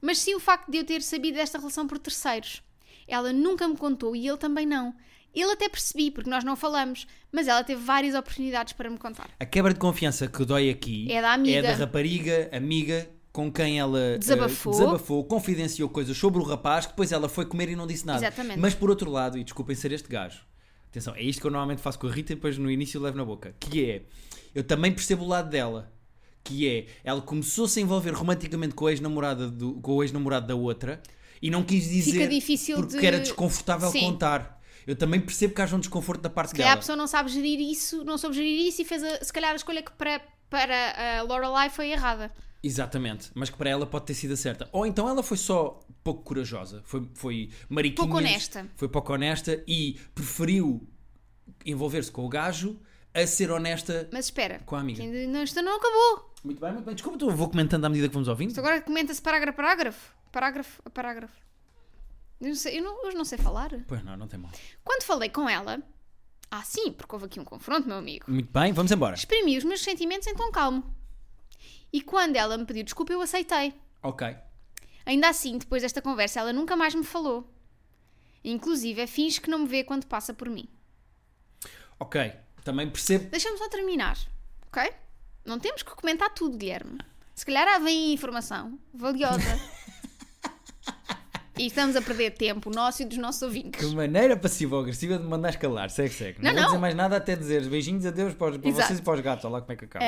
mas 0.02 0.18
sim 0.18 0.34
o 0.34 0.40
facto 0.40 0.70
de 0.70 0.76
eu 0.76 0.84
ter 0.84 1.00
sabido 1.00 1.36
desta 1.36 1.56
relação 1.56 1.86
por 1.86 1.98
terceiros. 1.98 2.62
Ela 3.08 3.32
nunca 3.32 3.66
me 3.66 3.78
contou 3.78 4.14
e 4.14 4.28
ele 4.28 4.36
também 4.36 4.66
não. 4.66 4.94
Ele 5.36 5.52
até 5.52 5.68
percebi, 5.68 6.10
porque 6.10 6.30
nós 6.30 6.42
não 6.44 6.56
falamos, 6.56 7.06
mas 7.30 7.46
ela 7.46 7.62
teve 7.62 7.82
várias 7.84 8.14
oportunidades 8.14 8.72
para 8.72 8.88
me 8.88 8.96
contar. 8.96 9.28
A 9.38 9.44
quebra 9.44 9.72
de 9.74 9.78
confiança 9.78 10.26
que 10.26 10.44
dói 10.44 10.70
aqui 10.70 11.12
É 11.12 11.20
da 11.20 11.32
amiga. 11.34 11.58
é 11.58 11.62
da 11.62 11.74
rapariga, 11.74 12.48
amiga, 12.52 13.08
com 13.32 13.52
quem 13.52 13.78
ela 13.78 14.00
eh, 14.00 14.18
Desabafou. 14.18 14.72
desabafou, 14.72 15.24
confidenciou 15.24 15.88
coisas 15.90 16.16
sobre 16.16 16.40
o 16.40 16.42
rapaz, 16.42 16.86
que 16.86 16.92
depois 16.92 17.12
ela 17.12 17.28
foi 17.28 17.44
comer 17.44 17.68
e 17.68 17.76
não 17.76 17.86
disse 17.86 18.06
nada. 18.06 18.18
Exatamente. 18.20 18.58
Mas 18.58 18.74
por 18.74 18.88
outro 18.88 19.10
lado, 19.10 19.36
e 19.36 19.44
desculpem 19.44 19.76
ser 19.76 19.92
este 19.92 20.08
gajo, 20.08 20.40
atenção, 20.88 21.14
é 21.14 21.22
isto 21.22 21.40
que 21.42 21.46
eu 21.46 21.50
normalmente 21.50 21.82
faço 21.82 21.98
com 21.98 22.06
a 22.06 22.10
Rita 22.10 22.32
e 22.32 22.34
depois 22.36 22.56
no 22.56 22.70
início 22.70 22.98
levo 22.98 23.18
na 23.18 23.24
boca, 23.24 23.54
que 23.60 23.84
é, 23.90 24.02
eu 24.54 24.64
também 24.64 24.90
percebo 24.90 25.22
o 25.24 25.28
lado 25.28 25.50
dela, 25.50 25.92
que 26.42 26.66
é, 26.66 26.86
ela 27.04 27.20
começou-se 27.20 27.78
a 27.78 27.82
envolver 27.82 28.12
romanticamente 28.12 28.74
com, 28.74 28.86
a 28.86 28.90
ex-namorada 28.90 29.48
do, 29.50 29.74
com 29.82 29.92
o 29.96 30.02
ex-namorado 30.02 30.46
da 30.46 30.54
outra 30.54 31.02
e 31.42 31.50
não 31.50 31.62
quis 31.62 31.90
dizer 31.90 32.26
porque 32.76 32.98
de- 32.98 33.06
era 33.06 33.18
desconfortável 33.20 33.90
Sim. 33.90 34.00
contar. 34.00 34.55
Eu 34.86 34.94
também 34.96 35.20
percebo 35.20 35.54
que 35.54 35.60
haja 35.62 35.74
um 35.76 35.80
desconforto 35.80 36.20
da 36.22 36.30
parte 36.30 36.50
Se 36.50 36.54
calhar 36.54 36.68
a 36.70 36.74
dela. 36.74 36.80
pessoa 36.80 36.96
não 36.96 37.06
sabe 37.06 37.28
gerir 37.30 37.58
isso, 37.60 38.04
não 38.04 38.16
soube 38.16 38.36
gerir 38.36 38.68
isso 38.68 38.82
e 38.82 38.84
fez, 38.84 39.02
a- 39.02 39.24
se 39.24 39.32
calhar, 39.32 39.52
a 39.52 39.56
escolha 39.56 39.82
que 39.82 39.90
para, 39.92 40.20
para 40.48 41.18
a 41.18 41.22
Lorelai 41.22 41.68
foi 41.70 41.90
errada. 41.90 42.30
Exatamente, 42.62 43.30
mas 43.34 43.48
que 43.50 43.56
para 43.56 43.70
ela 43.70 43.86
pode 43.86 44.06
ter 44.06 44.14
sido 44.14 44.34
a 44.34 44.36
certa. 44.36 44.68
Ou 44.72 44.86
então 44.86 45.08
ela 45.08 45.22
foi 45.22 45.36
só 45.36 45.80
pouco 46.02 46.22
corajosa, 46.22 46.82
foi, 46.84 47.08
foi 47.14 47.50
mariquinhas, 47.68 48.06
Pouco 48.08 48.16
honesta. 48.18 48.66
foi 48.76 48.88
pouco 48.88 49.12
honesta 49.12 49.62
e 49.68 49.98
preferiu 50.14 50.86
envolver-se 51.64 52.10
com 52.10 52.24
o 52.24 52.28
gajo 52.28 52.78
a 53.14 53.26
ser 53.26 53.50
honesta 53.50 54.08
Mas 54.12 54.26
espera, 54.26 54.60
com 54.66 54.76
a 54.76 54.80
amiga. 54.80 55.02
ainda 55.02 55.26
não, 55.26 55.42
isto 55.42 55.60
não 55.62 55.76
acabou. 55.76 56.34
Muito 56.44 56.60
bem, 56.60 56.72
muito 56.72 56.84
bem. 56.84 56.94
Desculpa, 56.94 57.24
eu 57.24 57.30
vou 57.30 57.48
comentando 57.48 57.84
à 57.84 57.88
medida 57.88 58.08
que 58.08 58.14
vamos 58.14 58.28
ouvindo. 58.28 58.48
Isto 58.50 58.60
agora 58.60 58.80
comenta-se 58.80 59.20
parágrafo 59.22 59.52
a 59.60 59.62
parágrafo. 59.62 60.14
Parágrafo 60.30 60.82
a 60.84 60.90
parágrafo. 60.90 61.34
Eu, 62.40 62.48
não 62.48 62.54
sei, 62.54 62.78
eu 62.78 62.82
não- 62.82 63.06
hoje 63.06 63.16
não 63.16 63.24
sei 63.24 63.38
falar. 63.38 63.70
Pois 63.86 64.02
não, 64.04 64.16
não 64.16 64.28
tem 64.28 64.38
mal. 64.38 64.50
Quando 64.84 65.02
falei 65.04 65.28
com 65.30 65.48
ela. 65.48 65.80
Ah, 66.50 66.62
sim, 66.62 66.92
porque 66.92 67.14
houve 67.14 67.26
aqui 67.26 67.40
um 67.40 67.44
confronto, 67.44 67.88
meu 67.88 67.96
amigo. 67.96 68.24
Muito 68.30 68.50
bem, 68.52 68.72
vamos 68.72 68.92
embora. 68.92 69.14
Exprimi 69.14 69.58
os 69.58 69.64
meus 69.64 69.82
sentimentos 69.82 70.26
em 70.28 70.34
tom 70.34 70.50
calmo. 70.52 70.94
E 71.92 72.00
quando 72.00 72.36
ela 72.36 72.56
me 72.56 72.64
pediu 72.64 72.84
desculpa, 72.84 73.12
eu 73.12 73.20
aceitei. 73.20 73.74
Ok. 74.02 74.36
Ainda 75.04 75.28
assim, 75.28 75.58
depois 75.58 75.82
desta 75.82 76.00
conversa, 76.02 76.40
ela 76.40 76.52
nunca 76.52 76.76
mais 76.76 76.94
me 76.94 77.04
falou. 77.04 77.52
Inclusive, 78.44 79.00
é 79.00 79.06
finge 79.06 79.40
que 79.40 79.50
não 79.50 79.60
me 79.60 79.66
vê 79.66 79.82
quando 79.82 80.06
passa 80.06 80.32
por 80.32 80.48
mim. 80.48 80.68
Ok. 81.98 82.32
Também 82.62 82.88
percebo. 82.90 83.30
Deixa-me 83.30 83.56
só 83.58 83.68
terminar, 83.68 84.16
ok? 84.68 84.92
Não 85.44 85.58
temos 85.58 85.82
que 85.82 85.90
comentar 85.94 86.30
tudo, 86.34 86.56
Guilherme. 86.56 86.98
Se 87.34 87.44
calhar 87.46 87.66
há 87.68 87.78
vem 87.78 88.12
informação 88.12 88.78
valiosa. 88.92 89.40
e 91.58 91.66
estamos 91.66 91.96
a 91.96 92.02
perder 92.02 92.32
tempo 92.32 92.70
nosso 92.70 93.02
e 93.02 93.04
dos 93.04 93.18
nossos 93.18 93.42
ouvintes. 93.42 93.84
Que 93.84 93.94
maneira 93.94 94.36
passiva-agressiva 94.36 95.16
de 95.16 95.24
me 95.24 95.30
mandar 95.30 95.50
escalar. 95.50 95.90
Segue, 95.90 96.12
segue. 96.14 96.38
Não, 96.42 96.50
Não, 96.50 96.52
vou 96.52 96.60
não. 96.62 96.68
dizer 96.68 96.78
mais 96.80 96.94
nada 96.94 97.16
até 97.16 97.34
dizer 97.36 97.66
beijinhos, 97.68 98.04
adeus 98.06 98.34
para, 98.34 98.52
os- 98.52 98.58
para 98.58 98.68
Exato. 98.68 98.86
vocês 98.88 98.98
e 98.98 99.02
para 99.02 99.14
os 99.14 99.20
gatos. 99.20 99.44
Olha 99.44 99.52
lá 99.52 99.60
como 99.60 99.72
é 99.72 99.76
que 99.76 99.84
acaba. 99.84 100.04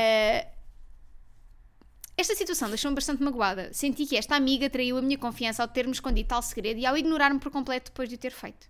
Esta 2.16 2.34
situação 2.34 2.68
deixou-me 2.68 2.96
bastante 2.96 3.22
magoada. 3.22 3.72
Senti 3.72 4.04
que 4.04 4.16
esta 4.16 4.34
amiga 4.34 4.68
traiu 4.68 4.98
a 4.98 5.02
minha 5.02 5.16
confiança 5.16 5.62
ao 5.62 5.68
ter-me 5.68 5.92
escondido 5.92 6.26
tal 6.28 6.42
segredo 6.42 6.80
e 6.80 6.84
ao 6.86 6.96
ignorar-me 6.96 7.38
por 7.38 7.50
completo 7.50 7.90
depois 7.92 8.08
de 8.08 8.16
o 8.16 8.18
ter 8.18 8.32
feito. 8.32 8.66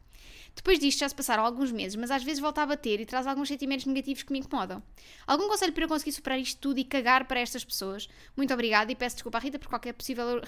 Depois 0.55 0.79
disto 0.79 0.99
já 0.99 1.09
se 1.09 1.15
passaram 1.15 1.45
alguns 1.45 1.71
meses, 1.73 1.95
mas 1.97 2.11
às 2.11 2.23
vezes 2.23 2.41
volta 2.41 2.61
a 2.63 2.67
bater 2.67 3.01
e 3.01 3.07
traz 3.07 3.27
alguns 3.27 3.49
sentimentos 3.49 3.87
negativos 3.87 4.23
que 4.23 4.33
me 4.33 4.41
incomodam. 4.41 4.83
Algum 5.27 5.49
conselho 5.49 5.73
para 5.73 5.85
eu 5.85 5.89
conseguir 5.89 6.13
superar 6.13 6.39
isto 6.39 6.61
tudo 6.61 6.79
e 6.79 6.85
cagar 6.85 7.27
para 7.27 7.41
estas 7.41 7.65
pessoas? 7.65 8.09
Muito 8.37 8.53
obrigada 8.53 8.91
e 8.93 8.97
peço 8.97 9.17
desculpa 9.17 9.39
à 9.39 9.41
Rita 9.41 9.59
por 9.59 9.69
qualquer 9.69 9.93
possível 9.95 10.43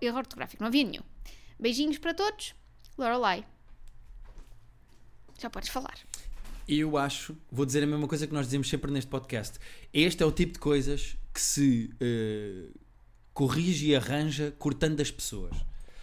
erro 0.00 0.16
ortográfico. 0.18 0.62
Não 0.62 0.68
havia 0.68 0.84
nenhum. 0.84 1.02
Beijinhos 1.62 1.96
para 1.96 2.12
todos. 2.12 2.56
Lorelai. 2.98 3.46
Já 5.40 5.48
podes 5.48 5.68
falar. 5.68 5.96
Eu 6.66 6.96
acho, 6.96 7.36
vou 7.52 7.64
dizer 7.64 7.84
a 7.84 7.86
mesma 7.86 8.08
coisa 8.08 8.26
que 8.26 8.34
nós 8.34 8.46
dizemos 8.46 8.68
sempre 8.68 8.90
neste 8.90 9.08
podcast. 9.08 9.60
Este 9.92 10.24
é 10.24 10.26
o 10.26 10.32
tipo 10.32 10.54
de 10.54 10.58
coisas 10.58 11.16
que 11.32 11.40
se 11.40 11.90
eh, 12.00 12.66
corrige 13.32 13.90
e 13.90 13.94
arranja 13.94 14.52
cortando 14.58 14.96
das 14.96 15.12
pessoas. 15.12 15.54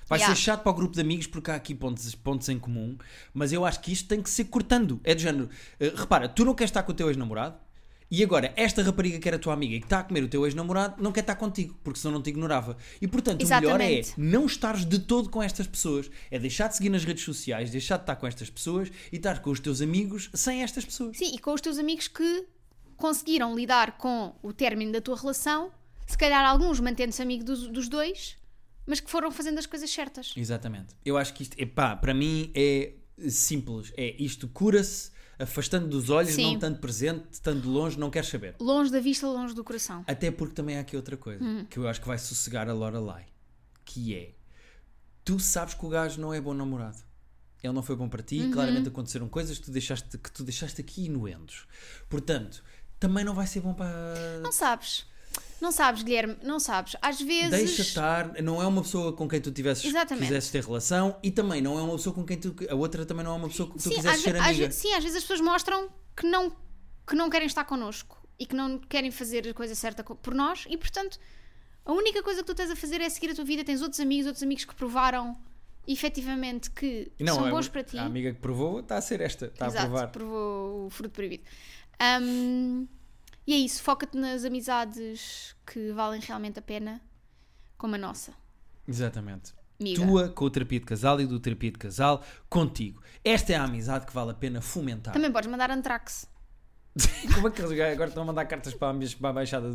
Vai 0.07 0.19
Yeah. 0.19 0.33
ser 0.33 0.41
chato 0.41 0.63
para 0.63 0.71
o 0.71 0.75
grupo 0.75 0.95
de 0.95 1.01
amigos 1.01 1.27
porque 1.27 1.51
há 1.51 1.55
aqui 1.55 1.75
pontos, 1.75 2.15
pontos 2.15 2.47
em 2.47 2.57
comum, 2.57 2.97
mas 3.33 3.51
eu 3.51 3.65
acho 3.65 3.81
que 3.81 3.91
isto 3.91 4.07
tem 4.07 4.23
que 4.23 4.29
ser 4.29 4.45
cortando. 4.45 5.01
É 5.03 5.13
do 5.13 5.19
género, 5.21 5.49
eh, 5.77 5.91
repara, 5.93 6.29
tu 6.29 6.45
não 6.45 6.55
queres 6.55 6.69
estar 6.69 6.83
com 6.83 6.93
o 6.93 6.95
teu 6.95 7.09
ex-namorado 7.09 7.59
e 8.11 8.23
agora 8.23 8.51
esta 8.55 8.81
rapariga 8.81 9.19
que 9.19 9.27
era 9.27 9.37
tua 9.37 9.53
amiga 9.53 9.75
e 9.75 9.79
que 9.79 9.85
está 9.85 9.99
a 9.99 10.03
comer 10.03 10.23
o 10.23 10.27
teu 10.27 10.45
ex-namorado 10.45 11.01
não 11.01 11.11
quer 11.11 11.19
estar 11.19 11.35
contigo, 11.35 11.77
porque 11.83 11.99
senão 11.99 12.15
não 12.15 12.21
te 12.21 12.29
ignorava. 12.29 12.75
E 12.99 13.07
portanto, 13.07 13.43
o 13.43 13.47
melhor 13.47 13.79
é 13.79 13.99
Exatamente. 13.99 14.13
não 14.17 14.45
estares 14.45 14.83
de 14.83 14.97
todo 14.99 15.29
com 15.29 15.43
estas 15.43 15.67
pessoas. 15.67 16.09
É 16.31 16.39
deixar 16.39 16.67
de 16.67 16.75
seguir 16.75 16.89
nas 16.89 17.03
redes 17.03 17.23
sociais, 17.23 17.69
deixar 17.69 17.97
de 17.97 18.03
estar 18.03 18.15
com 18.15 18.25
estas 18.25 18.49
pessoas 18.49 18.91
e 19.11 19.17
estar 19.17 19.41
com 19.41 19.51
os 19.51 19.59
teus 19.59 19.81
amigos 19.81 20.29
sem 20.33 20.63
estas 20.63 20.83
pessoas. 20.85 21.17
Sim, 21.17 21.35
e 21.35 21.39
com 21.39 21.53
os 21.53 21.61
teus 21.61 21.77
amigos 21.77 22.07
que 22.07 22.45
conseguiram 22.97 23.55
lidar 23.55 23.97
com 23.97 24.35
o 24.41 24.51
término 24.51 24.91
da 24.91 25.01
tua 25.01 25.15
relação, 25.15 25.71
se 26.07 26.17
calhar 26.17 26.43
alguns 26.43 26.79
mantendo-se 26.79 27.21
amigo 27.21 27.43
dos, 27.43 27.67
dos 27.67 27.87
dois, 27.87 28.37
mas 28.87 28.99
que 28.99 29.09
foram 29.09 29.29
fazendo 29.31 29.59
as 29.59 29.67
coisas 29.67 29.89
certas. 29.89 30.33
Exatamente. 30.35 30.95
Eu 31.05 31.15
acho 31.15 31.31
que 31.33 31.43
isto, 31.43 31.55
epá, 31.59 31.95
para 31.95 32.13
mim 32.13 32.51
é 32.55 32.93
simples. 33.29 33.93
É 33.95 34.15
isto 34.17 34.47
cura-se 34.47 35.11
afastando 35.39 35.87
dos 35.87 36.09
olhos, 36.09 36.33
Sim. 36.35 36.53
não 36.53 36.59
tanto 36.59 36.79
presente, 36.81 37.39
tanto 37.41 37.67
longe, 37.69 37.97
não 37.97 38.09
quer 38.11 38.25
saber. 38.25 38.55
Longe 38.59 38.91
da 38.91 38.99
vista, 38.99 39.25
longe 39.27 39.55
do 39.55 39.63
coração. 39.63 40.03
Até 40.05 40.29
porque 40.29 40.53
também 40.53 40.77
há 40.77 40.81
aqui 40.81 40.95
outra 40.95 41.15
coisa 41.17 41.43
Hum. 41.43 41.65
que 41.69 41.77
eu 41.79 41.87
acho 41.87 42.01
que 42.01 42.07
vai 42.07 42.17
sossegar 42.19 42.67
a 42.69 42.73
Lorelai, 42.73 43.25
que 43.85 44.13
é 44.13 44.33
tu 45.23 45.39
sabes 45.39 45.73
que 45.73 45.85
o 45.85 45.89
gajo 45.89 46.19
não 46.19 46.33
é 46.33 46.41
bom 46.41 46.53
namorado. 46.53 46.97
Ele 47.63 47.73
não 47.73 47.83
foi 47.83 47.95
bom 47.95 48.07
para 48.07 48.21
Uhum. 48.21 48.25
ti, 48.25 48.49
claramente 48.51 48.87
aconteceram 48.87 49.27
coisas 49.27 49.57
que 49.57 49.65
tu 49.65 49.71
deixaste, 49.71 50.17
que 50.17 50.31
tu 50.31 50.43
deixaste 50.43 50.79
aqui 50.81 51.05
inuendos. 51.05 51.67
Portanto, 52.09 52.63
também 52.99 53.23
não 53.23 53.33
vai 53.33 53.47
ser 53.47 53.59
bom 53.61 53.73
para. 53.73 54.39
Não 54.41 54.51
sabes. 54.51 55.05
Não 55.61 55.71
sabes, 55.71 56.03
Guilherme, 56.03 56.37
não 56.43 56.59
sabes. 56.59 56.95
Às 57.01 57.19
vezes. 57.21 57.49
Deixa 57.51 57.81
estar, 57.81 58.41
não 58.41 58.61
é 58.61 58.65
uma 58.67 58.81
pessoa 58.81 59.11
com 59.13 59.27
quem 59.27 59.41
tu 59.41 59.51
tivesses, 59.51 59.83
Exatamente. 59.85 60.27
quisesses 60.27 60.49
ter 60.51 60.63
relação 60.63 61.17
e 61.21 61.29
também 61.31 61.61
não 61.61 61.77
é 61.77 61.81
uma 61.81 61.95
pessoa 61.95 62.15
com 62.15 62.25
quem 62.25 62.37
tu. 62.37 62.55
A 62.69 62.75
outra 62.75 63.05
também 63.05 63.23
não 63.25 63.33
é 63.33 63.35
uma 63.35 63.49
pessoa 63.49 63.67
que 63.69 63.75
tu 63.75 63.81
Sim, 63.83 63.89
quisesses 63.89 64.19
às, 64.19 64.21
ser 64.23 64.35
às 64.37 64.47
amiga. 64.47 64.67
ve- 64.67 64.73
sim, 64.73 64.93
às 64.93 65.03
vezes 65.03 65.17
as 65.17 65.23
pessoas 65.23 65.41
mostram 65.41 65.89
que 66.15 66.25
não, 66.25 66.55
que 67.07 67.15
não 67.15 67.29
querem 67.29 67.47
estar 67.47 67.65
connosco 67.65 68.17
e 68.39 68.45
que 68.45 68.55
não 68.55 68.77
querem 68.79 69.11
fazer 69.11 69.47
a 69.49 69.53
coisa 69.53 69.75
certa 69.75 70.03
por 70.03 70.33
nós 70.33 70.65
e, 70.69 70.77
portanto, 70.77 71.19
a 71.85 71.91
única 71.91 72.23
coisa 72.23 72.41
que 72.41 72.47
tu 72.47 72.55
tens 72.55 72.71
a 72.71 72.75
fazer 72.75 73.01
é 73.01 73.09
seguir 73.09 73.31
a 73.31 73.35
tua 73.35 73.43
vida. 73.45 73.63
Tens 73.63 73.81
outros 73.81 73.99
amigos, 73.99 74.27
outros 74.27 74.43
amigos 74.43 74.63
que 74.63 74.73
provaram 74.75 75.37
efetivamente 75.87 76.69
que 76.71 77.11
não, 77.19 77.35
são 77.35 77.49
bons 77.49 77.67
para 77.67 77.83
ti. 77.83 77.97
A 77.97 78.05
amiga 78.05 78.31
que 78.33 78.39
provou 78.39 78.79
está 78.79 78.97
a 78.97 79.01
ser 79.01 79.21
esta, 79.21 79.47
está 79.47 79.67
Exato, 79.67 79.85
a 79.85 79.89
provar. 79.89 80.07
provou 80.11 80.85
o 80.85 80.89
fruto 80.89 81.11
proibido. 81.13 81.43
Ahm, 81.99 82.85
e 83.49 83.53
é 83.53 83.57
isso, 83.57 83.81
foca-te 83.81 84.15
nas 84.17 84.45
amizades 84.45 85.55
que 85.65 85.91
valem 85.91 86.21
realmente 86.21 86.59
a 86.59 86.61
pena, 86.61 87.01
como 87.77 87.95
a 87.95 87.97
nossa. 87.97 88.31
Exatamente. 88.87 89.53
Tua 89.95 90.29
com 90.29 90.45
o 90.45 90.49
terapia 90.49 90.79
de 90.79 90.85
casal 90.85 91.21
e 91.21 91.25
do 91.25 91.39
terapia 91.39 91.71
de 91.71 91.77
casal 91.77 92.23
contigo. 92.49 93.01
Esta 93.23 93.53
é 93.53 93.55
a 93.55 93.63
amizade 93.63 94.05
que 94.05 94.13
vale 94.13 94.31
a 94.31 94.33
pena 94.33 94.61
fomentar. 94.61 95.13
Também 95.13 95.31
podes 95.31 95.49
mandar 95.49 95.71
Antrax. 95.71 96.27
Como 97.33 97.47
é 97.47 97.51
que 97.51 97.61
eles 97.61 97.71
agora 97.79 98.09
estão 98.09 98.23
a 98.23 98.25
mandar 98.25 98.45
cartas 98.45 98.73
para 98.73 98.89
a, 98.89 98.99
para 99.19 99.29
a 99.29 99.31
embaixada 99.31 99.69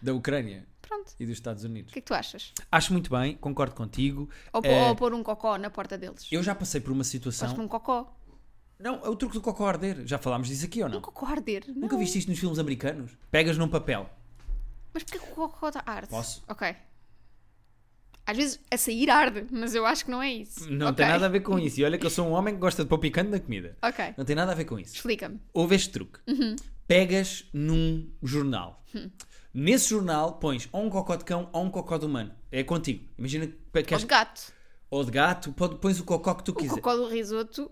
da 0.00 0.14
Ucrânia 0.14 0.66
Pronto. 0.80 1.12
e 1.20 1.26
dos 1.26 1.34
Estados 1.34 1.62
O 1.62 1.66
Unidos? 1.66 1.92
que 1.92 1.98
é 1.98 2.02
que 2.02 2.06
tu 2.06 2.14
achas? 2.14 2.52
Acho 2.70 2.92
muito 2.92 3.10
bem, 3.10 3.36
concordo 3.36 3.74
contigo. 3.74 4.30
Ou, 4.52 4.62
Eh, 4.64 4.88
ou 4.88 4.96
pôr 4.96 5.12
um 5.12 5.22
cocó 5.22 5.58
na 5.58 5.68
porta 5.68 5.98
deles. 5.98 6.26
eu 6.32 6.42
já 6.42 6.54
passei 6.54 6.80
por 6.80 6.92
uma 6.92 7.04
situação. 7.04 7.54
pôr 7.54 7.62
um 7.62 7.68
cocó. 7.68 8.16
Não, 8.82 8.96
é 9.04 9.08
o 9.08 9.14
truque 9.14 9.34
do 9.34 9.40
cocó 9.40 9.66
arder. 9.68 10.02
Já 10.06 10.18
falámos 10.18 10.48
disso 10.48 10.64
aqui 10.66 10.82
ou 10.82 10.88
não? 10.88 10.98
Um 10.98 11.00
cocó 11.02 11.26
arder. 11.26 11.64
Nunca 11.68 11.94
Não. 11.94 11.98
viste 12.00 12.18
isto 12.18 12.28
nos 12.28 12.38
filmes 12.40 12.58
americanos? 12.58 13.12
Pegas 13.30 13.56
num 13.56 13.68
papel. 13.68 14.10
Mas 14.92 15.04
porquê 15.04 15.18
que 15.20 15.24
o 15.32 15.34
cocó 15.34 15.70
arde? 15.86 16.08
Posso? 16.08 16.42
Ok. 16.48 16.74
Às 18.26 18.36
vezes 18.36 18.60
a 18.70 18.76
sair 18.76 19.10
arde, 19.10 19.46
mas 19.50 19.74
eu 19.74 19.84
acho 19.86 20.04
que 20.04 20.10
não 20.10 20.22
é 20.22 20.32
isso. 20.32 20.70
Não 20.70 20.88
Ok. 20.88 20.96
tem 20.96 21.06
nada 21.12 21.26
a 21.26 21.28
ver 21.28 21.40
com 21.40 21.58
isso. 21.58 21.80
E 21.80 21.84
olha 21.84 21.96
que 21.98 22.06
eu 22.06 22.10
sou 22.10 22.26
um 22.26 22.32
homem 22.32 22.54
que 22.54 22.60
gosta 22.60 22.82
de 22.82 22.88
pôr 22.88 22.98
picante 22.98 23.30
na 23.30 23.38
comida. 23.40 23.76
Ok. 23.82 24.14
Não 24.16 24.24
tem 24.24 24.34
nada 24.36 24.52
a 24.52 24.54
ver 24.54 24.64
com 24.64 24.78
isso. 24.78 24.94
Explica-me. 24.96 25.40
Houve 25.52 25.74
este 25.76 25.90
truque. 25.90 26.18
Pegas 26.86 27.44
num 27.52 28.10
jornal. 28.22 28.84
Nesse 29.54 29.90
jornal 29.90 30.34
pões 30.38 30.68
ou 30.72 30.82
um 30.84 30.90
cocó 30.90 31.16
de 31.16 31.24
cão 31.24 31.48
ou 31.52 31.64
um 31.64 31.70
cocó 31.70 31.98
de 31.98 32.06
humano. 32.06 32.32
É 32.50 32.62
contigo. 32.64 33.04
Imagina 33.18 33.46
que 33.46 33.54
Ou 33.94 33.98
de 33.98 34.06
gato. 34.06 34.52
ou 34.90 35.04
de 35.04 35.10
gato, 35.10 35.52
pões 35.52 35.98
o 36.00 36.04
cocó 36.04 36.34
que 36.34 36.44
tu 36.44 36.52
O 36.52 36.54
quiser. 36.54 36.74
cocó 36.74 36.94
do 36.96 37.06
risoto 37.08 37.70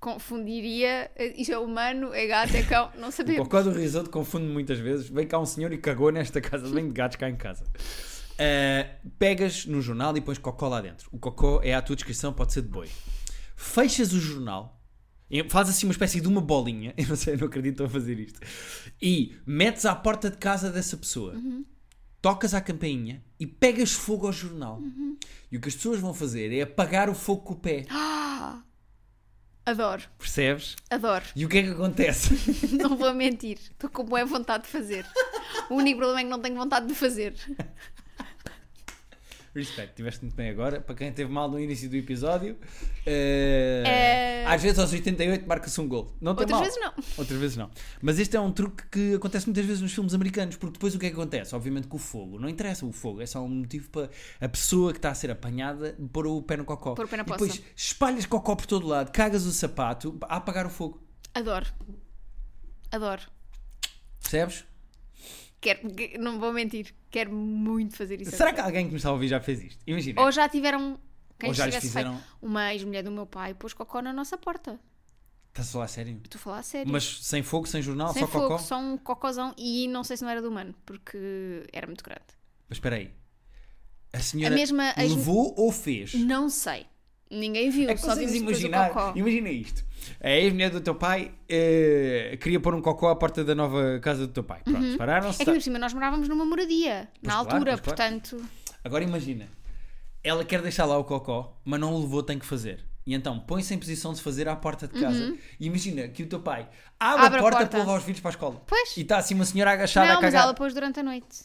confundiria. 0.00 1.10
eh, 1.16 1.34
Isto 1.36 1.52
é 1.52 1.58
humano, 1.58 2.12
é 2.14 2.26
gato, 2.26 2.54
é 2.54 2.62
cão. 2.62 2.90
Não 2.98 3.08
O 3.08 3.12
sabemos. 3.12 3.42
cocó 3.44 3.62
do 3.62 3.70
risoto 3.72 4.10
confunde 4.10 4.46
muitas 4.46 4.78
vezes. 4.78 5.08
Vem 5.08 5.26
cá 5.26 5.38
um 5.38 5.46
senhor 5.46 5.72
e 5.72 5.78
cagou 5.78 6.10
nesta 6.10 6.40
casa. 6.40 6.68
Vem 6.68 6.86
de 6.88 6.94
gatos 6.94 7.16
cá 7.16 7.28
em 7.28 7.36
casa. 7.36 7.64
Uh, 7.64 9.08
pegas 9.18 9.66
no 9.66 9.82
jornal 9.82 10.16
e 10.16 10.20
pões 10.20 10.38
cocó 10.38 10.68
lá 10.68 10.80
dentro. 10.80 11.08
O 11.12 11.18
cocó 11.18 11.60
é 11.62 11.74
à 11.74 11.82
tua 11.82 11.96
descrição, 11.96 12.32
pode 12.32 12.52
ser 12.52 12.62
de 12.62 12.68
boi. 12.68 12.88
Fechas 13.56 14.12
o 14.12 14.20
jornal, 14.20 14.80
faz 15.48 15.68
assim 15.68 15.86
uma 15.86 15.92
espécie 15.92 16.20
de 16.20 16.28
uma 16.28 16.40
bolinha. 16.40 16.94
Eu 16.98 17.08
não 17.08 17.16
sei, 17.16 17.34
eu 17.34 17.38
não 17.38 17.48
acredito 17.48 17.82
a 17.82 17.88
fazer 17.88 18.18
isto. 18.20 18.38
E 19.02 19.34
metes 19.44 19.84
à 19.84 19.94
porta 19.94 20.30
de 20.30 20.36
casa 20.36 20.70
dessa 20.70 20.96
pessoa. 20.96 21.34
Tocas 22.22 22.54
à 22.54 22.60
campainha 22.60 23.22
e 23.40 23.46
pegas 23.46 23.92
fogo 23.92 24.26
ao 24.26 24.32
jornal. 24.32 24.80
E 25.50 25.56
o 25.56 25.60
que 25.60 25.68
as 25.68 25.74
pessoas 25.74 25.98
vão 25.98 26.14
fazer 26.14 26.52
é 26.56 26.62
apagar 26.62 27.10
o 27.10 27.14
fogo 27.14 27.42
com 27.42 27.54
o 27.54 27.56
pé. 27.56 27.86
Adoro, 29.68 30.02
Percebes? 30.18 30.76
adoro. 30.88 31.24
E 31.36 31.44
o 31.44 31.48
que 31.48 31.58
é 31.58 31.62
que 31.62 31.68
acontece? 31.68 32.32
Não 32.72 32.96
vou 32.96 33.12
mentir. 33.12 33.58
Estou 33.58 33.90
com 33.90 34.02
boa 34.02 34.24
vontade 34.24 34.62
de 34.64 34.70
fazer. 34.70 35.04
O 35.68 35.74
único 35.74 35.98
problema 35.98 36.20
é 36.20 36.24
que 36.24 36.30
não 36.30 36.40
tenho 36.40 36.56
vontade 36.56 36.86
de 36.86 36.94
fazer. 36.94 37.34
Respect, 39.54 39.94
tiveste 39.96 40.22
muito 40.22 40.34
bem 40.36 40.50
agora. 40.50 40.80
Para 40.80 40.94
quem 40.94 41.12
teve 41.12 41.30
mal 41.32 41.50
no 41.50 41.58
início 41.58 41.88
do 41.90 41.96
episódio, 41.96 42.56
eh, 43.06 43.82
É. 43.86 44.46
às 44.46 44.62
vezes 44.62 44.78
aos 44.78 44.92
88 44.92 45.46
marca-se 45.48 45.80
um 45.80 45.88
gol. 45.88 46.14
Não 46.20 46.34
tem 46.34 46.42
Outras 46.44 46.50
mal. 46.50 46.62
vezes 46.62 46.78
não. 46.80 46.92
Outras 47.18 47.38
vezes 47.40 47.56
não. 47.56 47.70
Mas 48.00 48.18
este 48.18 48.36
é 48.36 48.40
um 48.40 48.52
truque 48.52 48.84
que 48.90 49.14
acontece 49.14 49.46
muitas 49.46 49.64
vezes 49.64 49.80
nos 49.82 49.92
filmes 49.92 50.14
americanos, 50.14 50.56
porque 50.56 50.74
depois 50.74 50.94
o 50.94 50.98
que 50.98 51.06
é 51.06 51.08
que 51.10 51.14
acontece? 51.16 51.54
Obviamente 51.54 51.88
que 51.88 51.96
o 51.96 51.98
fogo, 51.98 52.38
não 52.38 52.48
interessa 52.48 52.84
o 52.86 52.92
fogo, 52.92 53.20
é 53.20 53.26
só 53.26 53.42
um 53.42 53.48
motivo 53.48 53.88
para 53.90 54.10
a 54.40 54.48
pessoa 54.48 54.92
que 54.92 54.98
está 54.98 55.10
a 55.10 55.14
ser 55.14 55.30
apanhada 55.30 55.96
pôr 56.12 56.26
o 56.26 56.42
pé 56.42 56.56
no 56.56 56.64
cocó. 56.64 56.94
Pôr 56.94 57.06
o 57.06 57.08
pé 57.08 57.16
na 57.16 57.22
e 57.22 57.26
depois 57.26 57.62
espalhas 57.74 58.26
cocó 58.26 58.54
por 58.54 58.66
todo 58.66 58.86
lado, 58.86 59.10
cagas 59.12 59.44
o 59.46 59.52
sapato 59.52 60.16
a 60.22 60.36
apagar 60.36 60.66
o 60.66 60.70
fogo. 60.70 61.02
Adoro. 61.34 61.66
Adoro. 62.90 63.22
Percebes? 64.20 64.64
Quero, 65.60 65.90
que- 65.90 66.16
não 66.18 66.38
vou 66.38 66.52
mentir. 66.52 66.94
Quero 67.10 67.32
muito 67.32 67.96
fazer 67.96 68.20
isso. 68.20 68.30
Será 68.30 68.50
agora. 68.50 68.54
que 68.62 68.66
alguém 68.68 68.84
que 68.86 68.90
me 68.92 68.96
está 68.98 69.08
a 69.08 69.12
ouvir 69.12 69.28
já 69.28 69.40
fez 69.40 69.62
isto? 69.62 69.80
Imagina. 69.86 70.20
Ou 70.22 70.30
já 70.30 70.48
tiveram. 70.48 70.98
Quem 71.38 71.48
Ou 71.50 71.54
já 71.54 71.66
lhes 71.66 71.76
fizeram- 71.76 72.16
feito. 72.18 72.28
Uma 72.42 72.72
ex-mulher 72.74 73.02
do 73.02 73.10
meu 73.10 73.26
pai 73.26 73.54
pôs 73.54 73.72
cocó 73.72 74.00
na 74.02 74.12
nossa 74.12 74.36
porta. 74.36 74.78
Estás 75.48 75.68
a 75.68 75.72
falar 75.72 75.84
a 75.84 75.88
sério? 75.88 76.20
Estou 76.24 76.38
a 76.38 76.42
falar 76.42 76.58
a 76.58 76.62
sério. 76.62 76.92
Mas 76.92 77.24
sem 77.24 77.42
fogo, 77.42 77.66
sem 77.66 77.80
jornal, 77.82 78.12
Sem 78.12 78.22
só 78.22 78.28
fogo, 78.28 78.44
cocó? 78.48 78.58
só 78.58 78.78
um 78.78 78.96
cocôzão 78.96 79.54
e 79.56 79.88
não 79.88 80.04
sei 80.04 80.16
se 80.16 80.22
não 80.22 80.30
era 80.30 80.40
do 80.42 80.48
humano, 80.48 80.74
porque 80.86 81.64
era 81.72 81.86
muito 81.86 82.04
grande. 82.04 82.22
Mas 82.68 82.76
espera 82.78 82.96
aí. 82.96 83.10
A 84.12 84.20
senhora 84.20 84.54
A 84.54 84.56
mesma- 84.56 84.94
levou 84.96 85.54
ou 85.56 85.70
fez? 85.72 86.14
Não 86.14 86.48
sei. 86.48 86.86
Ninguém 87.30 87.68
viu, 87.70 87.90
É 87.90 87.94
que 87.94 88.00
só 88.00 88.14
vimos 88.14 88.34
imaginar, 88.34 88.90
imagina 89.14 89.50
isto. 89.50 89.84
A 90.20 90.30
ex-mulher 90.30 90.70
do 90.70 90.80
teu 90.80 90.94
pai 90.94 91.32
eh, 91.48 92.38
queria 92.40 92.58
pôr 92.58 92.74
um 92.74 92.80
cocó 92.80 93.10
à 93.10 93.16
porta 93.16 93.44
da 93.44 93.54
nova 93.54 94.00
casa 94.00 94.26
do 94.26 94.32
teu 94.32 94.42
pai. 94.42 94.60
Pronto, 94.64 94.96
pararam-se. 94.96 95.42
É 95.42 95.44
que 95.44 95.52
por 95.52 95.60
cima 95.60 95.78
nós 95.78 95.92
morávamos 95.92 96.28
numa 96.28 96.44
moradia, 96.46 97.08
na 97.22 97.32
claro, 97.34 97.38
altura, 97.40 97.72
pois 97.78 97.80
claro. 97.96 98.12
portanto. 98.12 98.44
Agora 98.82 99.04
imagina, 99.04 99.48
ela 100.24 100.44
quer 100.44 100.62
deixar 100.62 100.86
lá 100.86 100.96
o 100.96 101.04
cocó, 101.04 101.60
mas 101.64 101.78
não 101.78 101.92
o 101.94 102.00
levou, 102.00 102.22
tem 102.22 102.38
que 102.38 102.46
fazer. 102.46 102.84
E 103.06 103.14
então 103.14 103.38
põe-se 103.40 103.74
em 103.74 103.78
posição 103.78 104.12
de 104.14 104.22
fazer 104.22 104.48
à 104.48 104.56
porta 104.56 104.86
de 104.88 104.98
casa. 105.00 105.34
E 105.60 105.66
imagina 105.66 106.08
que 106.08 106.22
o 106.22 106.26
teu 106.26 106.40
pai 106.40 106.68
abre, 106.98 107.20
Uhum. 107.20 107.26
Abre 107.26 107.36
a 107.36 107.40
a 107.40 107.42
porta, 107.42 107.58
porta. 107.58 107.70
para 107.70 107.78
levar 107.80 107.98
os 107.98 108.04
filhos 108.04 108.20
para 108.20 108.30
a 108.30 108.32
escola. 108.32 108.62
Pois. 108.66 108.96
E 108.96 109.00
está 109.02 109.18
assim 109.18 109.34
uma 109.34 109.44
senhora 109.44 109.72
agachada 109.72 110.06
não, 110.06 110.12
a 110.14 110.16
mas 110.16 110.24
cagar. 110.24 110.42
ela 110.44 110.54
pôs 110.54 110.72
durante 110.74 111.00
a 111.00 111.02
noite. 111.02 111.44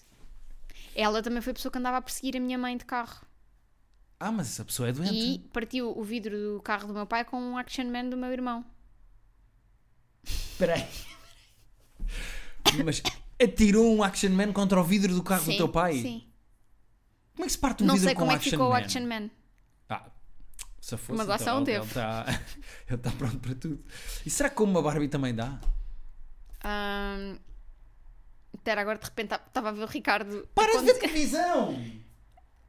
Ela 0.96 1.22
também 1.22 1.42
foi 1.42 1.52
a 1.52 1.54
pessoa 1.54 1.72
que 1.72 1.78
andava 1.78 1.98
a 1.98 2.02
perseguir 2.02 2.38
a 2.38 2.40
minha 2.40 2.58
mãe 2.58 2.78
de 2.78 2.86
carro. 2.86 3.26
Ah, 4.26 4.32
mas 4.32 4.48
essa 4.48 4.64
pessoa 4.64 4.88
é 4.88 4.94
doente. 4.94 5.14
E 5.14 5.40
partiu 5.52 5.92
o 5.98 6.02
vidro 6.04 6.38
do 6.56 6.62
carro 6.62 6.88
do 6.88 6.94
meu 6.94 7.06
pai 7.06 7.26
com 7.26 7.38
um 7.38 7.58
action 7.58 7.84
man 7.92 8.06
do 8.06 8.16
meu 8.16 8.32
irmão. 8.32 8.64
Espera 10.24 10.76
aí. 10.76 10.88
mas 12.86 13.04
atirou 13.42 13.94
um 13.94 14.02
action 14.02 14.30
man 14.30 14.54
contra 14.54 14.80
o 14.80 14.84
vidro 14.84 15.14
do 15.14 15.22
carro 15.22 15.44
do 15.44 15.52
Sim, 15.52 15.58
teu 15.58 15.68
pai? 15.68 15.96
Sim. 15.96 16.24
Como 17.34 17.44
é 17.44 17.48
que 17.48 17.52
se 17.52 17.58
parte 17.58 17.84
um 17.84 17.88
Não 17.88 17.96
vidro 17.96 18.08
sei 18.08 18.16
com 18.16 18.20
como 18.22 18.32
um 18.32 18.36
é 18.36 18.38
que 18.40 18.44
action 18.46 18.52
ficou 18.52 18.68
o 18.68 18.72
man? 18.72 18.78
action 18.80 19.06
man. 19.06 19.30
Ah, 19.90 20.10
se 20.80 20.96
fosse, 20.98 21.12
Uma 21.20 21.26
doação 21.26 21.62
então, 21.62 21.74
ele- 21.76 21.86
teve. 21.86 22.00
Ele 22.00 22.96
está 22.96 23.10
tá 23.10 23.12
pronto 23.18 23.40
para 23.40 23.56
tudo. 23.56 23.84
E 24.26 24.30
será 24.30 24.50
que 24.50 24.56
como 24.56 24.72
uma 24.72 24.82
Barbie 24.82 25.10
também 25.10 25.36
dá? 25.36 25.60
Espera, 28.54 28.80
agora 28.82 28.98
de 29.00 29.04
repente 29.06 29.34
estava 29.36 29.68
a 29.70 29.72
ver 29.74 29.84
o 29.84 29.88
Ricardo. 29.88 30.48
Para 30.56 30.80
de 30.80 30.86
ver 30.86 30.94
televisão! 31.00 31.76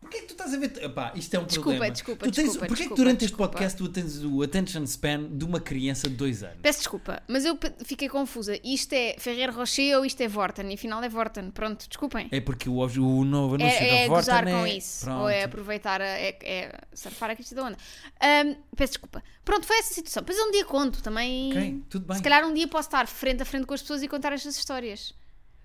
Porquê 0.04 0.20
que 0.20 0.26
tu 0.26 0.32
estás 0.32 0.54
a 0.54 0.56
ver... 0.58 0.84
Epá, 0.84 1.12
isto 1.14 1.34
é 1.34 1.38
um 1.38 1.44
Desculpa, 1.44 1.70
problema. 1.70 1.90
desculpa, 1.92 2.26
tu 2.26 2.30
tens... 2.32 2.44
desculpa, 2.44 2.66
Porquê 2.66 2.82
que 2.82 2.88
desculpa, 2.88 3.02
durante 3.02 3.20
desculpa. 3.20 3.44
este 3.44 3.52
podcast 3.52 3.78
tu 3.78 3.88
tens 3.88 4.24
o 4.24 4.42
attention 4.42 4.86
span 4.86 5.24
de 5.30 5.44
uma 5.44 5.60
criança 5.60 6.08
de 6.08 6.14
dois 6.14 6.42
anos? 6.42 6.58
Peço 6.62 6.78
desculpa, 6.80 7.22
mas 7.26 7.44
eu 7.44 7.58
fiquei 7.84 8.08
confusa. 8.08 8.58
Isto 8.62 8.92
é 8.92 9.16
Ferreiro 9.18 9.52
Rocher 9.52 9.96
ou 9.98 10.04
isto 10.04 10.20
é 10.20 10.28
Vorten? 10.28 10.70
E 10.70 10.74
afinal 10.74 11.02
é 11.02 11.08
Vorten. 11.08 11.50
Pronto, 11.50 11.88
desculpem. 11.88 12.28
É 12.30 12.40
porque 12.40 12.68
o, 12.68 12.74
o 12.78 13.24
novo 13.24 13.54
anúncio 13.56 13.78
É, 13.78 14.04
é 14.04 14.08
da 14.08 14.08
Vorten 14.08 14.14
gozar 14.16 14.48
é... 14.48 14.52
com 14.52 14.66
isso. 14.66 15.04
Pronto. 15.04 15.20
Ou 15.22 15.28
é 15.28 15.44
aproveitar, 15.44 16.00
a, 16.00 16.06
é, 16.06 16.38
é 16.42 16.80
surfar 16.92 17.30
a 17.30 17.34
crista 17.34 17.54
da 17.54 17.64
onda. 17.64 17.78
Ahm, 18.20 18.54
peço 18.76 18.92
desculpa. 18.92 19.22
Pronto, 19.44 19.66
foi 19.66 19.78
essa 19.78 19.94
situação. 19.94 20.22
Depois 20.22 20.38
um 20.38 20.50
dia 20.50 20.64
conto 20.64 21.02
também. 21.02 21.50
Ok, 21.50 21.82
tudo 21.90 22.06
bem. 22.06 22.16
Se 22.16 22.22
calhar 22.22 22.46
um 22.46 22.52
dia 22.54 22.68
posso 22.68 22.88
estar 22.88 23.06
frente 23.06 23.42
a 23.42 23.44
frente 23.44 23.66
com 23.66 23.74
as 23.74 23.80
pessoas 23.80 24.02
e 24.02 24.08
contar 24.08 24.32
estas 24.32 24.56
histórias. 24.56 25.14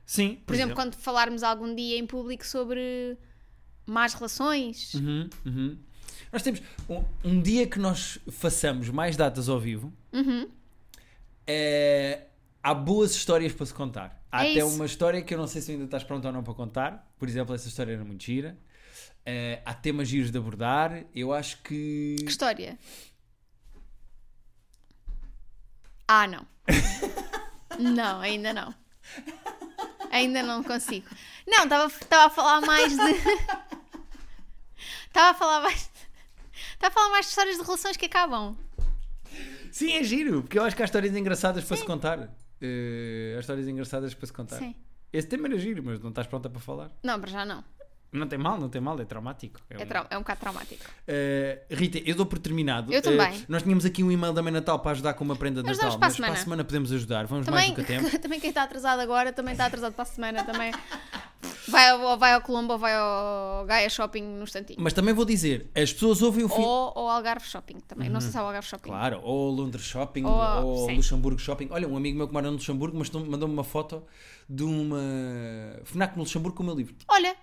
Sim, 0.06 0.42
Por, 0.46 0.56
exemplo, 0.56 0.74
quando 0.74 0.96
falarmos 0.96 1.44
algum 1.44 1.74
dia 1.76 2.00
em 2.00 2.06
público 2.08 2.44
sobre 2.44 3.16
más 3.90 4.14
relações. 4.14 4.94
Uhum, 4.94 5.30
uhum. 5.46 5.78
Nós 6.32 6.42
temos 6.44 6.62
um, 6.90 7.04
um 7.24 7.42
dia 7.42 7.66
que 7.68 7.80
nós 7.80 8.20
façamos 8.32 8.90
mais 8.90 9.18
datas 9.18 9.50
ao 9.50 9.60
vivo. 9.60 9.92
Uhum. 10.14 10.48
é, 11.48 12.28
há 12.62 12.74
boas 12.74 13.12
histórias 13.16 13.52
para 13.54 13.66
se 13.66 13.74
contar. 13.74 14.22
Há 14.32 14.46
É 14.46 14.52
até 14.52 14.60
isso. 14.60 14.76
uma 14.76 14.86
história 14.86 15.22
que 15.24 15.34
eu 15.34 15.38
não 15.40 15.48
sei 15.48 15.62
se 15.62 15.72
ainda 15.72 15.86
estás 15.86 16.04
pronto 16.04 16.26
ou 16.26 16.32
não 16.32 16.44
para 16.44 16.54
contar. 16.54 17.12
Por 17.18 17.28
exemplo, 17.28 17.56
essa 17.56 17.68
história 17.68 17.94
era 17.94 18.06
muito 18.06 18.24
gira. 18.24 18.58
É, 19.26 19.62
há 19.66 19.74
temas 19.74 20.08
giros 20.08 20.30
de 20.32 20.38
abordar. 20.38 21.04
Eu 21.16 21.34
acho 21.34 21.62
que. 21.64 22.16
Que 22.20 22.30
história? 22.30 22.78
Ah, 26.08 26.28
não. 26.28 26.46
não, 27.80 28.22
ainda 28.22 28.54
não. 28.54 28.74
Ainda 30.12 30.42
não 30.44 30.64
consigo. 30.64 31.08
Não, 31.48 31.64
estava 31.64 31.88
estava 31.88 32.26
a 32.26 32.30
falar 32.30 32.62
mais 32.62 32.92
de. 32.94 32.98
Estava 35.20 35.32
a 35.32 35.34
falar 35.34 35.62
mais. 35.62 35.90
Estava 36.74 36.88
a 36.88 36.92
falar 36.92 37.10
mais 37.10 37.26
de 37.26 37.30
histórias 37.32 37.58
de 37.58 37.64
relações 37.64 37.98
que 37.98 38.06
acabam. 38.06 38.56
Sim, 39.70 39.94
é 39.98 40.04
giro, 40.04 40.42
porque 40.44 40.58
eu 40.58 40.64
acho 40.64 40.76
que 40.76 40.82
há 40.82 40.86
histórias 40.86 41.14
engraçadas 41.16 41.64
para 41.66 41.76
se 41.78 41.86
contar. 41.86 42.30
Eh, 42.62 43.34
há 43.36 43.40
histórias 43.42 43.68
engraçadas 43.68 44.14
para 44.14 44.26
se 44.28 44.34
contar. 44.34 44.58
Sim. 44.58 44.74
Esse 45.12 45.28
tema 45.28 45.48
era 45.48 45.58
giro, 45.60 45.84
mas 45.84 46.00
não 46.00 46.10
estás 46.10 46.26
pronta 46.26 46.50
para 46.50 46.62
falar. 46.62 46.90
Não, 47.04 47.20
para 47.20 47.30
já 47.30 47.46
não. 47.46 47.64
Não 48.12 48.28
tem 48.28 48.40
mal, 48.40 48.58
não 48.58 48.70
tem 48.70 48.82
mal, 48.82 49.00
é 49.00 49.06
traumático. 49.06 49.60
É, 49.70 49.78
um- 49.78 49.86
trau- 49.86 50.08
é 50.10 50.18
um 50.18 50.22
bocado 50.22 50.40
traumático. 50.40 50.84
Uh, 51.08 51.76
Rita, 51.76 52.00
eu 52.00 52.16
dou 52.16 52.26
por 52.26 52.40
terminado. 52.40 52.92
Eu 52.92 53.02
também. 53.02 53.42
Uh, 53.42 53.46
nós 53.48 53.62
tínhamos 53.62 53.86
aqui 53.86 54.04
um 54.04 54.12
e-mail 54.12 54.34
da 54.34 54.42
Mãe 54.42 54.52
Natal 54.52 54.80
para 54.80 54.92
ajudar 54.92 55.14
com 55.14 55.24
uma 55.24 55.36
prenda 55.36 55.62
de 55.62 55.70
Natal, 55.70 55.90
para 55.90 55.96
a 55.96 56.00
mas 56.00 56.00
para 56.00 56.08
a 56.08 56.12
semana. 56.30 56.36
semana 56.44 56.64
podemos 56.64 56.92
ajudar. 56.92 57.28
Vamos 57.28 57.48
mais 57.48 57.68
Também, 57.68 57.76
do 57.76 57.86
que 57.86 57.94
a 57.94 58.00
tempo. 58.02 58.18
também 58.20 58.40
quem 58.40 58.50
está 58.50 58.64
atrasado 58.64 59.00
agora 59.02 59.32
também 59.32 59.52
está 59.52 59.66
atrasado 59.68 59.94
para 59.94 60.04
a 60.04 60.06
semana. 60.08 60.44
Também 60.44 60.72
vai 61.68 61.90
ao, 61.90 62.18
vai 62.18 62.34
ao 62.34 62.42
Colombo 62.42 62.74
ou 62.74 62.80
vai 62.80 62.94
ao 62.96 63.66
Gaia 63.66 63.90
Shopping 63.90 64.22
no 64.24 64.44
instantinho. 64.44 64.80
Mas 64.82 64.94
também 64.94 65.14
vou 65.14 65.26
dizer, 65.26 65.70
as 65.76 65.92
pessoas 65.94 66.22
ouvem 66.22 66.44
o 66.46 66.50
fim. 66.50 66.62
Ou 66.62 66.94
ao 66.96 67.10
Algarve 67.10 67.46
Shopping 67.46 67.80
também. 67.88 68.10
Não 68.10 68.20
sei 68.22 68.32
se 68.32 68.38
é 68.38 68.42
o 68.42 68.46
Algarve 68.46 68.68
Shopping. 68.68 68.90
Claro, 68.90 69.22
ou 69.24 69.50
Londres 69.52 69.84
Shopping, 69.86 70.24
Ou- 70.26 70.66
ou. 70.66 70.92
Luxemburgo 70.92 71.40
Shopping. 71.40 71.68
Olha, 71.72 71.88
um 71.88 71.96
amigo 71.98 72.18
meu 72.18 72.28
que 72.28 72.34
mora 72.34 72.48
no 72.48 72.54
Luxemburgo 72.54 72.98
mandou-me 73.30 73.54
uma 73.54 73.64
foto 73.64 74.04
de 74.50 74.64
uma 74.64 75.00
FNAC 75.86 76.16
no 76.16 76.24
Luxemburgo 76.24 76.58
com 76.58 76.64
o 76.64 76.66
meu 76.66 76.76
livro. 76.76 76.96
Olha, 77.08 77.36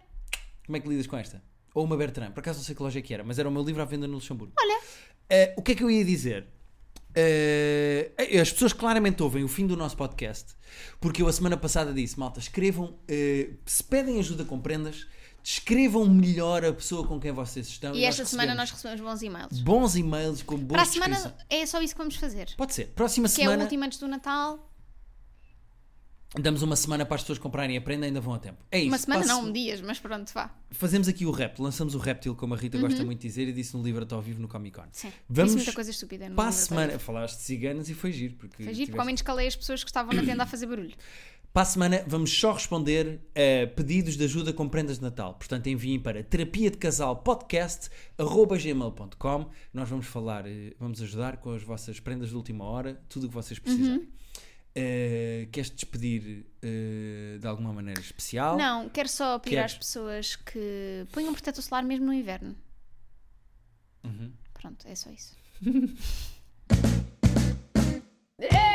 Como 0.66 0.76
é 0.76 0.80
que 0.80 0.88
lidas 0.88 1.06
com 1.06 1.16
esta? 1.16 1.42
Ou 1.74 1.84
uma 1.84 1.96
Bertrand, 1.96 2.32
por 2.32 2.40
acaso 2.40 2.58
não 2.58 2.64
sei 2.64 2.74
que 2.74 2.82
loja 2.82 2.98
é 2.98 3.02
que 3.02 3.12
era, 3.14 3.22
mas 3.22 3.38
era 3.38 3.48
o 3.48 3.52
meu 3.52 3.62
livro 3.62 3.80
à 3.82 3.84
venda 3.84 4.06
no 4.06 4.14
Luxemburgo. 4.14 4.52
olha. 4.58 4.80
Eh, 5.28 5.54
o 5.56 5.62
que 5.62 5.72
é 5.72 5.74
que 5.74 5.82
eu 5.84 5.90
ia 5.90 6.04
dizer? 6.04 6.46
Eh, 7.16 8.12
as 8.40 8.52
pessoas 8.52 8.72
claramente 8.72 9.22
ouvem 9.22 9.42
o 9.42 9.48
fim 9.48 9.66
do 9.66 9.76
nosso 9.76 9.96
podcast 9.96 10.54
porque 11.00 11.22
eu 11.22 11.28
a 11.28 11.32
semana 11.32 11.56
passada 11.56 11.92
disse: 11.92 12.18
malta, 12.18 12.40
escrevam, 12.40 12.94
eh, 13.08 13.50
se 13.64 13.82
pedem 13.82 14.18
ajuda 14.18 14.44
com 14.44 14.58
prendas, 14.58 15.06
descrevam 15.42 16.08
melhor 16.08 16.64
a 16.64 16.72
pessoa 16.72 17.06
com 17.06 17.20
quem 17.20 17.32
vocês 17.32 17.66
estão. 17.68 17.94
E 17.94 18.00
nós 18.00 18.08
esta 18.10 18.24
semana 18.24 18.54
nós 18.54 18.70
recebemos 18.70 19.00
bons 19.00 19.22
e-mails. 19.22 19.60
bons 19.60 19.96
e-mails 19.96 20.42
com 20.42 20.56
boas 20.56 20.80
Para 20.80 20.82
a 20.82 20.92
semana 20.92 21.36
é 21.48 21.66
só 21.66 21.80
isso 21.80 21.94
que 21.94 21.98
vamos 21.98 22.16
fazer. 22.16 22.48
Pode 22.56 22.74
ser. 22.74 22.86
Próxima 22.88 23.28
Que 23.28 23.42
é 23.42 23.44
o 23.44 23.50
semana 23.50 23.64
último 23.64 23.84
antes 23.84 23.98
do 23.98 24.08
Natal. 24.08 24.72
Damos 26.40 26.62
uma 26.62 26.76
semana 26.76 27.04
para 27.04 27.16
as 27.16 27.22
pessoas 27.22 27.38
comprarem 27.38 27.76
a 27.76 27.80
prenda, 27.80 28.06
ainda 28.06 28.20
vão 28.20 28.34
a 28.34 28.38
tempo. 28.38 28.58
É 28.70 28.78
isso. 28.78 28.88
Uma 28.88 28.98
semana 28.98 29.24
a 29.24 29.26
não, 29.26 29.44
um 29.44 29.52
dias, 29.52 29.80
mas 29.80 29.98
pronto, 29.98 30.32
vá. 30.32 30.54
Fazemos 30.70 31.08
aqui 31.08 31.26
o 31.26 31.30
rap, 31.30 31.58
lançamos 31.60 31.94
o 31.94 31.98
réptil, 31.98 32.34
como 32.34 32.54
a 32.54 32.56
Rita 32.56 32.78
gosta 32.78 33.04
muito 33.04 33.20
de 33.20 33.28
dizer, 33.28 33.48
e 33.48 33.52
disse 33.52 33.76
no 33.76 33.82
livro 33.82 34.06
ao 34.10 34.22
vivo 34.22 34.40
no 34.40 34.48
Comic 34.48 34.78
Con. 34.78 34.86
Sim. 34.92 35.12
Vamos 35.28 35.52
Disse 35.52 35.56
muita 35.64 35.72
coisa 35.72 35.90
estúpida 35.90 36.28
no 36.28 36.36
Para 36.36 36.48
a 36.48 36.52
semana, 36.52 36.98
falaste 36.98 37.36
de 37.38 37.42
ciganas 37.42 37.88
e 37.88 37.94
foi 37.94 38.12
giro. 38.12 38.34
Porque 38.34 38.62
Foi 38.62 38.74
giro, 38.74 38.74
porque 38.74 38.84
tiveste- 38.84 39.00
ao 39.00 39.06
menos 39.06 39.22
calei 39.22 39.46
as 39.48 39.56
pessoas 39.56 39.82
que 39.82 39.88
estavam 39.90 40.12
na 40.12 40.22
tenda 40.22 40.42
a 40.42 40.46
fazer 40.46 40.66
barulho. 40.66 40.94
Para 41.52 41.62
a 41.62 41.66
semana 41.66 42.04
vamos 42.06 42.30
só 42.38 42.52
responder 42.52 43.18
a 43.34 43.66
pedidos 43.68 44.14
de 44.14 44.24
ajuda 44.24 44.52
com 44.52 44.68
prendas 44.68 44.98
de 44.98 45.02
Natal. 45.02 45.32
Portanto, 45.36 45.66
enviem 45.68 45.98
para 45.98 46.22
terapia 46.22 46.70
de 46.70 46.76
casal 46.76 47.16
podcast@gmail.com. 47.16 49.50
Nós 49.72 49.88
vamos 49.88 50.04
falar, 50.06 50.46
eh, 50.46 50.74
vamos 50.78 51.00
ajudar 51.00 51.38
com 51.38 51.52
as 51.52 51.62
vossas 51.62 51.98
prendas 51.98 52.28
de 52.28 52.36
última 52.36 52.62
hora, 52.64 53.00
tudo 53.08 53.24
o 53.24 53.28
que 53.28 53.34
vocês 53.34 53.58
precisarem. 53.58 54.00
Uhum. 54.00 54.06
Eh, 54.78 55.48
queres 55.50 55.70
despedir 55.70 56.44
eh, 56.60 57.38
de 57.40 57.46
alguma 57.46 57.72
maneira 57.72 57.98
especial? 57.98 58.58
Não, 58.58 58.90
quero 58.90 59.08
só 59.08 59.38
pedir 59.38 59.56
Queres? 59.56 59.72
às 59.72 59.78
pessoas 59.78 60.36
que 60.36 61.06
ponham 61.12 61.32
protetor 61.32 61.64
solar 61.64 61.82
mesmo 61.82 62.04
no 62.04 62.12
inverno. 62.12 62.54
Uhum. 64.04 64.30
Pronto, 64.52 64.86
é 64.86 64.94
só 64.94 65.10
isso. 65.10 65.34
Hey! 68.38 68.66